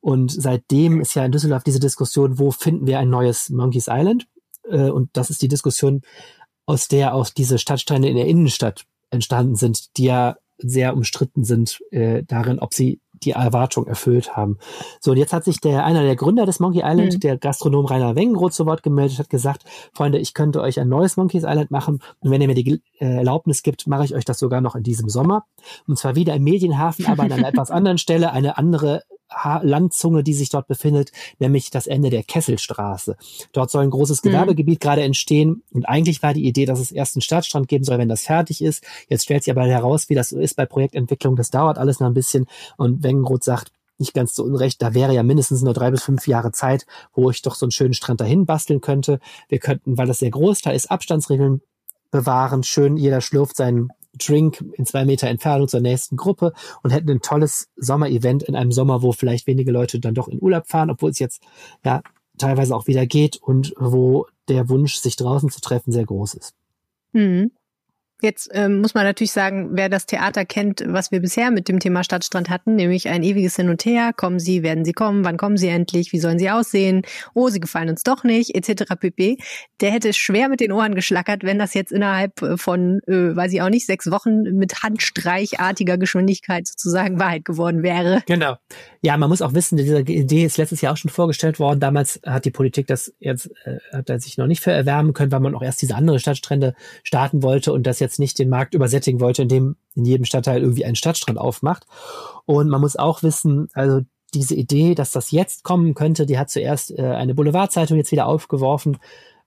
Und 0.00 0.32
seitdem 0.32 1.00
ist 1.00 1.14
ja 1.14 1.24
in 1.24 1.32
Düsseldorf 1.32 1.64
diese 1.64 1.80
Diskussion, 1.80 2.38
wo 2.38 2.50
finden 2.50 2.86
wir 2.86 2.98
ein 2.98 3.08
neues 3.08 3.50
Monkeys 3.50 3.86
Island? 3.88 4.26
Äh, 4.68 4.90
und 4.90 5.10
das 5.12 5.30
ist 5.30 5.42
die 5.42 5.48
Diskussion, 5.48 6.02
aus 6.66 6.88
der 6.88 7.14
auch 7.14 7.28
diese 7.28 7.58
Stadtsteine 7.58 8.08
in 8.08 8.16
der 8.16 8.26
Innenstadt 8.26 8.84
entstanden 9.10 9.54
sind, 9.54 9.96
die 9.96 10.04
ja 10.04 10.36
sehr 10.58 10.94
umstritten 10.94 11.44
sind 11.44 11.80
äh, 11.90 12.22
darin, 12.24 12.58
ob 12.58 12.74
sie 12.74 13.00
die 13.24 13.32
Erwartung 13.32 13.86
erfüllt 13.86 14.36
haben. 14.36 14.58
So, 15.00 15.12
und 15.12 15.16
jetzt 15.16 15.32
hat 15.32 15.44
sich 15.44 15.60
der, 15.60 15.84
einer 15.84 16.02
der 16.02 16.16
Gründer 16.16 16.46
des 16.46 16.60
Monkey 16.60 16.82
Island, 16.84 17.14
mhm. 17.14 17.20
der 17.20 17.38
Gastronom 17.38 17.86
Rainer 17.86 18.16
Wengenroth 18.16 18.54
zu 18.54 18.66
Wort 18.66 18.82
gemeldet, 18.82 19.18
hat 19.18 19.30
gesagt, 19.30 19.64
Freunde, 19.92 20.18
ich 20.18 20.34
könnte 20.34 20.60
euch 20.60 20.78
ein 20.80 20.88
neues 20.88 21.16
Monkeys 21.16 21.44
Island 21.44 21.70
machen 21.70 22.00
und 22.20 22.30
wenn 22.30 22.40
ihr 22.40 22.48
mir 22.48 22.54
die 22.54 22.82
äh, 23.00 23.16
Erlaubnis 23.16 23.62
gibt, 23.62 23.86
mache 23.86 24.04
ich 24.04 24.14
euch 24.14 24.24
das 24.24 24.38
sogar 24.38 24.60
noch 24.60 24.74
in 24.76 24.82
diesem 24.82 25.08
Sommer. 25.08 25.44
Und 25.86 25.98
zwar 25.98 26.14
wieder 26.16 26.34
im 26.34 26.44
Medienhafen, 26.44 27.06
aber 27.06 27.24
an 27.24 27.32
einer 27.32 27.48
etwas 27.54 27.70
anderen 27.70 27.98
Stelle, 27.98 28.32
eine 28.32 28.58
andere 28.58 29.02
Landzunge, 29.62 30.22
die 30.22 30.34
sich 30.34 30.48
dort 30.48 30.68
befindet, 30.68 31.12
nämlich 31.38 31.70
das 31.70 31.86
Ende 31.86 32.10
der 32.10 32.22
Kesselstraße. 32.22 33.16
Dort 33.52 33.70
soll 33.70 33.84
ein 33.84 33.90
großes 33.90 34.22
mhm. 34.22 34.28
Gewerbegebiet 34.28 34.80
mhm. 34.80 34.84
gerade 34.84 35.02
entstehen 35.02 35.62
und 35.72 35.84
eigentlich 35.86 36.22
war 36.22 36.34
die 36.34 36.46
Idee, 36.46 36.66
dass 36.66 36.80
es 36.80 36.92
erst 36.92 37.16
einen 37.16 37.22
Stadtstrand 37.22 37.68
geben 37.68 37.84
soll, 37.84 37.98
wenn 37.98 38.08
das 38.08 38.22
fertig 38.22 38.62
ist. 38.62 38.84
Jetzt 39.08 39.24
stellt 39.24 39.44
sich 39.44 39.50
aber 39.50 39.64
heraus, 39.66 40.08
wie 40.08 40.14
das 40.14 40.30
so 40.30 40.38
ist 40.38 40.54
bei 40.54 40.66
Projektentwicklung. 40.66 41.36
Das 41.36 41.50
dauert 41.50 41.78
alles 41.78 42.00
noch 42.00 42.06
ein 42.06 42.14
bisschen 42.14 42.46
und 42.76 43.02
Wengenroth 43.02 43.44
sagt, 43.44 43.72
nicht 43.98 44.14
ganz 44.14 44.34
zu 44.34 44.44
Unrecht, 44.44 44.82
da 44.82 44.94
wäre 44.94 45.14
ja 45.14 45.22
mindestens 45.22 45.62
nur 45.62 45.72
drei 45.72 45.90
bis 45.90 46.02
fünf 46.02 46.26
Jahre 46.26 46.52
Zeit, 46.52 46.84
wo 47.12 47.30
ich 47.30 47.42
doch 47.42 47.54
so 47.54 47.66
einen 47.66 47.70
schönen 47.70 47.94
Strand 47.94 48.20
dahin 48.20 48.44
basteln 48.44 48.80
könnte. 48.80 49.20
Wir 49.48 49.58
könnten, 49.60 49.96
weil 49.96 50.06
das 50.06 50.18
sehr 50.18 50.30
groß 50.30 50.62
da 50.62 50.70
ist, 50.70 50.90
Abstandsregeln 50.90 51.62
bewahren. 52.10 52.62
Schön, 52.62 52.96
jeder 52.96 53.20
schlürft 53.20 53.56
seinen 53.56 53.90
Drink 54.18 54.64
in 54.74 54.86
zwei 54.86 55.04
Meter 55.04 55.28
Entfernung 55.28 55.68
zur 55.68 55.80
nächsten 55.80 56.16
Gruppe 56.16 56.52
und 56.82 56.90
hätten 56.90 57.10
ein 57.10 57.20
tolles 57.20 57.68
Sommerevent 57.76 58.42
in 58.42 58.56
einem 58.56 58.72
Sommer, 58.72 59.02
wo 59.02 59.12
vielleicht 59.12 59.46
wenige 59.46 59.72
Leute 59.72 60.00
dann 60.00 60.14
doch 60.14 60.28
in 60.28 60.40
Urlaub 60.40 60.66
fahren, 60.66 60.90
obwohl 60.90 61.10
es 61.10 61.18
jetzt 61.18 61.42
ja 61.84 62.02
teilweise 62.38 62.74
auch 62.74 62.86
wieder 62.86 63.06
geht 63.06 63.36
und 63.36 63.74
wo 63.78 64.26
der 64.48 64.68
Wunsch, 64.68 64.96
sich 64.96 65.16
draußen 65.16 65.50
zu 65.50 65.60
treffen, 65.60 65.92
sehr 65.92 66.04
groß 66.04 66.34
ist. 66.34 66.54
Mhm. 67.12 67.52
Jetzt 68.22 68.48
ähm, 68.52 68.80
muss 68.80 68.94
man 68.94 69.04
natürlich 69.04 69.32
sagen, 69.32 69.70
wer 69.72 69.88
das 69.88 70.06
Theater 70.06 70.44
kennt, 70.44 70.82
was 70.86 71.10
wir 71.10 71.20
bisher 71.20 71.50
mit 71.50 71.68
dem 71.68 71.78
Thema 71.78 72.04
Stadtstrand 72.04 72.48
hatten, 72.48 72.74
nämlich 72.74 73.08
ein 73.08 73.22
ewiges 73.22 73.56
Hin 73.56 73.68
und 73.68 73.84
Her. 73.84 74.12
Kommen 74.16 74.38
Sie, 74.38 74.62
werden 74.62 74.84
Sie 74.84 74.92
kommen, 74.92 75.24
wann 75.24 75.36
kommen 75.36 75.56
Sie 75.56 75.68
endlich, 75.68 76.12
wie 76.12 76.20
sollen 76.20 76.38
Sie 76.38 76.48
aussehen? 76.48 77.02
Oh, 77.34 77.48
Sie 77.48 77.60
gefallen 77.60 77.90
uns 77.90 78.02
doch 78.02 78.24
nicht, 78.24 78.54
etc. 78.54 78.94
pp. 78.98 79.36
Der 79.80 79.90
hätte 79.90 80.12
schwer 80.12 80.48
mit 80.48 80.60
den 80.60 80.72
Ohren 80.72 80.94
geschlackert, 80.94 81.42
wenn 81.42 81.58
das 81.58 81.74
jetzt 81.74 81.92
innerhalb 81.92 82.40
äh, 82.40 82.56
von, 82.56 83.00
äh, 83.06 83.34
weiß 83.36 83.52
ich 83.52 83.60
auch 83.62 83.68
nicht, 83.68 83.84
sechs 83.84 84.10
Wochen 84.10 84.42
mit 84.42 84.82
handstreichartiger 84.82 85.98
Geschwindigkeit 85.98 86.66
sozusagen 86.66 87.18
Wahrheit 87.18 87.44
geworden 87.44 87.82
wäre. 87.82 88.22
Genau. 88.26 88.56
Ja, 89.02 89.16
man 89.18 89.28
muss 89.28 89.42
auch 89.42 89.52
wissen, 89.52 89.76
diese 89.76 90.00
Idee 90.00 90.44
ist 90.44 90.56
letztes 90.56 90.80
Jahr 90.80 90.94
auch 90.94 90.96
schon 90.96 91.10
vorgestellt 91.10 91.58
worden. 91.58 91.80
Damals 91.80 92.20
hat 92.24 92.46
die 92.46 92.50
Politik 92.50 92.86
das 92.86 93.12
jetzt, 93.18 93.50
äh, 93.64 93.78
hat 93.92 94.08
er 94.08 94.18
sich 94.18 94.38
noch 94.38 94.46
nicht 94.46 94.62
für 94.62 94.72
erwärmen 94.72 95.12
können, 95.12 95.30
weil 95.30 95.40
man 95.40 95.54
auch 95.54 95.62
erst 95.62 95.82
diese 95.82 95.94
andere 95.94 96.18
Stadtstrände 96.18 96.74
starten 97.02 97.42
wollte 97.42 97.72
und 97.72 97.86
das 97.86 98.00
jetzt 98.04 98.18
nicht 98.18 98.38
den 98.38 98.48
Markt 98.48 98.74
übersättigen 98.74 99.20
wollte, 99.20 99.42
indem 99.42 99.76
in 99.94 100.04
jedem 100.04 100.24
Stadtteil 100.24 100.60
irgendwie 100.62 100.84
einen 100.84 100.96
Stadtstrand 100.96 101.38
aufmacht. 101.38 101.86
Und 102.46 102.68
man 102.68 102.80
muss 102.80 102.96
auch 102.96 103.22
wissen, 103.22 103.68
also 103.72 104.00
diese 104.34 104.54
Idee, 104.54 104.94
dass 104.94 105.12
das 105.12 105.30
jetzt 105.30 105.64
kommen 105.64 105.94
könnte, 105.94 106.26
die 106.26 106.38
hat 106.38 106.50
zuerst 106.50 106.96
äh, 106.98 107.02
eine 107.02 107.34
Boulevardzeitung 107.34 107.96
jetzt 107.96 108.12
wieder 108.12 108.26
aufgeworfen. 108.26 108.98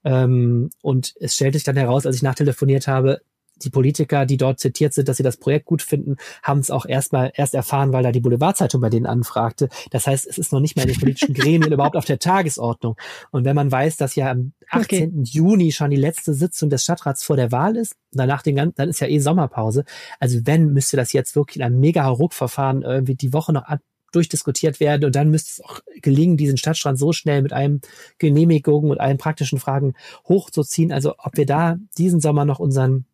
Ähm, 0.03 0.69
und 0.81 1.13
es 1.19 1.35
stellte 1.35 1.57
sich 1.57 1.65
dann 1.65 1.77
heraus, 1.77 2.05
als 2.05 2.15
ich 2.15 2.21
nachtelefoniert 2.21 2.87
habe, 2.87 3.21
die 3.63 3.69
Politiker, 3.69 4.25
die 4.25 4.37
dort 4.37 4.59
zitiert 4.59 4.93
sind, 4.93 5.07
dass 5.07 5.17
sie 5.17 5.23
das 5.23 5.37
Projekt 5.37 5.65
gut 5.65 5.81
finden, 5.81 6.17
haben 6.43 6.59
es 6.59 6.71
auch 6.71 6.85
erstmal 6.85 7.31
erst 7.35 7.53
erfahren, 7.53 7.93
weil 7.93 8.03
da 8.03 8.11
die 8.11 8.19
Boulevardzeitung 8.19 8.81
bei 8.81 8.89
denen 8.89 9.05
anfragte. 9.05 9.69
Das 9.91 10.07
heißt, 10.07 10.27
es 10.27 10.37
ist 10.37 10.51
noch 10.51 10.59
nicht 10.59 10.75
mal 10.75 10.83
in 10.83 10.89
den 10.89 10.99
politischen 10.99 11.33
Gremien 11.33 11.71
überhaupt 11.71 11.95
auf 11.95 12.05
der 12.05 12.19
Tagesordnung. 12.19 12.95
Und 13.31 13.45
wenn 13.45 13.55
man 13.55 13.71
weiß, 13.71 13.97
dass 13.97 14.15
ja 14.15 14.31
am 14.31 14.53
18. 14.69 15.09
Okay. 15.09 15.11
Juni 15.23 15.71
schon 15.71 15.89
die 15.89 15.97
letzte 15.97 16.33
Sitzung 16.33 16.69
des 16.69 16.83
Stadtrats 16.83 17.23
vor 17.23 17.35
der 17.35 17.51
Wahl 17.51 17.75
ist, 17.75 17.95
danach 18.11 18.41
den 18.41 18.55
ganzen, 18.55 18.75
dann 18.75 18.89
ist 18.89 18.99
ja 18.99 19.07
eh 19.07 19.19
Sommerpause. 19.19 19.85
Also 20.19 20.39
wenn, 20.45 20.73
müsste 20.73 20.97
das 20.97 21.13
jetzt 21.13 21.35
wirklich 21.35 21.57
in 21.57 21.63
einem 21.63 21.79
mega 21.79 22.07
Ruckverfahren 22.07 22.81
irgendwie 22.81 23.15
die 23.15 23.33
Woche 23.33 23.53
noch 23.53 23.63
ab 23.63 23.79
durchdiskutiert 24.11 24.79
werden 24.79 25.05
und 25.05 25.15
dann 25.15 25.29
müsste 25.29 25.51
es 25.51 25.61
auch 25.61 25.81
gelingen, 26.01 26.37
diesen 26.37 26.57
Stadtstrand 26.57 26.97
so 26.97 27.11
schnell 27.11 27.41
mit 27.41 27.53
einem 27.53 27.81
Genehmigung 28.19 28.89
und 28.89 28.99
allen 28.99 29.17
praktischen 29.17 29.59
Fragen 29.59 29.93
hochzuziehen. 30.27 30.91
Also 30.91 31.15
ob 31.17 31.35
wir 31.35 31.45
da 31.45 31.77
diesen 31.97 32.19
Sommer 32.19 32.45
noch 32.45 32.59
unseren 32.59 33.05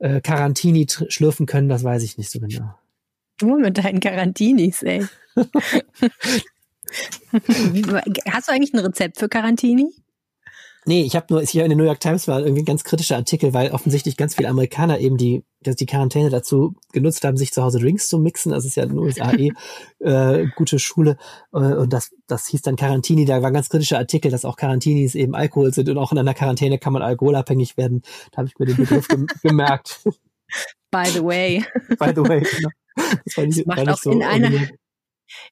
äh, 0.00 0.20
Quarantini 0.20 0.86
schlürfen 1.08 1.46
können, 1.46 1.68
das 1.68 1.84
weiß 1.84 2.02
ich 2.02 2.18
nicht 2.18 2.30
so 2.30 2.40
genau. 2.40 2.74
Du 3.38 3.58
mit 3.58 3.78
deinen 3.78 4.00
Quarantinis, 4.00 4.82
ey. 4.82 5.06
Hast 8.28 8.48
du 8.48 8.52
eigentlich 8.52 8.74
ein 8.74 8.80
Rezept 8.80 9.18
für 9.18 9.28
Quarantini? 9.28 9.94
Nee, 10.86 11.02
ich 11.02 11.14
habe 11.14 11.26
nur, 11.28 11.42
hier 11.42 11.64
in 11.64 11.68
der 11.68 11.76
New 11.76 11.84
York 11.84 12.00
Times 12.00 12.26
war 12.26 12.40
irgendwie 12.40 12.62
ein 12.62 12.66
ganz 12.66 12.84
kritischer 12.84 13.16
Artikel, 13.16 13.52
weil 13.52 13.70
offensichtlich 13.70 14.16
ganz 14.16 14.34
viele 14.34 14.48
Amerikaner 14.48 14.98
eben 14.98 15.18
die, 15.18 15.44
dass 15.62 15.76
die 15.76 15.84
Quarantäne 15.84 16.30
dazu 16.30 16.74
genutzt 16.92 17.22
haben, 17.24 17.36
sich 17.36 17.52
zu 17.52 17.62
Hause 17.62 17.80
Drinks 17.80 18.08
zu 18.08 18.18
mixen. 18.18 18.52
Das 18.52 18.64
ist 18.64 18.76
ja 18.76 18.84
in 18.84 18.90
den 18.90 18.98
USA 18.98 19.32
eh 19.32 19.52
äh, 20.00 20.46
gute 20.56 20.78
Schule. 20.78 21.18
Äh, 21.52 21.58
und 21.58 21.92
das, 21.92 22.12
das 22.26 22.46
hieß 22.46 22.62
dann 22.62 22.76
Quarantini. 22.76 23.26
Da 23.26 23.42
war 23.42 23.48
ein 23.48 23.54
ganz 23.54 23.68
kritischer 23.68 23.98
Artikel, 23.98 24.30
dass 24.30 24.46
auch 24.46 24.56
Quarantinis 24.56 25.14
eben 25.14 25.34
Alkohol 25.34 25.74
sind 25.74 25.88
und 25.90 25.98
auch 25.98 26.12
in 26.12 26.18
einer 26.18 26.34
Quarantäne 26.34 26.78
kann 26.78 26.94
man 26.94 27.02
alkoholabhängig 27.02 27.76
werden. 27.76 28.02
Da 28.32 28.38
habe 28.38 28.48
ich 28.48 28.58
mir 28.58 28.66
den 28.66 28.76
Begriff 28.76 29.06
gem 29.08 29.26
gemerkt. 29.42 30.00
By 30.90 31.06
the 31.06 31.22
way. 31.22 31.62
By 31.98 32.12
the 32.14 32.22
way, 32.22 32.40
genau. 32.40 32.70
Das, 33.24 33.36
war 33.36 33.44
nicht, 33.44 33.58
das 33.58 33.66
macht 33.66 33.88
auch 33.88 33.98
so 33.98 34.10
in 34.12 34.22
einer, 34.22 34.50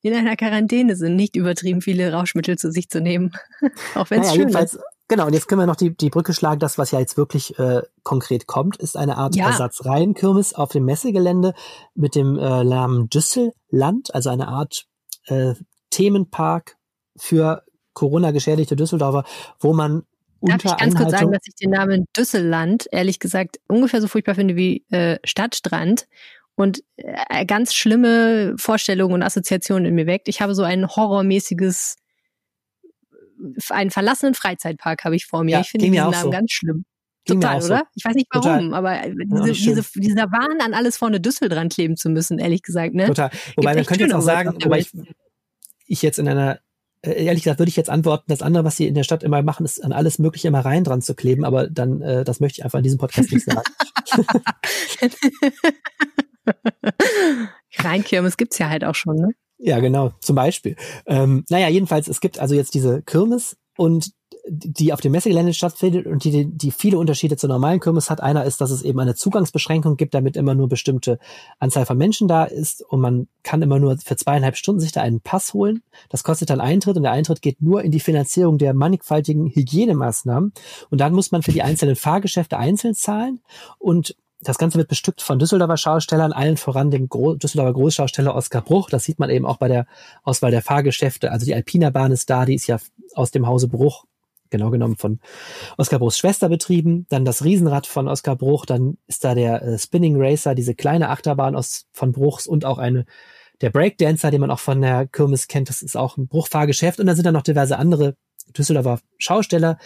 in 0.03 0.15
einer 0.15 0.37
Quarantäne 0.37 0.97
sind 0.97 1.17
nicht 1.17 1.37
übertrieben 1.37 1.83
viele 1.83 2.13
Rauschmittel 2.13 2.57
zu 2.59 2.73
sich 2.73 2.89
zu 2.89 3.01
nehmen. 3.01 3.33
auch 3.95 4.11
wenn 4.11 4.23
es 4.23 4.29
naja, 4.29 4.41
schön 4.41 4.49
ist. 4.49 4.79
Genau, 5.09 5.27
und 5.27 5.33
jetzt 5.33 5.49
können 5.49 5.63
wir 5.63 5.67
noch 5.67 5.77
die, 5.77 5.97
die 5.97 6.11
Brücke 6.11 6.35
schlagen. 6.35 6.61
Das, 6.61 6.77
was 6.77 6.91
ja 6.91 7.01
jetzt 7.01 7.17
wirklich 7.17 7.59
äh, 7.59 7.83
konkret 8.03 8.47
kommt, 8.47 8.77
ist 8.77 8.97
eine 8.97 9.17
Art 9.17 9.35
ja. 9.37 9.47
Ersatzreihenkirmes 9.47 10.55
auf 10.55 10.71
dem 10.71 10.85
Messegelände 10.85 11.55
mit 11.95 12.15
dem 12.15 12.39
äh, 12.39 12.63
Namen 12.63 13.09
Düsselland, 13.09 14.15
also 14.15 14.29
eine 14.29 14.49
Art 14.49 14.87
äh, 15.27 15.55
Themenpark 15.91 16.77
für 17.17 17.63
Corona-geschädigte 17.95 18.77
Düsseldorfer, 18.77 19.25
wo 19.59 19.73
man 19.73 20.03
Darf 20.41 20.65
ich 20.65 20.77
ganz 20.77 20.95
kurz 20.95 21.11
sagen, 21.11 21.33
dass 21.33 21.43
ich 21.47 21.57
den 21.57 21.71
Namen 21.71 22.05
Düsselland 22.17 22.87
ehrlich 22.93 23.19
gesagt 23.19 23.59
ungefähr 23.67 24.01
so 24.01 24.07
furchtbar 24.07 24.37
finde 24.37 24.55
wie 24.55 24.85
äh, 24.91 25.19
Stadtstrand 25.25 26.07
und 26.55 26.83
äh, 26.97 27.45
ganz 27.45 27.75
schlimme 27.75 28.55
Vorstellungen 28.57 29.15
und 29.15 29.23
Assoziationen 29.23 29.87
in 29.87 29.95
mir 29.97 30.07
weckt. 30.07 30.29
Ich 30.29 30.41
habe 30.41 30.55
so 30.55 30.63
ein 30.63 30.87
horrormäßiges 30.87 31.97
einen 33.71 33.91
verlassenen 33.91 34.35
Freizeitpark 34.35 35.05
habe 35.05 35.17
ich 35.17 35.27
vor 35.27 35.45
mir. 35.45 35.53
Ja, 35.53 35.61
ich 35.61 35.71
finde 35.71 35.87
diesen 35.87 35.97
Namen 35.97 36.15
so. 36.15 36.31
ganz 36.31 36.53
schlimm. 36.53 36.85
Ging 37.25 37.41
Total, 37.41 37.63
oder? 37.63 37.83
Ich 37.95 38.05
weiß 38.05 38.15
nicht 38.15 38.29
warum, 38.31 38.71
Total. 38.71 38.75
aber 38.75 39.03
diese, 39.07 39.53
diese, 39.53 40.01
dieser 40.01 40.33
Wahn, 40.33 40.61
an 40.61 40.73
alles 40.73 40.97
vorne 40.97 41.21
Düssel 41.21 41.49
dran 41.49 41.69
kleben 41.69 41.97
zu 41.97 42.09
müssen, 42.09 42.39
ehrlich 42.39 42.63
gesagt. 42.63 42.95
Ne? 42.95 43.07
Total. 43.07 43.31
Wobei 43.57 43.75
man 43.75 43.85
könnte 43.85 44.05
jetzt 44.05 44.15
auch 44.15 44.23
sagen, 44.23 44.57
wobei 44.63 44.79
ich, 44.79 44.91
ich 45.87 46.01
jetzt 46.03 46.19
in 46.19 46.29
einer 46.29 46.61
äh, 47.03 47.25
ehrlich 47.25 47.45
gesagt 47.45 47.61
würde 47.61 47.69
ich 47.69 47.77
jetzt 47.77 47.91
antworten, 47.91 48.25
das 48.29 48.43
andere, 48.43 48.65
was 48.65 48.77
sie 48.77 48.87
in 48.87 48.95
der 48.95 49.05
Stadt 49.05 49.23
immer 49.23 49.43
machen, 49.43 49.65
ist 49.65 49.85
an 49.85 49.93
alles 49.93 50.19
Mögliche 50.19 50.49
immer 50.49 50.65
rein 50.65 50.85
dran 50.85 51.03
zu 51.03 51.15
kleben, 51.15 51.45
aber 51.45 51.69
dann, 51.69 52.01
äh, 52.01 52.25
das 52.25 52.41
möchte 52.41 52.61
ich 52.61 52.65
einfach 52.65 52.79
in 52.79 52.85
diesem 52.85 52.99
Podcast 52.99 53.31
nicht 53.31 53.45
sagen. 53.45 53.63
Reinkirmes 57.77 58.37
gibt's 58.37 58.59
ja 58.59 58.69
halt 58.69 58.85
auch 58.85 58.95
schon, 58.95 59.17
ne? 59.17 59.29
Ja, 59.59 59.81
genau, 59.81 60.13
zum 60.21 60.37
Beispiel. 60.37 60.77
Ähm, 61.07 61.45
naja, 61.49 61.69
jedenfalls, 61.69 62.09
es 62.09 62.21
gibt 62.21 62.39
also 62.39 62.55
jetzt 62.55 62.75
diese 62.75 63.03
Kirmes 63.03 63.57
und 63.77 64.13
die 64.51 64.93
auf 64.93 65.01
dem 65.01 65.13
Messegelände 65.13 65.53
stattfindet 65.53 66.07
und 66.07 66.25
die, 66.25 66.47
die 66.47 66.71
viele 66.71 66.99
Unterschiede 66.99 67.37
zur 67.37 67.49
normalen 67.49 67.81
Kirmes 67.81 68.09
hat. 68.09 68.23
Einer 68.23 68.45
ist, 68.45 68.61
dass 68.61 68.71
es 68.71 68.83
eben 68.83 68.99
eine 68.99 69.15
Zugangsbeschränkung 69.15 69.97
gibt, 69.97 70.15
damit 70.15 70.37
immer 70.37 70.55
nur 70.55 70.69
bestimmte 70.69 71.19
Anzahl 71.59 71.87
von 71.87 71.99
Menschen 71.99 72.29
da 72.29 72.45
ist 72.45 72.83
und 72.83 73.01
man 73.01 73.29
kann 73.43 73.63
immer 73.63 73.79
nur 73.79 73.97
für 73.99 74.17
zweieinhalb 74.17 74.57
Stunden 74.57 74.81
sich 74.81 74.93
da 74.93 75.03
einen 75.03 75.21
Pass 75.21 75.53
holen. 75.55 75.83
Das 76.09 76.25
kostet 76.25 76.51
dann 76.51 76.61
Eintritt 76.61 76.97
und 76.97 77.03
der 77.03 77.13
Eintritt 77.13 77.43
geht 77.43 77.61
nur 77.61 77.83
in 77.83 77.91
die 77.91 78.01
Finanzierung 78.01 78.59
der 78.59 78.75
mannigfaltigen 78.75 79.49
Hygienemaßnahmen 79.49 80.53
und 80.91 81.01
dann 81.01 81.13
muss 81.13 81.31
man 81.31 81.43
für 81.43 81.53
die 81.53 81.63
einzelnen 81.63 81.97
Fahrgeschäfte 81.97 82.57
einzeln 82.59 82.95
zahlen 82.95 83.41
und 83.79 84.17
das 84.41 84.59
Ganze 84.59 84.79
wird 84.79 84.89
bestückt 84.89 85.21
von 85.21 85.39
Düsseldorfer 85.39 85.77
Schaustellern, 85.77 86.33
allen 86.33 86.57
voran 86.57 86.91
dem 86.91 87.09
Gro 87.09 87.35
Düsseldorfer 87.35 87.73
Großschausteller 87.73 88.35
Oskar 88.35 88.63
Bruch. 88.63 88.89
Das 88.89 89.05
sieht 89.05 89.19
man 89.19 89.31
eben 89.31 89.47
auch 89.47 89.57
bei 89.57 89.69
der 89.69 89.87
Auswahl 90.23 90.51
der 90.51 90.63
Fahrgeschäfte. 90.63 91.33
Also 91.33 91.45
die 91.45 91.55
Alpina 91.55 91.91
Bahn 91.91 92.13
ist 92.13 92.31
da, 92.31 92.45
die 92.45 92.55
ist 92.55 92.67
ja 92.69 92.79
aus 93.15 93.33
dem 93.33 93.47
Hause 93.47 93.67
Bruch, 93.67 94.05
genau 94.51 94.71
genommen 94.71 94.97
von 94.97 95.19
Oskar 95.77 95.99
Bruchs 95.99 96.19
Schwester 96.19 96.49
betrieben. 96.49 97.07
Dann 97.09 97.25
das 97.25 97.45
Riesenrad 97.45 97.87
von 97.87 98.07
Oskar 98.07 98.37
Bruch, 98.37 98.65
dann 98.65 98.97
ist 99.09 99.25
da 99.25 99.35
der 99.35 99.63
äh, 99.63 99.79
Spinning 99.79 100.15
Racer, 100.17 100.55
diese 100.55 100.75
kleine 100.75 101.09
Achterbahn 101.09 101.57
aus, 101.57 101.87
von 101.93 102.13
Bruchs 102.13 102.47
und 102.47 102.65
auch 102.65 102.79
eine 102.79 103.07
der 103.61 103.71
Breakdancer, 103.71 104.31
den 104.31 104.41
man 104.41 104.53
auch 104.53 104.61
von 104.61 104.81
der 104.81 105.09
Kirmes 105.09 105.49
kennt, 105.49 105.69
das 105.69 105.83
ist 105.83 105.97
auch 105.97 106.17
ein 106.17 106.29
Bruchfahrgeschäft. 106.29 107.01
Und 107.01 107.07
dann 107.07 107.17
sind 107.17 107.25
da 107.25 107.33
noch 107.33 107.43
diverse 107.43 107.77
andere 107.77 108.15
Düsseldorfer 108.57 109.01
Schausteller, 109.19 109.79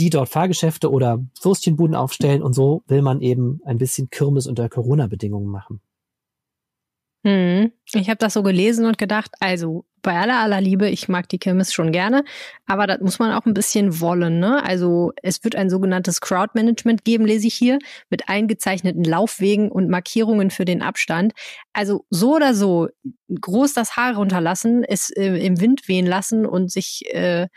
die 0.00 0.10
dort 0.10 0.30
Fahrgeschäfte 0.30 0.90
oder 0.90 1.24
Würstchenbuden 1.42 1.94
aufstellen 1.94 2.42
und 2.42 2.54
so 2.54 2.82
will 2.86 3.02
man 3.02 3.20
eben 3.20 3.60
ein 3.64 3.78
bisschen 3.78 4.08
Kirmes 4.10 4.46
unter 4.46 4.68
Corona-Bedingungen 4.68 5.48
machen. 5.48 5.80
Hm. 7.26 7.70
Ich 7.92 8.08
habe 8.08 8.16
das 8.16 8.32
so 8.32 8.42
gelesen 8.42 8.86
und 8.86 8.96
gedacht, 8.96 9.32
also 9.40 9.84
bei 10.00 10.18
aller 10.18 10.38
aller 10.38 10.62
Liebe, 10.62 10.88
ich 10.88 11.08
mag 11.10 11.28
die 11.28 11.38
Kirmes 11.38 11.74
schon 11.74 11.92
gerne, 11.92 12.24
aber 12.66 12.86
das 12.86 13.00
muss 13.00 13.18
man 13.18 13.32
auch 13.32 13.44
ein 13.44 13.52
bisschen 13.52 14.00
wollen. 14.00 14.38
Ne? 14.38 14.64
Also 14.64 15.12
es 15.22 15.44
wird 15.44 15.54
ein 15.54 15.68
sogenanntes 15.68 16.22
Crowdmanagement 16.22 17.04
geben, 17.04 17.26
lese 17.26 17.46
ich 17.46 17.54
hier, 17.54 17.78
mit 18.08 18.30
eingezeichneten 18.30 19.04
Laufwegen 19.04 19.70
und 19.70 19.90
Markierungen 19.90 20.50
für 20.50 20.64
den 20.64 20.80
Abstand. 20.80 21.34
Also 21.74 22.06
so 22.08 22.36
oder 22.36 22.54
so, 22.54 22.88
groß 23.28 23.74
das 23.74 23.96
Haar 23.96 24.16
runterlassen, 24.16 24.82
es 24.82 25.10
äh, 25.10 25.44
im 25.44 25.60
Wind 25.60 25.88
wehen 25.88 26.06
lassen 26.06 26.46
und 26.46 26.72
sich 26.72 27.02
äh, 27.12 27.48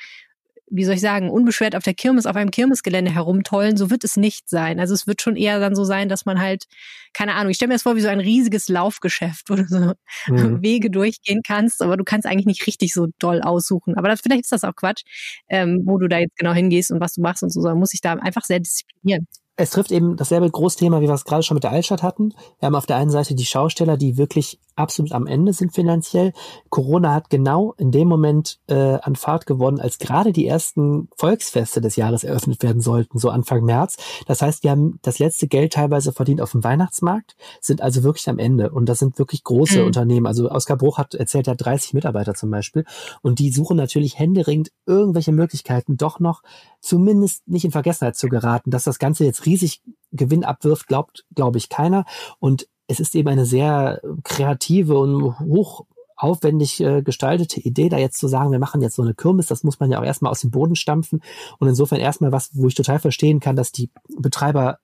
wie 0.70 0.86
soll 0.86 0.96
ich 0.96 1.02
sagen, 1.02 1.30
unbeschwert 1.30 1.76
auf 1.76 1.84
der 1.84 1.94
Kirmes, 1.94 2.26
auf 2.26 2.36
einem 2.36 2.52
Kirmesgelände 2.52 3.14
herumtollen, 3.14 3.78
so 3.78 3.90
wird 3.90 4.04
es 4.04 4.18
nicht 4.18 4.50
sein. 4.50 4.80
Also 4.80 4.94
es 4.94 5.08
wird 5.08 5.22
schon 5.22 5.36
eher 5.36 5.60
dann 5.60 5.76
so 5.76 5.84
sein, 5.84 6.10
dass 6.10 6.26
man 6.26 6.40
halt, 6.40 6.66
keine 7.14 7.36
Ahnung, 7.36 7.52
ich 7.52 7.58
stelle 7.58 7.70
mir 7.70 7.76
das 7.76 7.84
vor 7.84 7.96
wie 7.96 8.02
so 8.02 8.08
ein 8.08 8.20
riesiges 8.20 8.70
Laufgeschäft, 8.70 9.50
wo 9.50 9.56
du 9.56 9.66
so 9.68 9.94
mhm. 10.28 10.62
Wege 10.64 10.90
durchgehen 10.90 11.42
kannst, 11.46 11.82
aber 11.82 11.98
du 11.98 12.04
kannst 12.04 12.28
eigentlich 12.28 12.46
nicht 12.46 12.66
richtig 12.66 12.94
so 12.94 13.08
doll 13.20 13.42
aussuchen. 13.42 13.96
Aber 13.96 14.08
das, 14.08 14.22
vielleicht 14.22 14.44
ist 14.44 14.52
das 14.52 14.64
auch 14.64 14.76
Quatsch, 14.76 15.04
ähm, 15.50 15.82
wo 15.86 15.98
du 15.98 16.08
da 16.08 16.18
jetzt 16.18 16.38
genau 16.38 16.54
hingehst 16.54 16.92
und 16.92 17.00
was 17.00 17.14
du 17.14 17.22
machst 17.22 17.44
und 17.44 17.50
so, 17.52 17.62
sondern 17.62 17.80
muss 17.80 17.94
ich 17.94 18.02
da 18.02 18.14
einfach 18.14 18.44
sehr 18.44 18.60
disziplinieren 18.60 19.28
es 19.56 19.70
trifft 19.70 19.92
eben 19.92 20.18
dasselbe 20.18 20.50
Großthema, 20.50 21.00
wie 21.02 21.08
wir 21.08 21.14
es 21.14 21.26
gerade 21.26 21.44
schon 21.44 21.56
mit 21.56 21.64
der 21.64 21.72
Altstadt 21.72 22.02
hatten. 22.02 22.34
Wir 22.60 22.68
haben 22.68 22.76
auf 22.76 22.88
der 22.88 22.96
einen 22.96 23.12
Seite 23.12 23.36
die 23.36 23.46
Schausteller, 23.46 23.98
die 23.98 24.18
wirklich 24.18 24.60
absolut 24.76 25.12
am 25.12 25.28
Ende 25.28 25.54
sind 25.54 25.74
finanziell. 25.74 26.34
Corona 26.70 27.14
hat 27.14 27.30
genau 27.30 27.76
in 27.78 27.92
dem 27.92 28.08
Moment 28.08 28.60
äh, 28.68 28.98
an 29.02 29.16
Fahrt 29.16 29.46
gewonnen, 29.46 29.80
als 29.80 30.00
gerade 30.00 30.34
die 30.34 30.48
ersten 30.48 31.08
Volksfeste 31.16 31.82
des 31.82 31.96
Jahres 31.96 32.24
eröffnet 32.24 32.64
werden 32.64 32.82
sollten, 32.82 33.20
so 33.20 33.30
Anfang 33.30 33.64
März. 33.64 33.98
Das 34.26 34.42
heißt, 34.42 34.64
wir 34.64 34.72
haben 34.72 34.98
das 35.04 35.20
letzte 35.20 35.48
Geld 35.48 35.74
teilweise 35.74 36.12
verdient 36.14 36.42
auf 36.42 36.54
dem 36.54 36.64
Weihnachtsmarkt, 36.64 37.36
sind 37.62 37.82
also 37.82 38.04
wirklich 38.04 38.28
am 38.30 38.40
Ende. 38.40 38.72
Und 38.72 38.88
das 38.90 38.98
sind 38.98 39.20
wirklich 39.20 39.44
große 39.44 39.82
mhm. 39.82 39.86
Unternehmen. 39.86 40.26
Also 40.26 40.50
Oskar 40.50 40.78
Bruch 40.78 40.98
hat 40.98 41.14
erzählt, 41.14 41.48
er 41.48 41.52
hat 41.52 41.64
30 41.64 41.94
Mitarbeiter 41.94 42.34
zum 42.34 42.50
Beispiel. 42.50 42.86
Und 43.22 43.38
die 43.38 43.52
suchen 43.52 43.78
natürlich 43.78 44.18
händeringend 44.18 44.72
irgendwelche 44.88 45.32
Möglichkeiten, 45.32 45.98
doch 45.98 46.20
noch 46.20 46.42
zumindest 46.84 47.48
nicht 47.48 47.66
in 47.66 47.72
Vergessenheit 47.72 48.16
zu 48.16 48.28
geraten. 48.28 48.70
Dass 48.70 48.84
das 48.84 49.00
Ganze 49.00 49.26
jetzt 49.26 49.46
riesig 49.46 49.82
Gewinn 50.12 50.44
abwirft, 50.44 50.88
glaubt, 50.88 51.26
glaube 51.34 51.58
ich, 51.58 51.70
keiner. 51.70 52.06
Und 52.40 52.68
es 52.88 53.00
ist 53.00 53.16
eben 53.16 53.30
eine 53.30 53.46
sehr 53.46 54.02
kreative 54.24 55.00
und 55.00 55.40
hoch 55.40 55.86
aufwendig 56.16 56.80
äh, 56.80 57.02
gestaltete 57.02 57.60
Idee, 57.60 57.90
da 57.90 57.98
jetzt 57.98 58.20
zu 58.20 58.28
sagen, 58.28 58.52
wir 58.52 58.60
machen 58.60 58.82
jetzt 58.82 58.96
so 58.96 59.02
eine 59.02 59.14
Kirmes, 59.14 59.48
das 59.48 59.64
muss 59.64 59.80
man 59.80 59.92
ja 59.92 60.00
auch 60.00 60.06
erstmal 60.06 60.32
aus 60.32 60.42
dem 60.42 60.52
Boden 60.52 60.76
stampfen. 60.76 61.22
Und 61.58 61.68
insofern 61.68 62.00
erstmal 62.00 62.32
was, 62.32 62.52
wo 62.54 62.68
ich 62.68 62.76
total 62.76 63.00
verstehen 63.00 63.40
kann, 63.40 63.56
dass 63.56 63.72
die 63.72 63.90
Betreiber 64.18 64.78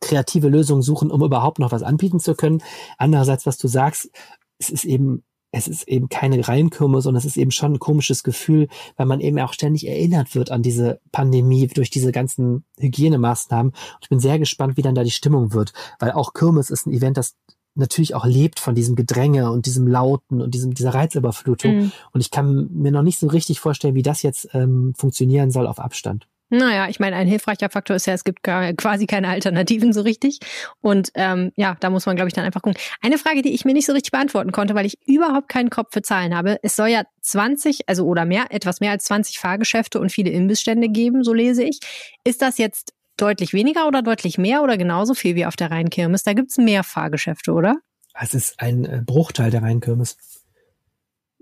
kreative 0.00 0.48
Lösungen 0.48 0.82
suchen, 0.82 1.10
um 1.10 1.22
überhaupt 1.22 1.58
noch 1.58 1.72
was 1.72 1.82
anbieten 1.82 2.20
zu 2.20 2.34
können. 2.34 2.62
Andererseits, 2.98 3.46
was 3.46 3.56
du 3.56 3.68
sagst, 3.68 4.10
es 4.58 4.68
ist 4.68 4.84
eben 4.84 5.22
es 5.52 5.68
ist 5.68 5.86
eben 5.86 6.08
keine 6.08 6.48
Reinkirmes 6.48 7.06
und 7.06 7.14
es 7.14 7.26
ist 7.26 7.36
eben 7.36 7.50
schon 7.50 7.74
ein 7.74 7.78
komisches 7.78 8.22
Gefühl, 8.22 8.68
weil 8.96 9.06
man 9.06 9.20
eben 9.20 9.38
auch 9.38 9.52
ständig 9.52 9.86
erinnert 9.86 10.34
wird 10.34 10.50
an 10.50 10.62
diese 10.62 11.00
Pandemie 11.12 11.66
durch 11.68 11.90
diese 11.90 12.10
ganzen 12.10 12.64
Hygienemaßnahmen. 12.80 13.72
Und 13.72 13.98
ich 14.00 14.08
bin 14.08 14.18
sehr 14.18 14.38
gespannt, 14.38 14.76
wie 14.76 14.82
dann 14.82 14.94
da 14.94 15.04
die 15.04 15.10
Stimmung 15.10 15.52
wird, 15.52 15.72
weil 15.98 16.12
auch 16.12 16.32
Kirmes 16.32 16.70
ist 16.70 16.86
ein 16.86 16.92
Event, 16.92 17.18
das 17.18 17.36
natürlich 17.74 18.14
auch 18.14 18.26
lebt 18.26 18.60
von 18.60 18.74
diesem 18.74 18.96
Gedränge 18.96 19.50
und 19.50 19.66
diesem 19.66 19.86
Lauten 19.86 20.40
und 20.42 20.54
diesem, 20.54 20.74
dieser 20.74 20.94
Reizüberflutung. 20.94 21.74
Mhm. 21.74 21.92
Und 22.12 22.20
ich 22.20 22.30
kann 22.30 22.68
mir 22.72 22.92
noch 22.92 23.02
nicht 23.02 23.18
so 23.18 23.26
richtig 23.26 23.60
vorstellen, 23.60 23.94
wie 23.94 24.02
das 24.02 24.22
jetzt 24.22 24.48
ähm, 24.52 24.94
funktionieren 24.96 25.50
soll 25.50 25.66
auf 25.66 25.78
Abstand. 25.78 26.26
Naja, 26.54 26.86
ich 26.90 27.00
meine, 27.00 27.16
ein 27.16 27.26
hilfreicher 27.26 27.70
Faktor 27.70 27.96
ist 27.96 28.06
ja, 28.06 28.12
es 28.12 28.24
gibt 28.24 28.42
gar, 28.42 28.74
quasi 28.74 29.06
keine 29.06 29.28
Alternativen 29.28 29.94
so 29.94 30.02
richtig. 30.02 30.38
Und 30.82 31.10
ähm, 31.14 31.50
ja, 31.56 31.78
da 31.80 31.88
muss 31.88 32.04
man, 32.04 32.14
glaube 32.14 32.28
ich, 32.28 32.34
dann 32.34 32.44
einfach 32.44 32.60
gucken. 32.60 32.78
Eine 33.00 33.16
Frage, 33.16 33.40
die 33.40 33.54
ich 33.54 33.64
mir 33.64 33.72
nicht 33.72 33.86
so 33.86 33.94
richtig 33.94 34.10
beantworten 34.10 34.52
konnte, 34.52 34.74
weil 34.74 34.84
ich 34.84 34.98
überhaupt 35.08 35.48
keinen 35.48 35.70
Kopf 35.70 35.94
für 35.94 36.02
Zahlen 36.02 36.36
habe. 36.36 36.58
Es 36.62 36.76
soll 36.76 36.88
ja 36.88 37.04
20, 37.22 37.88
also 37.88 38.04
oder 38.04 38.26
mehr, 38.26 38.48
etwas 38.50 38.80
mehr 38.80 38.90
als 38.90 39.04
20 39.04 39.38
Fahrgeschäfte 39.38 39.98
und 39.98 40.12
viele 40.12 40.28
Imbissstände 40.28 40.90
geben, 40.90 41.24
so 41.24 41.32
lese 41.32 41.64
ich. 41.64 41.80
Ist 42.22 42.42
das 42.42 42.58
jetzt 42.58 42.92
deutlich 43.16 43.54
weniger 43.54 43.88
oder 43.88 44.02
deutlich 44.02 44.36
mehr 44.36 44.62
oder 44.62 44.76
genauso 44.76 45.14
viel 45.14 45.34
wie 45.36 45.46
auf 45.46 45.56
der 45.56 45.70
Rheinkirmes? 45.70 46.22
Da 46.22 46.34
gibt's 46.34 46.58
mehr 46.58 46.84
Fahrgeschäfte, 46.84 47.52
oder? 47.52 47.78
Es 48.12 48.34
ist 48.34 48.60
ein 48.60 48.84
äh, 48.84 49.00
Bruchteil 49.02 49.50
der 49.50 49.62
Rheinkirmes. 49.62 50.18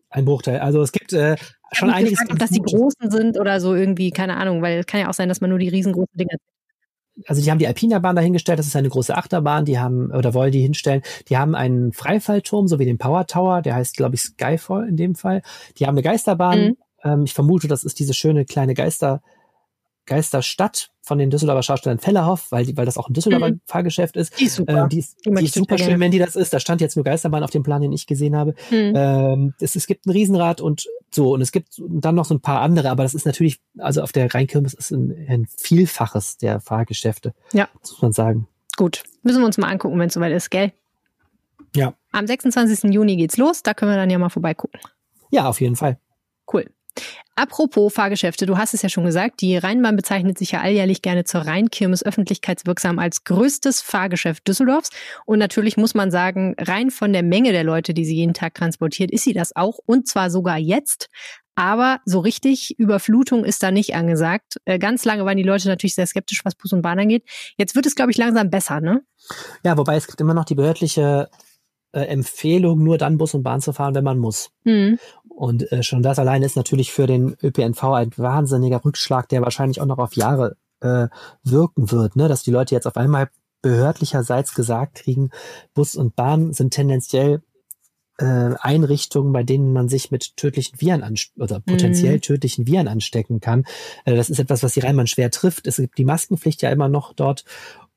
Ein 0.08 0.24
Bruchteil. 0.24 0.60
Also 0.60 0.80
es 0.82 0.92
gibt 0.92 1.12
äh, 1.12 1.34
schon 1.72 1.88
ich 1.88 1.94
einiges. 1.94 2.18
Gefragt, 2.18 2.32
ob 2.32 2.38
das 2.38 2.50
die 2.50 2.62
großen 2.62 3.10
sind 3.10 3.38
oder 3.38 3.60
so 3.60 3.74
irgendwie, 3.74 4.10
keine 4.10 4.36
Ahnung, 4.36 4.62
weil 4.62 4.80
es 4.80 4.86
kann 4.86 5.00
ja 5.00 5.08
auch 5.08 5.14
sein, 5.14 5.28
dass 5.28 5.40
man 5.40 5.50
nur 5.50 5.58
die 5.58 5.68
riesengroßen 5.68 6.16
Dinger 6.16 6.36
also 7.26 7.42
die 7.42 7.50
haben 7.50 7.58
die 7.58 7.66
Alpina-Bahn 7.66 8.16
dahingestellt, 8.16 8.58
das 8.58 8.66
ist 8.66 8.76
eine 8.76 8.88
große 8.88 9.14
Achterbahn, 9.14 9.64
die 9.64 9.78
haben, 9.78 10.10
oder 10.10 10.34
wollen 10.34 10.52
die 10.52 10.62
hinstellen, 10.62 11.02
die 11.28 11.36
haben 11.36 11.54
einen 11.54 11.92
Freifallturm, 11.92 12.68
so 12.68 12.78
wie 12.78 12.84
den 12.84 12.98
Power 12.98 13.26
Tower, 13.26 13.62
der 13.62 13.74
heißt, 13.74 13.96
glaube 13.96 14.14
ich, 14.14 14.22
Skyfall 14.22 14.88
in 14.88 14.96
dem 14.96 15.14
Fall. 15.14 15.42
Die 15.78 15.86
haben 15.86 15.94
eine 15.94 16.02
Geisterbahn, 16.02 16.60
mhm. 16.60 16.76
ähm, 17.04 17.24
ich 17.24 17.34
vermute, 17.34 17.68
das 17.68 17.84
ist 17.84 17.98
diese 17.98 18.14
schöne 18.14 18.44
kleine 18.44 18.74
Geister, 18.74 19.22
Geisterstadt 20.10 20.90
von 21.02 21.18
den 21.18 21.30
Düsseldorfer 21.30 21.62
Schaustellern 21.62 22.00
Fellerhoff, 22.00 22.50
weil, 22.50 22.66
die, 22.66 22.76
weil 22.76 22.84
das 22.84 22.98
auch 22.98 23.08
ein 23.08 23.14
Düsseldorfer 23.14 23.50
mhm. 23.50 23.60
Fahrgeschäft 23.64 24.16
ist. 24.16 24.38
Die 24.40 24.46
ist 24.46 24.56
super. 24.56 24.82
Ähm, 24.82 24.88
die 24.88 24.98
ist, 24.98 25.24
die 25.24 25.30
die 25.30 25.44
ist 25.44 25.54
super 25.54 25.78
schön, 25.78 26.00
wenn 26.00 26.10
die 26.10 26.18
das 26.18 26.34
ist. 26.34 26.52
Da 26.52 26.58
stand 26.58 26.80
jetzt 26.80 26.96
nur 26.96 27.04
Geisterbahn 27.04 27.44
auf 27.44 27.50
dem 27.50 27.62
Plan, 27.62 27.80
den 27.80 27.92
ich 27.92 28.08
gesehen 28.08 28.34
habe. 28.34 28.54
Mhm. 28.72 28.92
Ähm, 28.96 29.54
es, 29.60 29.76
es 29.76 29.86
gibt 29.86 30.06
ein 30.06 30.10
Riesenrad 30.10 30.60
und 30.60 30.88
so. 31.12 31.32
Und 31.32 31.42
es 31.42 31.52
gibt 31.52 31.80
dann 31.88 32.16
noch 32.16 32.24
so 32.24 32.34
ein 32.34 32.40
paar 32.40 32.60
andere, 32.60 32.90
aber 32.90 33.04
das 33.04 33.14
ist 33.14 33.24
natürlich, 33.24 33.60
also 33.78 34.02
auf 34.02 34.10
der 34.10 34.34
Rheinkirmes 34.34 34.74
ist 34.74 34.90
ein, 34.90 35.14
ein 35.28 35.46
Vielfaches 35.56 36.38
der 36.38 36.60
Fahrgeschäfte. 36.60 37.32
Ja. 37.52 37.68
muss 37.78 38.02
man 38.02 38.12
sagen. 38.12 38.48
Gut. 38.76 39.04
Müssen 39.22 39.40
wir 39.40 39.46
uns 39.46 39.58
mal 39.58 39.68
angucken, 39.68 39.96
wenn 40.00 40.08
es 40.08 40.14
soweit 40.14 40.32
ist, 40.32 40.50
gell? 40.50 40.72
Ja. 41.76 41.94
Am 42.10 42.26
26. 42.26 42.92
Juni 42.92 43.16
geht's 43.16 43.36
los. 43.36 43.62
Da 43.62 43.74
können 43.74 43.92
wir 43.92 43.96
dann 43.96 44.10
ja 44.10 44.18
mal 44.18 44.28
vorbeigucken. 44.28 44.80
Ja, 45.30 45.48
auf 45.48 45.60
jeden 45.60 45.76
Fall. 45.76 46.00
Cool. 46.52 46.66
Apropos 47.36 47.92
Fahrgeschäfte, 47.92 48.44
du 48.44 48.58
hast 48.58 48.74
es 48.74 48.82
ja 48.82 48.88
schon 48.88 49.04
gesagt, 49.04 49.40
die 49.40 49.56
Rheinbahn 49.56 49.96
bezeichnet 49.96 50.36
sich 50.36 50.52
ja 50.52 50.60
alljährlich 50.60 51.00
gerne 51.00 51.24
zur 51.24 51.42
Rheinkirmes 51.42 52.04
öffentlichkeitswirksam 52.04 52.98
als 52.98 53.24
größtes 53.24 53.80
Fahrgeschäft 53.80 54.46
Düsseldorfs. 54.46 54.90
Und 55.24 55.38
natürlich 55.38 55.76
muss 55.76 55.94
man 55.94 56.10
sagen, 56.10 56.54
rein 56.58 56.90
von 56.90 57.12
der 57.12 57.22
Menge 57.22 57.52
der 57.52 57.64
Leute, 57.64 57.94
die 57.94 58.04
sie 58.04 58.16
jeden 58.16 58.34
Tag 58.34 58.54
transportiert, 58.54 59.10
ist 59.10 59.24
sie 59.24 59.32
das 59.32 59.56
auch. 59.56 59.78
Und 59.86 60.06
zwar 60.06 60.30
sogar 60.30 60.58
jetzt. 60.58 61.08
Aber 61.54 62.00
so 62.04 62.20
richtig 62.20 62.78
Überflutung 62.78 63.44
ist 63.44 63.62
da 63.62 63.70
nicht 63.70 63.94
angesagt. 63.94 64.56
Äh, 64.64 64.78
ganz 64.78 65.04
lange 65.04 65.24
waren 65.24 65.36
die 65.36 65.42
Leute 65.42 65.68
natürlich 65.68 65.94
sehr 65.94 66.06
skeptisch, 66.06 66.44
was 66.44 66.54
Bus 66.54 66.72
und 66.72 66.82
Bahn 66.82 66.98
angeht. 66.98 67.24
Jetzt 67.56 67.74
wird 67.74 67.86
es, 67.86 67.94
glaube 67.94 68.10
ich, 68.10 68.16
langsam 68.16 68.50
besser, 68.50 68.80
ne? 68.80 69.02
Ja, 69.64 69.76
wobei 69.76 69.96
es 69.96 70.06
gibt 70.06 70.20
immer 70.20 70.34
noch 70.34 70.44
die 70.44 70.54
behördliche 70.54 71.28
äh, 71.92 72.02
Empfehlung, 72.02 72.82
nur 72.82 72.98
dann 72.98 73.18
Bus 73.18 73.34
und 73.34 73.42
Bahn 73.42 73.60
zu 73.60 73.72
fahren, 73.72 73.94
wenn 73.94 74.04
man 74.04 74.18
muss. 74.18 74.50
Mhm. 74.64 74.98
Und 75.40 75.72
äh, 75.72 75.82
schon 75.82 76.02
das 76.02 76.18
allein 76.18 76.42
ist 76.42 76.54
natürlich 76.54 76.92
für 76.92 77.06
den 77.06 77.34
ÖPNV 77.42 77.82
ein 77.84 78.10
wahnsinniger 78.14 78.84
Rückschlag, 78.84 79.26
der 79.30 79.40
wahrscheinlich 79.40 79.80
auch 79.80 79.86
noch 79.86 79.96
auf 79.96 80.14
Jahre 80.14 80.58
äh, 80.82 81.08
wirken 81.42 81.90
wird, 81.90 82.14
ne? 82.14 82.28
dass 82.28 82.42
die 82.42 82.50
Leute 82.50 82.74
jetzt 82.74 82.86
auf 82.86 82.98
einmal 82.98 83.30
behördlicherseits 83.62 84.54
gesagt 84.54 84.96
kriegen, 84.96 85.30
Bus 85.72 85.96
und 85.96 86.14
Bahn 86.14 86.52
sind 86.52 86.74
tendenziell 86.74 87.40
äh, 88.18 88.50
Einrichtungen, 88.60 89.32
bei 89.32 89.42
denen 89.42 89.72
man 89.72 89.88
sich 89.88 90.10
mit 90.10 90.36
tödlichen 90.36 90.78
Viren 90.78 91.02
oder 91.38 91.60
potenziell 91.60 92.16
mhm. 92.16 92.20
tödlichen 92.20 92.66
Viren 92.66 92.86
anstecken 92.86 93.40
kann. 93.40 93.64
Äh, 94.04 94.16
das 94.16 94.28
ist 94.28 94.40
etwas, 94.40 94.62
was 94.62 94.74
die 94.74 94.80
Rheinbahn 94.80 95.06
schwer 95.06 95.30
trifft. 95.30 95.66
Es 95.66 95.78
gibt 95.78 95.96
die 95.96 96.04
Maskenpflicht 96.04 96.60
ja 96.60 96.68
immer 96.68 96.90
noch 96.90 97.14
dort 97.14 97.46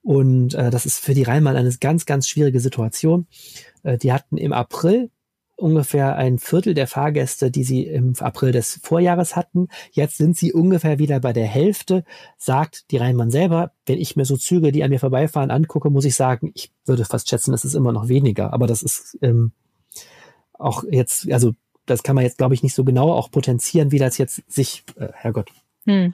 und 0.02 0.54
äh, 0.54 0.70
das 0.70 0.86
ist 0.86 1.00
für 1.00 1.14
die 1.14 1.24
Rheinbahn 1.24 1.58
eine 1.58 1.76
ganz, 1.82 2.06
ganz 2.06 2.26
schwierige 2.26 2.62
Situation. 2.62 3.28
Äh, 3.84 3.98
die 3.98 4.14
hatten 4.14 4.38
im 4.38 4.54
April 4.54 5.10
ungefähr 5.56 6.16
ein 6.16 6.40
Viertel 6.40 6.74
der 6.74 6.88
Fahrgäste, 6.88 7.52
die 7.52 7.64
sie 7.64 7.84
im 7.84 8.14
April 8.20 8.52
des 8.52 8.80
Vorjahres 8.84 9.36
hatten. 9.36 9.68
Jetzt 9.92 10.18
sind 10.18 10.36
sie 10.36 10.54
ungefähr 10.54 11.00
wieder 11.00 11.20
bei 11.20 11.34
der 11.34 11.46
Hälfte, 11.46 12.04
sagt 12.38 12.92
die 12.92 12.98
Rheinbahn 12.98 13.32
selber. 13.32 13.72
Wenn 13.86 14.00
ich 14.00 14.16
mir 14.16 14.26
so 14.26 14.36
Züge, 14.38 14.72
die 14.72 14.84
an 14.84 14.90
mir 14.90 15.00
vorbeifahren, 15.00 15.52
angucke, 15.52 15.90
muss 15.90 16.06
ich 16.06 16.16
sagen, 16.16 16.52
ich 16.56 16.72
würde 16.86 17.06
fast 17.06 17.30
schätzen, 17.30 17.54
es 17.54 17.66
ist 17.66 17.76
immer 17.76 17.92
noch 17.92 18.08
weniger. 18.08 18.54
Aber 18.54 18.68
das 18.68 18.82
ist 18.82 19.18
ähm, 19.22 19.52
auch 20.54 20.84
jetzt, 20.90 21.32
also 21.32 21.54
das 21.86 22.04
kann 22.04 22.16
man 22.16 22.24
jetzt, 22.24 22.38
glaube 22.38 22.56
ich, 22.56 22.64
nicht 22.64 22.76
so 22.76 22.84
genau 22.84 23.12
auch 23.12 23.30
potenzieren, 23.30 23.92
wie 23.92 24.00
das 24.00 24.18
jetzt 24.18 24.42
sich, 24.48 24.84
äh, 24.96 25.10
Herrgott. 25.14 25.52
Hm. 25.86 26.14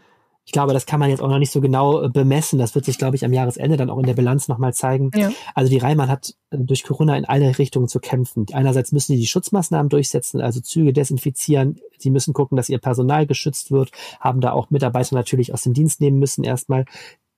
Ich 0.50 0.52
glaube, 0.52 0.74
das 0.74 0.88
kann 0.88 1.00
man 1.00 1.12
jetzt 1.12 1.22
auch 1.22 1.30
noch 1.30 1.38
nicht 1.38 1.52
so 1.52 1.62
genau 1.62 2.02
äh, 2.02 2.10
bemessen. 2.10 2.58
Das 2.58 2.74
wird 2.74 2.84
sich, 2.84 2.98
glaube 2.98 3.16
ich, 3.16 3.24
am 3.24 3.34
Jahresende 3.34 3.78
dann 3.78 3.92
auch 3.92 4.00
in 4.00 4.08
der 4.08 4.16
Bilanz 4.16 4.48
nochmal 4.48 4.74
zeigen. 4.74 5.12
Ja. 5.14 5.30
Also 5.54 5.70
die 5.70 5.78
Rheinbahn 5.78 6.10
hat 6.10 6.34
äh, 6.50 6.58
durch 6.58 6.84
Corona 6.84 7.16
in 7.16 7.26
alle 7.26 7.60
Richtungen 7.60 7.88
zu 7.88 8.00
kämpfen. 8.00 8.48
Einerseits 8.52 8.92
müssen 8.92 9.12
die 9.12 9.20
die 9.20 9.28
Schutzmaßnahmen 9.28 9.90
durchsetzen, 9.90 10.42
also 10.42 10.60
Züge 10.60 10.92
desinfizieren. 10.92 11.80
Sie 12.00 12.10
müssen 12.10 12.34
gucken, 12.34 12.56
dass 12.56 12.68
ihr 12.68 12.80
Personal 12.80 13.28
geschützt 13.28 13.70
wird, 13.70 13.92
haben 14.20 14.42
da 14.42 14.52
auch 14.52 14.72
Mitarbeiter 14.72 15.14
natürlich 15.14 15.54
aus 15.54 15.62
dem 15.62 15.76
Dienst 15.76 16.02
nehmen 16.02 16.18
müssen 16.18 16.44
erstmal, 16.44 16.86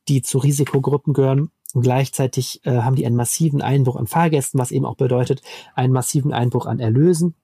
die 0.08 0.22
zu 0.22 0.38
Risikogruppen 0.38 1.12
gehören. 1.12 1.52
Und 1.74 1.82
gleichzeitig 1.82 2.62
äh, 2.64 2.78
haben 2.78 2.96
die 2.96 3.06
einen 3.06 3.18
massiven 3.18 3.62
Einbruch 3.62 3.98
an 3.98 4.08
Fahrgästen, 4.08 4.58
was 4.58 4.72
eben 4.72 4.86
auch 4.86 4.96
bedeutet, 4.96 5.42
einen 5.76 5.92
massiven 5.92 6.32
Einbruch 6.32 6.66
an 6.66 6.80
Erlösen 6.80 7.36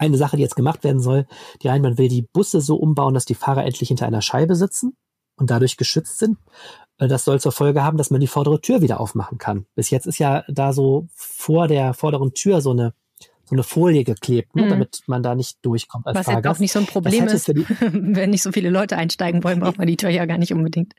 eine 0.00 0.16
Sache, 0.16 0.36
die 0.36 0.42
jetzt 0.42 0.56
gemacht 0.56 0.82
werden 0.82 1.00
soll. 1.00 1.26
Die 1.62 1.68
Rheinbahn 1.68 1.98
will 1.98 2.08
die 2.08 2.22
Busse 2.22 2.60
so 2.60 2.76
umbauen, 2.76 3.14
dass 3.14 3.26
die 3.26 3.34
Fahrer 3.34 3.64
endlich 3.64 3.88
hinter 3.88 4.06
einer 4.06 4.22
Scheibe 4.22 4.56
sitzen 4.56 4.96
und 5.36 5.50
dadurch 5.50 5.76
geschützt 5.76 6.18
sind. 6.18 6.38
Äh, 6.98 7.08
das 7.08 7.24
soll 7.24 7.40
zur 7.40 7.52
Folge 7.52 7.84
haben, 7.84 7.98
dass 7.98 8.10
man 8.10 8.20
die 8.20 8.26
vordere 8.26 8.60
Tür 8.60 8.80
wieder 8.80 9.00
aufmachen 9.00 9.38
kann. 9.38 9.66
Bis 9.74 9.90
jetzt 9.90 10.06
ist 10.06 10.18
ja 10.18 10.44
da 10.48 10.72
so 10.72 11.08
vor 11.14 11.68
der 11.68 11.94
vorderen 11.94 12.32
Tür 12.32 12.60
so 12.60 12.70
eine 12.70 12.94
so 13.50 13.56
eine 13.56 13.62
Folie 13.64 14.04
geklebt, 14.04 14.54
ne, 14.54 14.62
mhm. 14.62 14.68
damit 14.70 15.02
man 15.06 15.22
da 15.22 15.34
nicht 15.34 15.58
durchkommt 15.62 16.06
als 16.06 16.16
Was 16.16 16.26
Fahrgast. 16.26 16.44
jetzt 16.44 16.56
auch 16.56 16.60
nicht 16.60 16.72
so 16.72 16.78
ein 16.78 16.86
Problem 16.86 17.26
ist, 17.26 17.48
wenn 17.92 18.30
nicht 18.30 18.42
so 18.42 18.52
viele 18.52 18.70
Leute 18.70 18.96
einsteigen 18.96 19.44
wollen, 19.44 19.60
braucht 19.60 19.76
man 19.76 19.86
die 19.86 19.96
Tür 19.96 20.08
ja 20.08 20.24
gar 20.24 20.38
nicht 20.38 20.52
unbedingt. 20.52 20.94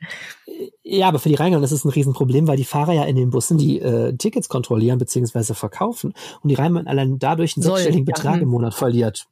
Ja, 0.84 1.08
aber 1.08 1.18
für 1.18 1.30
die 1.30 1.34
Rheinbahn 1.34 1.62
ist 1.62 1.72
es 1.72 1.84
ein 1.84 1.88
Riesenproblem, 1.88 2.46
weil 2.46 2.58
die 2.58 2.64
Fahrer 2.64 2.92
ja 2.92 3.04
in 3.04 3.16
den 3.16 3.30
Bussen 3.30 3.56
die 3.56 3.80
äh, 3.80 4.14
Tickets 4.16 4.48
kontrollieren 4.48 4.98
bzw. 4.98 5.54
verkaufen 5.54 6.12
und 6.42 6.48
die 6.48 6.54
Rheinbahn 6.54 6.86
allein 6.86 7.18
dadurch 7.18 7.56
einen 7.56 7.62
sechsstelligen 7.62 8.04
Betrag 8.04 8.36
ja. 8.36 8.42
im 8.42 8.48
Monat 8.48 8.74
verliert. 8.74 9.26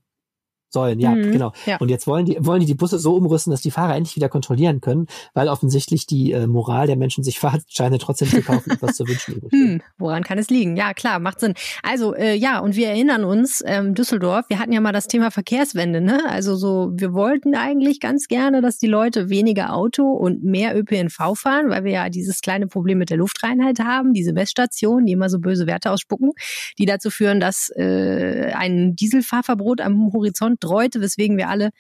Sollen, 0.73 1.01
ja, 1.01 1.11
mhm, 1.11 1.33
genau. 1.33 1.53
Ja. 1.67 1.77
Und 1.79 1.89
jetzt 1.89 2.07
wollen 2.07 2.27
die, 2.27 2.37
wollen 2.41 2.61
die 2.61 2.67
die 2.67 2.75
Busse 2.75 2.99
so 2.99 3.15
umrüsten, 3.15 3.51
dass 3.51 3.63
die 3.63 3.71
Fahrer 3.71 3.97
endlich 3.97 4.17
wieder 4.17 4.29
kontrollieren 4.29 4.81
können, 4.81 5.07
weil 5.35 5.49
offensichtlich 5.49 6.07
die 6.07 6.33
äh, 6.33 6.47
Moral 6.47 6.87
der 6.87 6.97
Menschen 6.97 7.25
sich 7.25 7.39
Fahrscheine 7.41 7.99
trotzdem 7.99 8.29
zu 8.29 8.43
kaufen 8.43 8.71
etwas 8.71 8.97
zu 8.97 9.07
wünschen 9.07 9.35
übrig. 9.35 9.53
Hm, 9.53 9.83
woran 9.99 10.23
kann 10.23 10.39
es 10.39 10.51
liegen? 10.51 10.77
Ja, 10.77 10.95
klar, 10.95 11.19
macht 11.19 11.41
Sinn. 11.41 11.55
Also, 11.83 12.15
äh, 12.15 12.35
ja, 12.35 12.61
und 12.61 12.77
wir 12.77 12.89
erinnern 12.89 13.25
uns, 13.25 13.63
ähm, 13.67 13.95
Düsseldorf, 13.95 14.47
wir 14.49 14.59
hatten 14.59 14.73
ja 14.73 14.81
mal 14.81 14.93
das 14.93 15.09
Thema 15.09 15.31
Verkehrswende, 15.31 16.01
ne? 16.01 16.23
Also 16.29 16.55
so, 16.55 16.93
wir 16.95 17.13
wollten 17.13 17.55
eigentlich 17.55 18.01
ganz 18.01 18.29
gerne, 18.29 18.61
dass 18.61 18.79
die 18.79 18.87
Leute 18.87 19.29
weniger 19.29 19.75
Auto 19.75 20.05
und 20.05 20.45
mehr 20.45 20.77
ÖPNV 20.77 21.35
fahren, 21.35 21.71
weil 21.71 21.85
wir 21.85 21.93
ja 21.93 22.09
dieses 22.09 22.41
kleine 22.41 22.67
Problem 22.67 22.99
mit 22.99 23.11
der 23.11 23.17
Luftreinheit 23.17 23.81
haben, 23.81 24.13
diese 24.13 24.33
Messstationen, 24.33 25.07
die 25.07 25.13
immer 25.13 25.29
so 25.29 25.39
böse 25.41 25.67
Werte 25.67 25.91
ausspucken, 25.91 26.33
die 26.79 26.87
dazu 26.87 27.11
führen, 27.11 27.41
dass 27.41 27.71
äh, 27.77 28.53
ein 28.55 28.95
Dieselfahrverbot 28.95 29.81
am 29.81 30.13
Horizont 30.13 30.60
dreute, 30.61 31.01
weswegen 31.01 31.37
wir 31.37 31.49
alle 31.49 31.71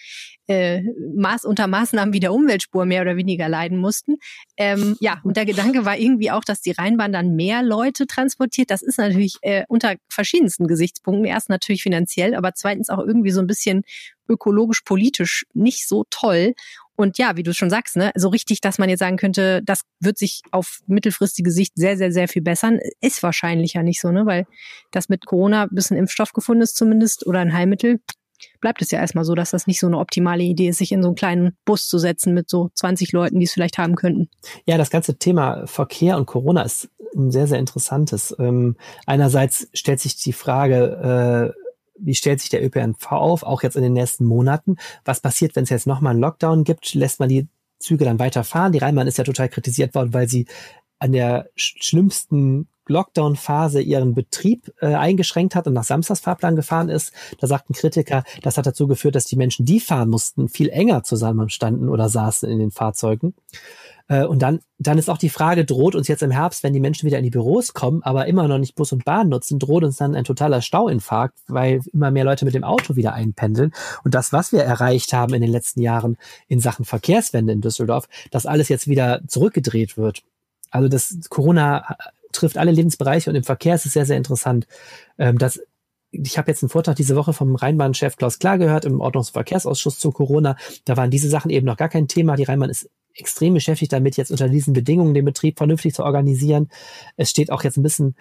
äh, 0.46 0.82
Maß 1.14 1.44
unter 1.44 1.66
Maßnahmen 1.66 2.12
wie 2.12 2.20
der 2.20 2.32
Umweltspur 2.32 2.84
mehr 2.84 3.02
oder 3.02 3.16
weniger 3.16 3.48
leiden 3.48 3.78
mussten. 3.78 4.16
Ähm, 4.56 4.96
ja, 5.00 5.20
und 5.22 5.36
der 5.36 5.46
Gedanke 5.46 5.84
war 5.84 5.96
irgendwie 5.96 6.30
auch, 6.30 6.44
dass 6.44 6.60
die 6.60 6.72
Rheinbahn 6.72 7.12
dann 7.12 7.36
mehr 7.36 7.62
Leute 7.62 8.06
transportiert. 8.06 8.70
Das 8.70 8.82
ist 8.82 8.98
natürlich 8.98 9.36
äh, 9.42 9.64
unter 9.68 9.94
verschiedensten 10.08 10.66
Gesichtspunkten. 10.66 11.24
Erst 11.24 11.48
natürlich 11.48 11.82
finanziell, 11.82 12.34
aber 12.34 12.54
zweitens 12.54 12.90
auch 12.90 12.98
irgendwie 12.98 13.30
so 13.30 13.40
ein 13.40 13.46
bisschen 13.46 13.82
ökologisch, 14.28 14.82
politisch 14.82 15.44
nicht 15.54 15.86
so 15.86 16.04
toll. 16.10 16.54
Und 16.96 17.16
ja, 17.16 17.36
wie 17.36 17.42
du 17.42 17.54
schon 17.54 17.70
sagst, 17.70 17.96
ne, 17.96 18.12
so 18.14 18.28
richtig, 18.28 18.60
dass 18.60 18.78
man 18.78 18.90
jetzt 18.90 18.98
sagen 18.98 19.16
könnte, 19.16 19.62
das 19.64 19.82
wird 20.00 20.18
sich 20.18 20.42
auf 20.50 20.80
mittelfristige 20.86 21.50
Sicht 21.50 21.72
sehr, 21.74 21.96
sehr, 21.96 22.12
sehr 22.12 22.28
viel 22.28 22.42
bessern, 22.42 22.78
ist 23.00 23.22
wahrscheinlich 23.22 23.72
ja 23.72 23.82
nicht 23.82 24.00
so, 24.00 24.10
ne? 24.10 24.26
Weil 24.26 24.46
das 24.90 25.08
mit 25.08 25.24
Corona 25.24 25.68
ein 25.70 25.96
Impfstoff 25.96 26.32
gefunden 26.32 26.62
ist 26.62 26.76
zumindest 26.76 27.26
oder 27.26 27.40
ein 27.40 27.54
Heilmittel, 27.54 28.00
bleibt 28.60 28.82
es 28.82 28.90
ja 28.90 28.98
erstmal 28.98 29.24
so, 29.24 29.34
dass 29.34 29.50
das 29.50 29.66
nicht 29.66 29.80
so 29.80 29.86
eine 29.86 29.98
optimale 29.98 30.42
Idee 30.42 30.68
ist, 30.68 30.78
sich 30.78 30.92
in 30.92 31.02
so 31.02 31.08
einen 31.08 31.16
kleinen 31.16 31.56
Bus 31.64 31.88
zu 31.88 31.98
setzen 31.98 32.34
mit 32.34 32.48
so 32.48 32.70
20 32.74 33.12
Leuten, 33.12 33.38
die 33.38 33.44
es 33.44 33.52
vielleicht 33.52 33.78
haben 33.78 33.96
könnten. 33.96 34.28
Ja, 34.66 34.78
das 34.78 34.90
ganze 34.90 35.16
Thema 35.18 35.66
Verkehr 35.66 36.16
und 36.16 36.26
Corona 36.26 36.62
ist 36.62 36.88
ein 37.16 37.30
sehr, 37.30 37.46
sehr 37.46 37.58
interessantes. 37.58 38.34
Ähm, 38.38 38.76
einerseits 39.06 39.68
stellt 39.72 40.00
sich 40.00 40.16
die 40.16 40.32
Frage, 40.32 41.54
äh, 41.54 41.60
wie 42.02 42.14
stellt 42.14 42.40
sich 42.40 42.50
der 42.50 42.64
ÖPNV 42.64 43.12
auf, 43.12 43.42
auch 43.42 43.62
jetzt 43.62 43.76
in 43.76 43.82
den 43.82 43.92
nächsten 43.92 44.24
Monaten? 44.24 44.76
Was 45.04 45.20
passiert, 45.20 45.54
wenn 45.56 45.64
es 45.64 45.70
jetzt 45.70 45.86
nochmal 45.86 46.12
einen 46.12 46.20
Lockdown 46.20 46.64
gibt? 46.64 46.94
Lässt 46.94 47.20
man 47.20 47.28
die 47.28 47.48
Züge 47.78 48.04
dann 48.04 48.18
weiterfahren? 48.18 48.72
Die 48.72 48.78
Rheinbahn 48.78 49.06
ist 49.06 49.18
ja 49.18 49.24
total 49.24 49.48
kritisiert 49.48 49.94
worden, 49.94 50.14
weil 50.14 50.28
sie 50.28 50.46
an 50.98 51.12
der 51.12 51.50
schlimmsten 51.56 52.68
Lockdown-Phase 52.90 53.80
ihren 53.80 54.14
Betrieb 54.14 54.72
äh, 54.80 54.94
eingeschränkt 54.94 55.54
hat 55.54 55.66
und 55.66 55.72
nach 55.72 55.84
Samstagsfahrplan 55.84 56.56
gefahren 56.56 56.88
ist. 56.88 57.12
Da 57.38 57.46
sagten 57.46 57.72
Kritiker, 57.72 58.24
das 58.42 58.58
hat 58.58 58.66
dazu 58.66 58.86
geführt, 58.86 59.14
dass 59.14 59.24
die 59.24 59.36
Menschen, 59.36 59.64
die 59.64 59.80
fahren 59.80 60.10
mussten, 60.10 60.48
viel 60.48 60.68
enger 60.68 61.02
zusammenstanden 61.02 61.88
oder 61.88 62.08
saßen 62.08 62.48
in 62.48 62.58
den 62.58 62.70
Fahrzeugen. 62.70 63.34
Äh, 64.10 64.24
und 64.24 64.42
dann, 64.42 64.60
dann 64.78 64.98
ist 64.98 65.08
auch 65.08 65.18
die 65.18 65.28
Frage, 65.28 65.64
droht 65.64 65.94
uns 65.94 66.08
jetzt 66.08 66.22
im 66.22 66.32
Herbst, 66.32 66.62
wenn 66.62 66.72
die 66.72 66.80
Menschen 66.80 67.06
wieder 67.06 67.18
in 67.18 67.24
die 67.24 67.30
Büros 67.30 67.72
kommen, 67.72 68.02
aber 68.02 68.26
immer 68.26 68.48
noch 68.48 68.58
nicht 68.58 68.74
Bus 68.74 68.92
und 68.92 69.04
Bahn 69.04 69.28
nutzen, 69.28 69.58
droht 69.58 69.84
uns 69.84 69.96
dann 69.96 70.14
ein 70.14 70.24
totaler 70.24 70.60
Stauinfarkt, 70.60 71.38
weil 71.46 71.80
immer 71.92 72.10
mehr 72.10 72.24
Leute 72.24 72.44
mit 72.44 72.54
dem 72.54 72.64
Auto 72.64 72.96
wieder 72.96 73.14
einpendeln. 73.14 73.72
Und 74.04 74.14
das, 74.14 74.32
was 74.32 74.52
wir 74.52 74.62
erreicht 74.62 75.12
haben 75.12 75.32
in 75.32 75.40
den 75.40 75.50
letzten 75.50 75.80
Jahren 75.80 76.18
in 76.48 76.58
Sachen 76.60 76.84
Verkehrswende 76.84 77.52
in 77.52 77.60
Düsseldorf, 77.60 78.08
dass 78.32 78.46
alles 78.46 78.68
jetzt 78.68 78.88
wieder 78.88 79.20
zurückgedreht 79.28 79.96
wird. 79.96 80.22
Also 80.72 80.88
das 80.88 81.16
Corona 81.28 81.96
trifft 82.32 82.58
alle 82.58 82.70
Lebensbereiche 82.70 83.30
und 83.30 83.36
im 83.36 83.44
Verkehr 83.44 83.74
ist 83.74 83.86
es 83.86 83.92
sehr, 83.92 84.06
sehr 84.06 84.16
interessant. 84.16 84.66
Ähm, 85.18 85.38
dass 85.38 85.60
ich 86.12 86.38
habe 86.38 86.50
jetzt 86.50 86.62
einen 86.62 86.70
Vortrag 86.70 86.96
diese 86.96 87.14
Woche 87.14 87.32
vom 87.32 87.54
Rheinbahn-Chef 87.54 88.16
Klaus 88.16 88.38
Klar 88.38 88.58
gehört 88.58 88.84
im 88.84 89.00
Ordnungs- 89.00 89.28
und 89.28 89.34
Verkehrsausschuss 89.34 89.98
zu 89.98 90.10
Corona. 90.10 90.56
Da 90.84 90.96
waren 90.96 91.10
diese 91.10 91.28
Sachen 91.28 91.50
eben 91.50 91.66
noch 91.66 91.76
gar 91.76 91.88
kein 91.88 92.08
Thema. 92.08 92.36
Die 92.36 92.42
Rheinbahn 92.42 92.70
ist 92.70 92.90
extrem 93.14 93.54
beschäftigt 93.54 93.92
damit, 93.92 94.16
jetzt 94.16 94.30
unter 94.30 94.48
diesen 94.48 94.72
Bedingungen 94.72 95.14
den 95.14 95.24
Betrieb 95.24 95.58
vernünftig 95.58 95.94
zu 95.94 96.04
organisieren. 96.04 96.68
Es 97.16 97.30
steht 97.30 97.52
auch 97.52 97.62
jetzt 97.62 97.76
ein 97.76 97.82
bisschen 97.82 98.16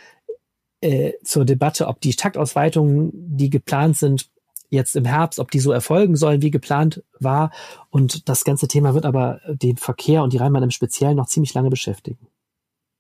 äh, 0.82 1.14
zur 1.24 1.46
Debatte, 1.46 1.88
ob 1.88 2.00
die 2.02 2.16
Taktausweitungen, 2.16 3.12
die 3.14 3.50
geplant 3.50 3.98
sind, 3.98 4.30
jetzt 4.70 4.96
im 4.96 5.06
Herbst, 5.06 5.40
ob 5.40 5.52
die 5.52 5.60
so 5.60 5.72
erfolgen 5.72 6.16
sollen, 6.16 6.42
wie 6.42 6.52
geplant 6.52 7.04
war. 7.20 7.52
Und 7.90 8.30
das 8.30 8.44
ganze 8.44 8.68
Thema 8.68 8.94
wird 8.94 9.06
aber 9.06 9.42
den 9.48 9.78
Verkehr 9.78 10.24
und 10.24 10.34
die 10.34 10.38
Rheinbahn 10.38 10.64
im 10.64 10.72
Speziellen 10.72 11.18
noch 11.18 11.28
ziemlich 11.28 11.54
lange 11.54 11.70
beschäftigen. 11.70 12.28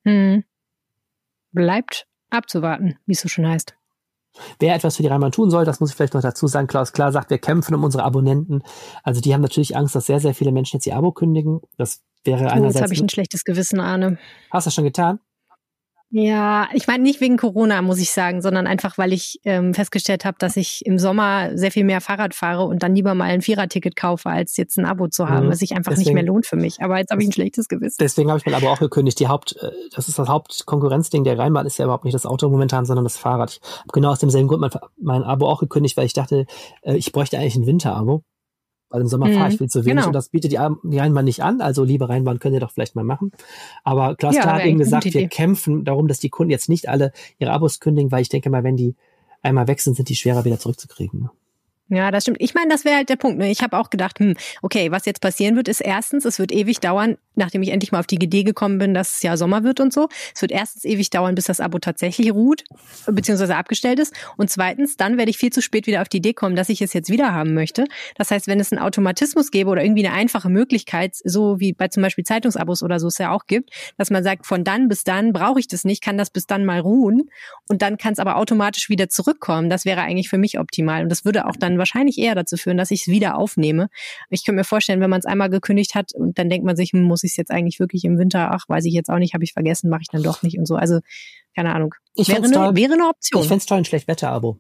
Hm. 0.06 0.44
Bleibt 1.52 2.06
abzuwarten, 2.30 2.98
wie 3.06 3.14
es 3.14 3.22
so 3.22 3.28
schon 3.28 3.48
heißt. 3.48 3.76
Wer 4.60 4.76
etwas 4.76 4.96
für 4.96 5.04
die 5.04 5.10
Rheinbahn 5.10 5.32
tun 5.32 5.50
soll, 5.50 5.66
das 5.66 5.80
muss 5.80 5.90
ich 5.90 5.96
vielleicht 5.96 6.14
noch 6.14 6.22
dazu 6.22 6.48
sagen. 6.48 6.68
Klaus 6.68 6.94
Klar 6.94 7.12
sagt, 7.12 7.30
wir 7.30 7.40
kämpfen 7.40 7.74
um 7.76 7.84
unsere 7.84 8.04
Abonnenten. 8.04 8.64
Also 9.04 9.22
die 9.22 9.34
haben 9.34 9.42
natürlich 9.42 9.76
Angst, 9.76 9.96
dass 9.96 10.06
sehr, 10.06 10.20
sehr 10.20 10.34
viele 10.34 10.52
Menschen 10.52 10.78
jetzt 10.78 10.86
ihr 10.86 10.96
Abo 10.96 11.12
kündigen. 11.12 11.62
Das 11.78 12.04
wäre 12.24 12.46
oh, 12.46 12.48
einerseits. 12.48 12.76
Jetzt 12.76 12.84
habe 12.84 12.94
ich 12.94 13.02
ein 13.02 13.10
schlechtes 13.10 13.44
Gewissen, 13.44 13.80
Arne. 13.80 14.18
Hast 14.52 14.66
du 14.66 14.68
das 14.68 14.76
schon 14.76 14.84
getan? 14.84 15.20
Ja, 16.12 16.68
ich 16.74 16.88
meine 16.88 17.04
nicht 17.04 17.22
wegen 17.22 17.38
Corona, 17.38 17.84
muss 17.84 18.00
ich 18.00 18.10
sagen, 18.10 18.42
sondern 18.42 18.66
einfach, 18.66 18.98
weil 18.98 19.14
ich 19.14 19.40
ähm, 19.46 19.76
festgestellt 19.76 20.26
habe, 20.26 20.38
dass 20.40 20.58
ich 20.58 20.84
im 20.86 20.98
Sommer 20.98 21.56
sehr 21.56 21.72
viel 21.72 21.84
mehr 21.84 22.02
Fahrrad 22.02 22.34
fahre 22.34 22.64
und 22.64 22.82
dann 22.82 22.96
lieber 22.96 23.14
mal 23.14 23.26
ein 23.26 23.42
Viererticket 23.42 23.96
kaufe, 23.96 24.28
als 24.28 24.58
jetzt 24.58 24.78
ein 24.78 24.86
Abo 24.86 25.08
zu 25.08 25.30
haben, 25.30 25.46
mhm. 25.46 25.52
was 25.52 25.60
sich 25.60 25.74
einfach 25.74 25.92
deswegen, 25.92 26.10
nicht 26.10 26.14
mehr 26.16 26.24
lohnt 26.24 26.48
für 26.48 26.56
mich. 26.56 26.82
Aber 26.82 26.98
jetzt 26.98 27.12
habe 27.12 27.22
ich 27.22 27.30
ein 27.30 27.32
schlechtes 27.32 27.68
Gewissen. 27.68 27.98
Deswegen 28.00 28.30
habe 28.30 28.40
ich 28.40 28.46
mein 28.46 28.56
Abo 28.56 28.70
auch 28.70 28.80
gekündigt. 28.80 29.20
Die 29.20 29.28
Haupt, 29.28 29.56
äh, 29.62 29.70
das 29.96 30.08
ist 30.08 30.18
das 30.18 30.28
Hauptkonkurrenzding 30.28 31.24
der 31.24 31.38
Rheinbahn, 31.38 31.68
ist 31.68 31.78
ja 31.78 31.86
überhaupt 31.86 32.06
nicht 32.06 32.16
das 32.16 32.26
Auto 32.26 32.50
momentan, 32.50 32.86
sondern 32.86 33.04
das 33.04 33.18
Fahrrad. 33.18 33.60
Ich 33.62 33.80
habe 33.80 33.92
genau 33.94 34.10
aus 34.10 34.20
demselben 34.20 34.48
Grund 34.48 34.62
mein, 34.62 34.72
mein 35.00 35.24
Abo 35.24 35.48
auch 35.48 35.60
gekündigt, 35.60 35.96
weil 35.96 36.08
ich 36.08 36.14
dachte, 36.14 36.48
äh, 36.82 36.96
ich 36.96 37.12
bräuchte 37.12 37.38
eigentlich 37.38 37.56
ein 37.56 37.68
Winterabo 37.68 38.24
weil 38.90 39.02
im 39.02 39.08
Sommer 39.08 39.28
mhm, 39.28 39.34
fahre 39.34 39.50
ich 39.50 39.58
viel 39.58 39.70
zu 39.70 39.86
wenig 39.86 39.98
genau. 39.98 40.08
und 40.08 40.14
das 40.14 40.30
bietet 40.30 40.52
die, 40.52 40.60
die 40.84 40.98
Rheinbahn 40.98 41.26
nicht 41.26 41.44
an. 41.44 41.62
Also 41.62 41.84
liebe 41.84 42.10
Rheinbahn, 42.10 42.40
könnt 42.40 42.54
ihr 42.54 42.60
doch 42.60 42.72
vielleicht 42.72 42.96
mal 42.96 43.04
machen. 43.04 43.32
Aber 43.84 44.16
Klaus 44.16 44.36
ja, 44.36 44.46
hat 44.46 44.66
eben 44.66 44.80
gesagt, 44.80 45.06
wir 45.06 45.28
kämpfen 45.28 45.86
darum, 45.86 46.08
dass 46.08 46.20
die 46.20 46.30
Kunden 46.30 46.52
jetzt 46.52 46.70
nicht 46.70 46.90
alle 46.90 47.12
ihre 47.38 47.52
Abos 47.52 47.80
kündigen, 47.80 48.12
weil 48.12 48.22
ich 48.22 48.30
denke 48.30 48.50
mal, 48.50 48.64
wenn 48.64 48.78
die 48.78 48.96
einmal 49.42 49.68
weg 49.68 49.80
sind, 49.82 49.96
sind 49.96 50.10
die 50.10 50.16
schwerer 50.16 50.46
wieder 50.46 50.60
zurückzukriegen. 50.60 51.30
Ja, 51.92 52.12
das 52.12 52.24
stimmt. 52.24 52.38
Ich 52.40 52.54
meine, 52.54 52.70
das 52.70 52.86
wäre 52.86 52.98
halt 52.98 53.10
der 53.10 53.16
Punkt. 53.16 53.40
Ne? 53.40 53.50
Ich 53.50 53.62
habe 53.64 53.76
auch 53.78 53.90
gedacht, 53.90 54.20
hm, 54.20 54.36
okay, 54.62 54.92
was 54.92 55.06
jetzt 55.06 55.22
passieren 55.22 55.56
wird, 55.56 55.68
ist 55.68 55.82
erstens, 55.82 56.24
es 56.24 56.38
wird 56.38 56.52
ewig 56.52 56.80
dauern, 56.80 57.18
nachdem 57.34 57.64
ich 57.64 57.70
endlich 57.70 57.92
mal 57.92 58.00
auf 58.00 58.06
die 58.06 58.16
Idee 58.16 58.44
gekommen 58.44 58.78
bin, 58.78 58.94
dass 58.94 59.16
es 59.16 59.24
ja 59.24 59.36
Sommer 59.38 59.64
wird 59.64 59.80
und 59.80 59.92
so. 59.92 60.08
Es 60.36 60.42
wird 60.44 60.52
erstens 60.52 60.86
ewig 60.86 61.10
dauern, 61.10 61.34
bis 61.34 61.46
das 61.46 61.60
Abo 61.60 61.80
tatsächlich 61.80 62.32
ruht, 62.32 62.64
beziehungsweise 63.08 63.56
abgestellt 63.56 63.98
ist. 63.98 64.14
Und 64.38 64.52
zweitens, 64.52 64.98
dann 64.98 65.18
werde 65.18 65.32
ich 65.32 65.38
viel 65.38 65.52
zu 65.52 65.64
spät 65.64 65.88
wieder 65.88 66.04
auf 66.04 66.10
die 66.10 66.18
Idee 66.18 66.34
kommen, 66.34 66.56
dass 66.56 66.70
ich 66.70 66.80
es 66.84 66.94
jetzt 66.94 67.10
wieder 67.10 67.34
haben 67.34 67.56
möchte. 67.56 67.86
Das 68.16 68.30
heißt, 68.30 68.46
wenn 68.46 68.60
es 68.60 68.72
einen 68.72 68.82
Automatismus 68.82 69.50
gäbe 69.50 69.72
oder 69.72 69.84
irgendwie 69.84 70.06
eine 70.06 70.16
einfache 70.16 70.50
Möglichkeit, 70.50 71.16
so 71.24 71.60
wie 71.60 71.74
bei 71.74 71.88
zum 71.88 72.04
Beispiel 72.04 72.24
Zeitungsabos 72.24 72.84
oder 72.84 73.00
so 73.00 73.08
es 73.08 73.18
ja 73.18 73.32
auch 73.32 73.48
gibt, 73.48 73.72
dass 73.98 74.12
man 74.12 74.24
sagt, 74.24 74.46
von 74.46 74.64
dann 74.64 74.90
bis 74.90 75.04
dann 75.04 75.34
brauche 75.34 75.60
ich 75.60 75.68
das 75.68 75.86
nicht, 75.86 76.04
kann 76.04 76.20
das 76.20 76.30
bis 76.30 76.46
dann 76.46 76.66
mal 76.66 76.80
ruhen 76.80 77.32
und 77.68 77.82
dann 77.82 77.98
kann 77.98 78.14
es 78.14 78.20
aber 78.20 78.36
automatisch 78.36 78.90
wieder 78.90 79.10
zurückkommen. 79.10 79.72
Das 79.72 79.86
wäre 79.86 80.02
eigentlich 80.02 80.30
für 80.30 80.38
mich 80.38 80.60
optimal. 80.60 81.02
Und 81.02 81.10
das 81.10 81.26
würde 81.26 81.48
auch 81.48 81.56
dann 81.56 81.79
wahrscheinlich 81.80 82.20
eher 82.20 82.36
dazu 82.36 82.56
führen, 82.56 82.78
dass 82.78 82.92
ich 82.92 83.02
es 83.02 83.08
wieder 83.08 83.38
aufnehme. 83.38 83.90
Ich 84.30 84.46
könnte 84.46 84.58
mir 84.58 84.64
vorstellen, 84.64 85.02
wenn 85.02 85.10
man 85.10 85.20
es 85.20 85.26
einmal 85.26 85.50
gekündigt 85.50 85.96
hat 85.96 86.14
und 86.14 86.38
dann 86.38 86.50
denkt 86.50 86.66
man 86.66 86.76
sich, 86.76 86.92
hm, 86.92 87.02
muss 87.02 87.24
ich 87.24 87.32
es 87.32 87.38
jetzt 87.38 87.50
eigentlich 87.50 87.80
wirklich 87.80 88.06
im 88.06 88.20
Winter, 88.20 88.52
ach, 88.52 88.66
weiß 88.68 88.86
ich 88.86 88.94
jetzt 88.94 89.10
auch 89.10 89.18
nicht, 89.18 89.34
habe 89.34 89.44
ich 89.44 89.54
vergessen, 89.54 89.90
mache 89.90 90.02
ich 90.04 90.10
dann 90.10 90.22
doch 90.22 90.44
nicht 90.44 90.60
und 90.60 90.68
so. 90.68 90.76
Also, 90.76 91.00
keine 91.56 91.74
Ahnung. 91.74 91.96
Ich 92.14 92.28
wäre, 92.28 92.44
eine, 92.44 92.52
toll, 92.52 92.76
wäre 92.76 92.94
eine 92.94 93.08
Option. 93.08 93.42
Ich 93.42 93.48
fände 93.48 93.62
es 93.62 93.66
toll, 93.66 93.80
ein 93.80 93.86
Schlechtwetter-Abo. 93.86 94.60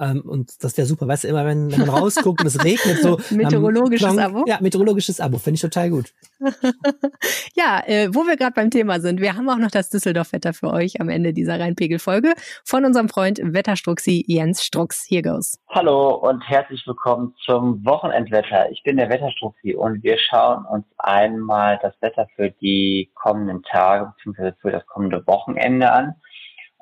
Ähm, 0.00 0.22
und 0.22 0.64
das 0.64 0.76
wäre 0.76 0.86
super. 0.86 1.06
Weißt 1.06 1.24
du, 1.24 1.28
immer 1.28 1.46
wenn, 1.46 1.70
wenn 1.70 1.80
man 1.80 1.90
rausguckt 1.90 2.40
und 2.40 2.46
es 2.46 2.64
regnet, 2.64 2.98
so. 2.98 3.18
meteorologisches 3.30 4.12
Plonk, 4.12 4.20
Abo? 4.20 4.44
Ja, 4.46 4.58
meteorologisches 4.60 5.20
Abo. 5.20 5.38
Finde 5.38 5.54
ich 5.56 5.60
total 5.60 5.90
gut. 5.90 6.12
ja, 7.54 7.80
äh, 7.86 8.08
wo 8.12 8.26
wir 8.26 8.36
gerade 8.36 8.54
beim 8.54 8.70
Thema 8.70 8.98
sind. 9.00 9.20
Wir 9.20 9.36
haben 9.36 9.48
auch 9.48 9.58
noch 9.58 9.70
das 9.70 9.90
Düsseldorf-Wetter 9.90 10.52
für 10.52 10.72
euch 10.72 11.00
am 11.00 11.08
Ende 11.08 11.32
dieser 11.32 11.60
Rheinpegel-Folge 11.60 12.34
von 12.64 12.84
unserem 12.84 13.08
Freund 13.08 13.40
Wetterstruxi 13.40 14.24
Jens 14.26 14.64
Strux. 14.64 15.06
Here 15.08 15.22
goes. 15.22 15.60
Hallo 15.68 16.16
und 16.16 16.40
herzlich 16.40 16.84
willkommen 16.86 17.34
zum 17.44 17.84
Wochenendwetter. 17.84 18.70
Ich 18.72 18.82
bin 18.82 18.96
der 18.96 19.08
Wetterstruxi 19.08 19.74
und 19.74 20.02
wir 20.02 20.18
schauen 20.18 20.64
uns 20.66 20.86
einmal 20.98 21.78
das 21.82 21.94
Wetter 22.00 22.26
für 22.34 22.50
die 22.50 23.12
kommenden 23.14 23.62
Tage 23.62 24.12
bzw. 24.24 24.52
für 24.60 24.72
das 24.72 24.84
kommende 24.86 25.24
Wochenende 25.28 25.92
an. 25.92 26.14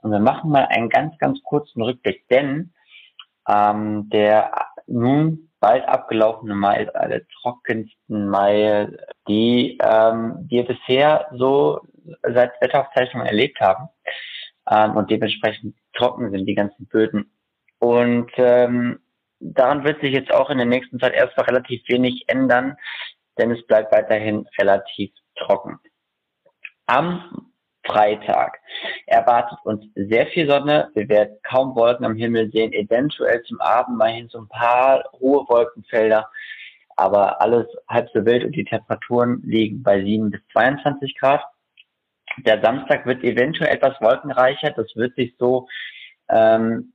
Und 0.02 0.12
wir 0.12 0.18
machen 0.18 0.50
mal 0.50 0.66
einen 0.70 0.88
ganz, 0.88 1.16
ganz 1.18 1.40
kurzen 1.44 1.82
Rückblick, 1.82 2.26
denn 2.28 2.72
ähm, 3.48 4.08
der 4.10 4.68
nun 4.86 5.50
bald 5.60 5.86
abgelaufene 5.88 6.54
Mai 6.54 6.82
ist 6.82 6.94
einer 6.94 7.08
der 7.08 7.26
trockensten 7.40 8.28
Mai, 8.28 8.88
die 9.28 9.78
ähm, 9.80 10.44
wir 10.48 10.66
bisher 10.66 11.28
so 11.32 11.80
seit 12.22 12.60
Wetteraufzeichnungen 12.60 13.26
erlebt 13.26 13.60
haben. 13.60 13.88
Ähm, 14.68 14.96
und 14.96 15.10
dementsprechend 15.10 15.76
trocken 15.94 16.30
sind 16.30 16.46
die 16.46 16.54
ganzen 16.54 16.86
Böden. 16.86 17.32
Und 17.78 18.30
ähm, 18.36 19.00
daran 19.40 19.84
wird 19.84 20.00
sich 20.00 20.12
jetzt 20.12 20.32
auch 20.32 20.50
in 20.50 20.58
der 20.58 20.66
nächsten 20.66 20.98
Zeit 20.98 21.14
erstmal 21.14 21.46
relativ 21.46 21.82
wenig 21.88 22.24
ändern, 22.28 22.76
denn 23.38 23.50
es 23.50 23.64
bleibt 23.66 23.92
weiterhin 23.92 24.46
relativ 24.58 25.12
trocken. 25.36 25.78
Am 26.86 27.51
Freitag. 27.84 28.58
Erwartet 29.06 29.58
uns 29.64 29.84
sehr 29.94 30.26
viel 30.28 30.48
Sonne. 30.48 30.90
Wir 30.94 31.08
werden 31.08 31.36
kaum 31.42 31.74
Wolken 31.74 32.06
am 32.06 32.14
Himmel 32.14 32.50
sehen. 32.52 32.72
Eventuell 32.72 33.42
zum 33.42 33.60
Abend 33.60 33.98
mal 33.98 34.10
hin 34.10 34.28
so 34.28 34.38
ein 34.38 34.48
paar 34.48 35.04
hohe 35.20 35.46
Wolkenfelder. 35.48 36.30
Aber 36.96 37.40
alles 37.40 37.66
halb 37.88 38.08
so 38.12 38.24
wild 38.24 38.44
und 38.44 38.54
die 38.54 38.64
Temperaturen 38.64 39.42
liegen 39.44 39.82
bei 39.82 40.00
7 40.02 40.30
bis 40.30 40.40
22 40.52 41.18
Grad. 41.18 41.42
Der 42.38 42.62
Samstag 42.62 43.06
wird 43.06 43.24
eventuell 43.24 43.74
etwas 43.74 44.00
wolkenreicher. 44.00 44.70
Das 44.70 44.94
wird 44.94 45.14
sich 45.16 45.34
so 45.38 45.68
ähm, 46.28 46.91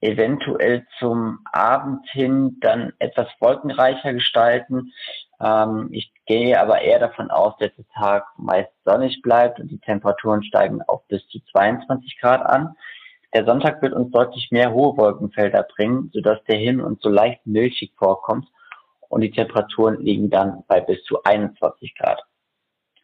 eventuell 0.00 0.86
zum 0.98 1.40
Abend 1.52 2.08
hin 2.10 2.58
dann 2.60 2.92
etwas 2.98 3.28
wolkenreicher 3.38 4.12
gestalten. 4.14 4.92
Ähm, 5.40 5.88
ich 5.92 6.12
gehe 6.26 6.60
aber 6.60 6.80
eher 6.80 6.98
davon 6.98 7.30
aus, 7.30 7.54
dass 7.58 7.74
der 7.76 7.86
Tag 7.94 8.26
meist 8.36 8.72
sonnig 8.84 9.20
bleibt 9.22 9.60
und 9.60 9.68
die 9.70 9.80
Temperaturen 9.80 10.42
steigen 10.42 10.82
auf 10.82 11.06
bis 11.08 11.26
zu 11.28 11.38
22 11.52 12.18
Grad 12.18 12.42
an. 12.42 12.74
Der 13.34 13.44
Sonntag 13.44 13.80
wird 13.82 13.92
uns 13.92 14.10
deutlich 14.10 14.50
mehr 14.50 14.72
hohe 14.72 14.96
Wolkenfelder 14.96 15.62
bringen, 15.62 16.10
sodass 16.12 16.42
der 16.44 16.56
Himmel 16.56 16.84
uns 16.84 17.00
so 17.00 17.08
leicht 17.08 17.46
milchig 17.46 17.92
vorkommt 17.96 18.48
und 19.08 19.20
die 19.20 19.30
Temperaturen 19.30 20.00
liegen 20.00 20.30
dann 20.30 20.64
bei 20.66 20.80
bis 20.80 21.02
zu 21.04 21.22
21 21.22 21.94
Grad. 21.96 22.22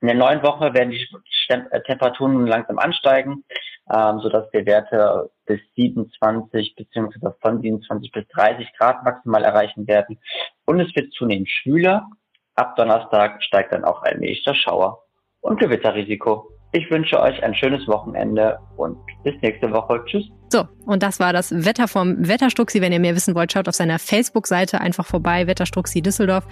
In 0.01 0.09
der 0.09 0.17
neuen 0.17 0.43
Woche 0.43 0.75
werden 0.75 0.91
die 0.91 1.07
äh, 1.49 1.81
Temperaturen 1.83 2.47
langsam 2.47 2.79
ansteigen, 2.79 3.45
ähm, 3.93 4.21
sodass 4.21 4.53
wir 4.53 4.67
Werte 4.67 5.31
bis 5.47 5.61
27 5.77 6.75
beziehungsweise 6.77 7.35
von 7.41 7.63
27 7.63 8.13
bis 8.13 8.27
30 8.29 8.73
Grad 8.77 9.05
maximal 9.05 9.45
erreichen 9.45 9.87
werden. 9.87 10.19
Und 10.67 10.81
es 10.81 10.95
wird 10.95 11.13
zunehmend 11.15 11.49
schwüler. 11.49 12.07
Ab 12.55 12.77
Donnerstag 12.77 13.43
steigt 13.43 13.73
dann 13.73 13.85
auch 13.85 14.03
allmählich 14.03 14.43
der 14.45 14.55
Schauer 14.55 15.03
und 15.41 15.61
Gewitterrisiko. 15.61 16.51
Ich 16.73 16.91
wünsche 16.91 17.21
euch 17.21 17.43
ein 17.43 17.55
schönes 17.55 17.87
Wochenende 17.87 18.59
und 18.77 18.99
bis 19.23 19.35
nächste 19.41 19.71
Woche. 19.73 20.05
Tschüss. 20.07 20.29
So, 20.49 20.69
und 20.85 21.03
das 21.03 21.19
war 21.19 21.33
das 21.33 21.51
Wetter 21.53 21.89
vom 21.89 22.29
Wetterstruxi. 22.29 22.81
Wenn 22.81 22.93
ihr 22.93 23.01
mehr 23.01 23.17
wissen 23.17 23.35
wollt, 23.35 23.53
schaut 23.53 23.69
auf 23.69 23.75
seiner 23.75 23.99
Facebook-Seite 23.99 24.81
einfach 24.81 25.05
vorbei, 25.05 25.47
Wetterstruxi 25.47 26.03
Düsseldorf. 26.03 26.47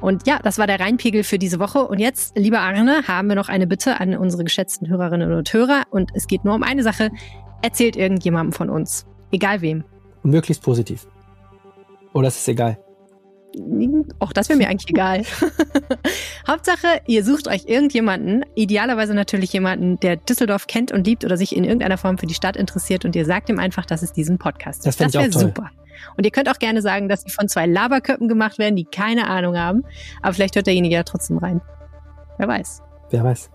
Und 0.00 0.26
ja, 0.26 0.38
das 0.42 0.58
war 0.58 0.66
der 0.66 0.80
Rheinpegel 0.80 1.24
für 1.24 1.38
diese 1.38 1.58
Woche. 1.58 1.86
Und 1.86 1.98
jetzt, 1.98 2.36
lieber 2.36 2.60
Arne, 2.60 3.04
haben 3.08 3.28
wir 3.28 3.36
noch 3.36 3.48
eine 3.48 3.66
Bitte 3.66 4.00
an 4.00 4.14
unsere 4.14 4.44
geschätzten 4.44 4.88
Hörerinnen 4.88 5.32
und 5.32 5.52
Hörer. 5.52 5.84
Und 5.90 6.10
es 6.14 6.26
geht 6.26 6.44
nur 6.44 6.54
um 6.54 6.62
eine 6.62 6.82
Sache. 6.82 7.10
Erzählt 7.62 7.96
irgendjemandem 7.96 8.52
von 8.52 8.68
uns. 8.68 9.06
Egal 9.30 9.62
wem. 9.62 9.84
Und 10.22 10.30
möglichst 10.30 10.62
positiv. 10.62 11.06
Oder 12.12 12.28
ist 12.28 12.36
es 12.36 12.48
egal? 12.48 12.78
Auch 14.18 14.32
das 14.32 14.48
wäre 14.48 14.58
mir 14.58 14.68
eigentlich 14.68 14.90
egal. 14.90 15.22
Hauptsache, 16.48 17.00
ihr 17.06 17.24
sucht 17.24 17.48
euch 17.48 17.64
irgendjemanden, 17.66 18.44
idealerweise 18.54 19.14
natürlich 19.14 19.52
jemanden, 19.52 19.98
der 20.00 20.16
Düsseldorf 20.16 20.66
kennt 20.66 20.92
und 20.92 21.06
liebt 21.06 21.24
oder 21.24 21.36
sich 21.36 21.56
in 21.56 21.64
irgendeiner 21.64 21.98
Form 21.98 22.18
für 22.18 22.26
die 22.26 22.34
Stadt 22.34 22.56
interessiert 22.56 23.04
und 23.04 23.16
ihr 23.16 23.24
sagt 23.24 23.48
ihm 23.48 23.58
einfach, 23.58 23.86
dass 23.86 24.02
es 24.02 24.12
diesen 24.12 24.38
Podcast 24.38 24.82
gibt. 24.82 25.00
Das, 25.00 25.12
das 25.12 25.14
wäre 25.14 25.32
super. 25.32 25.70
Und 26.16 26.24
ihr 26.24 26.30
könnt 26.30 26.48
auch 26.48 26.58
gerne 26.58 26.82
sagen, 26.82 27.08
dass 27.08 27.24
die 27.24 27.32
von 27.32 27.48
zwei 27.48 27.66
Laberköppen 27.66 28.28
gemacht 28.28 28.58
werden, 28.58 28.76
die 28.76 28.84
keine 28.84 29.28
Ahnung 29.28 29.56
haben. 29.56 29.82
Aber 30.22 30.34
vielleicht 30.34 30.54
hört 30.54 30.66
derjenige 30.66 30.94
ja 30.94 31.02
trotzdem 31.02 31.38
rein. 31.38 31.60
Wer 32.38 32.48
weiß. 32.48 32.82
Wer 33.10 33.24
weiß. 33.24 33.50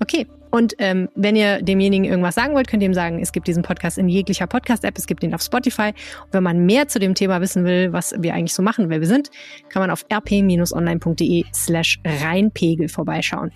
Okay, 0.00 0.26
und 0.50 0.74
ähm, 0.78 1.08
wenn 1.14 1.36
ihr 1.36 1.62
demjenigen 1.62 2.04
irgendwas 2.04 2.34
sagen 2.34 2.54
wollt, 2.54 2.68
könnt 2.68 2.82
ihr 2.82 2.88
ihm 2.88 2.94
sagen, 2.94 3.20
es 3.20 3.32
gibt 3.32 3.46
diesen 3.46 3.62
Podcast 3.62 3.98
in 3.98 4.08
jeglicher 4.08 4.46
Podcast-App, 4.46 4.96
es 4.98 5.06
gibt 5.06 5.22
ihn 5.22 5.34
auf 5.34 5.42
Spotify. 5.42 5.92
Und 6.24 6.32
wenn 6.32 6.42
man 6.42 6.66
mehr 6.66 6.88
zu 6.88 6.98
dem 6.98 7.14
Thema 7.14 7.40
wissen 7.40 7.64
will, 7.64 7.92
was 7.92 8.14
wir 8.18 8.34
eigentlich 8.34 8.54
so 8.54 8.62
machen, 8.62 8.88
wer 8.88 9.00
wir 9.00 9.06
sind, 9.06 9.30
kann 9.68 9.80
man 9.80 9.90
auf 9.90 10.04
rp-online.de 10.12 11.44
slash 11.54 12.00
reinpegel 12.04 12.88
vorbeischauen. 12.88 13.52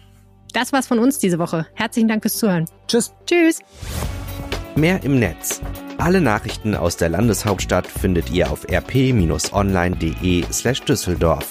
Das 0.52 0.72
war's 0.72 0.86
von 0.86 1.00
uns 1.00 1.18
diese 1.18 1.38
Woche. 1.38 1.66
Herzlichen 1.74 2.08
Dank 2.08 2.22
fürs 2.22 2.36
Zuhören. 2.36 2.66
Tschüss. 2.86 3.12
Tschüss. 3.26 3.60
Mehr 4.76 5.02
im 5.02 5.18
Netz. 5.18 5.60
Alle 5.98 6.20
Nachrichten 6.20 6.74
aus 6.74 6.96
der 6.96 7.08
Landeshauptstadt 7.08 7.86
findet 7.86 8.30
ihr 8.30 8.50
auf 8.50 8.64
rp-online.de 8.68 10.44
slash 10.52 10.82
Düsseldorf. 10.82 11.50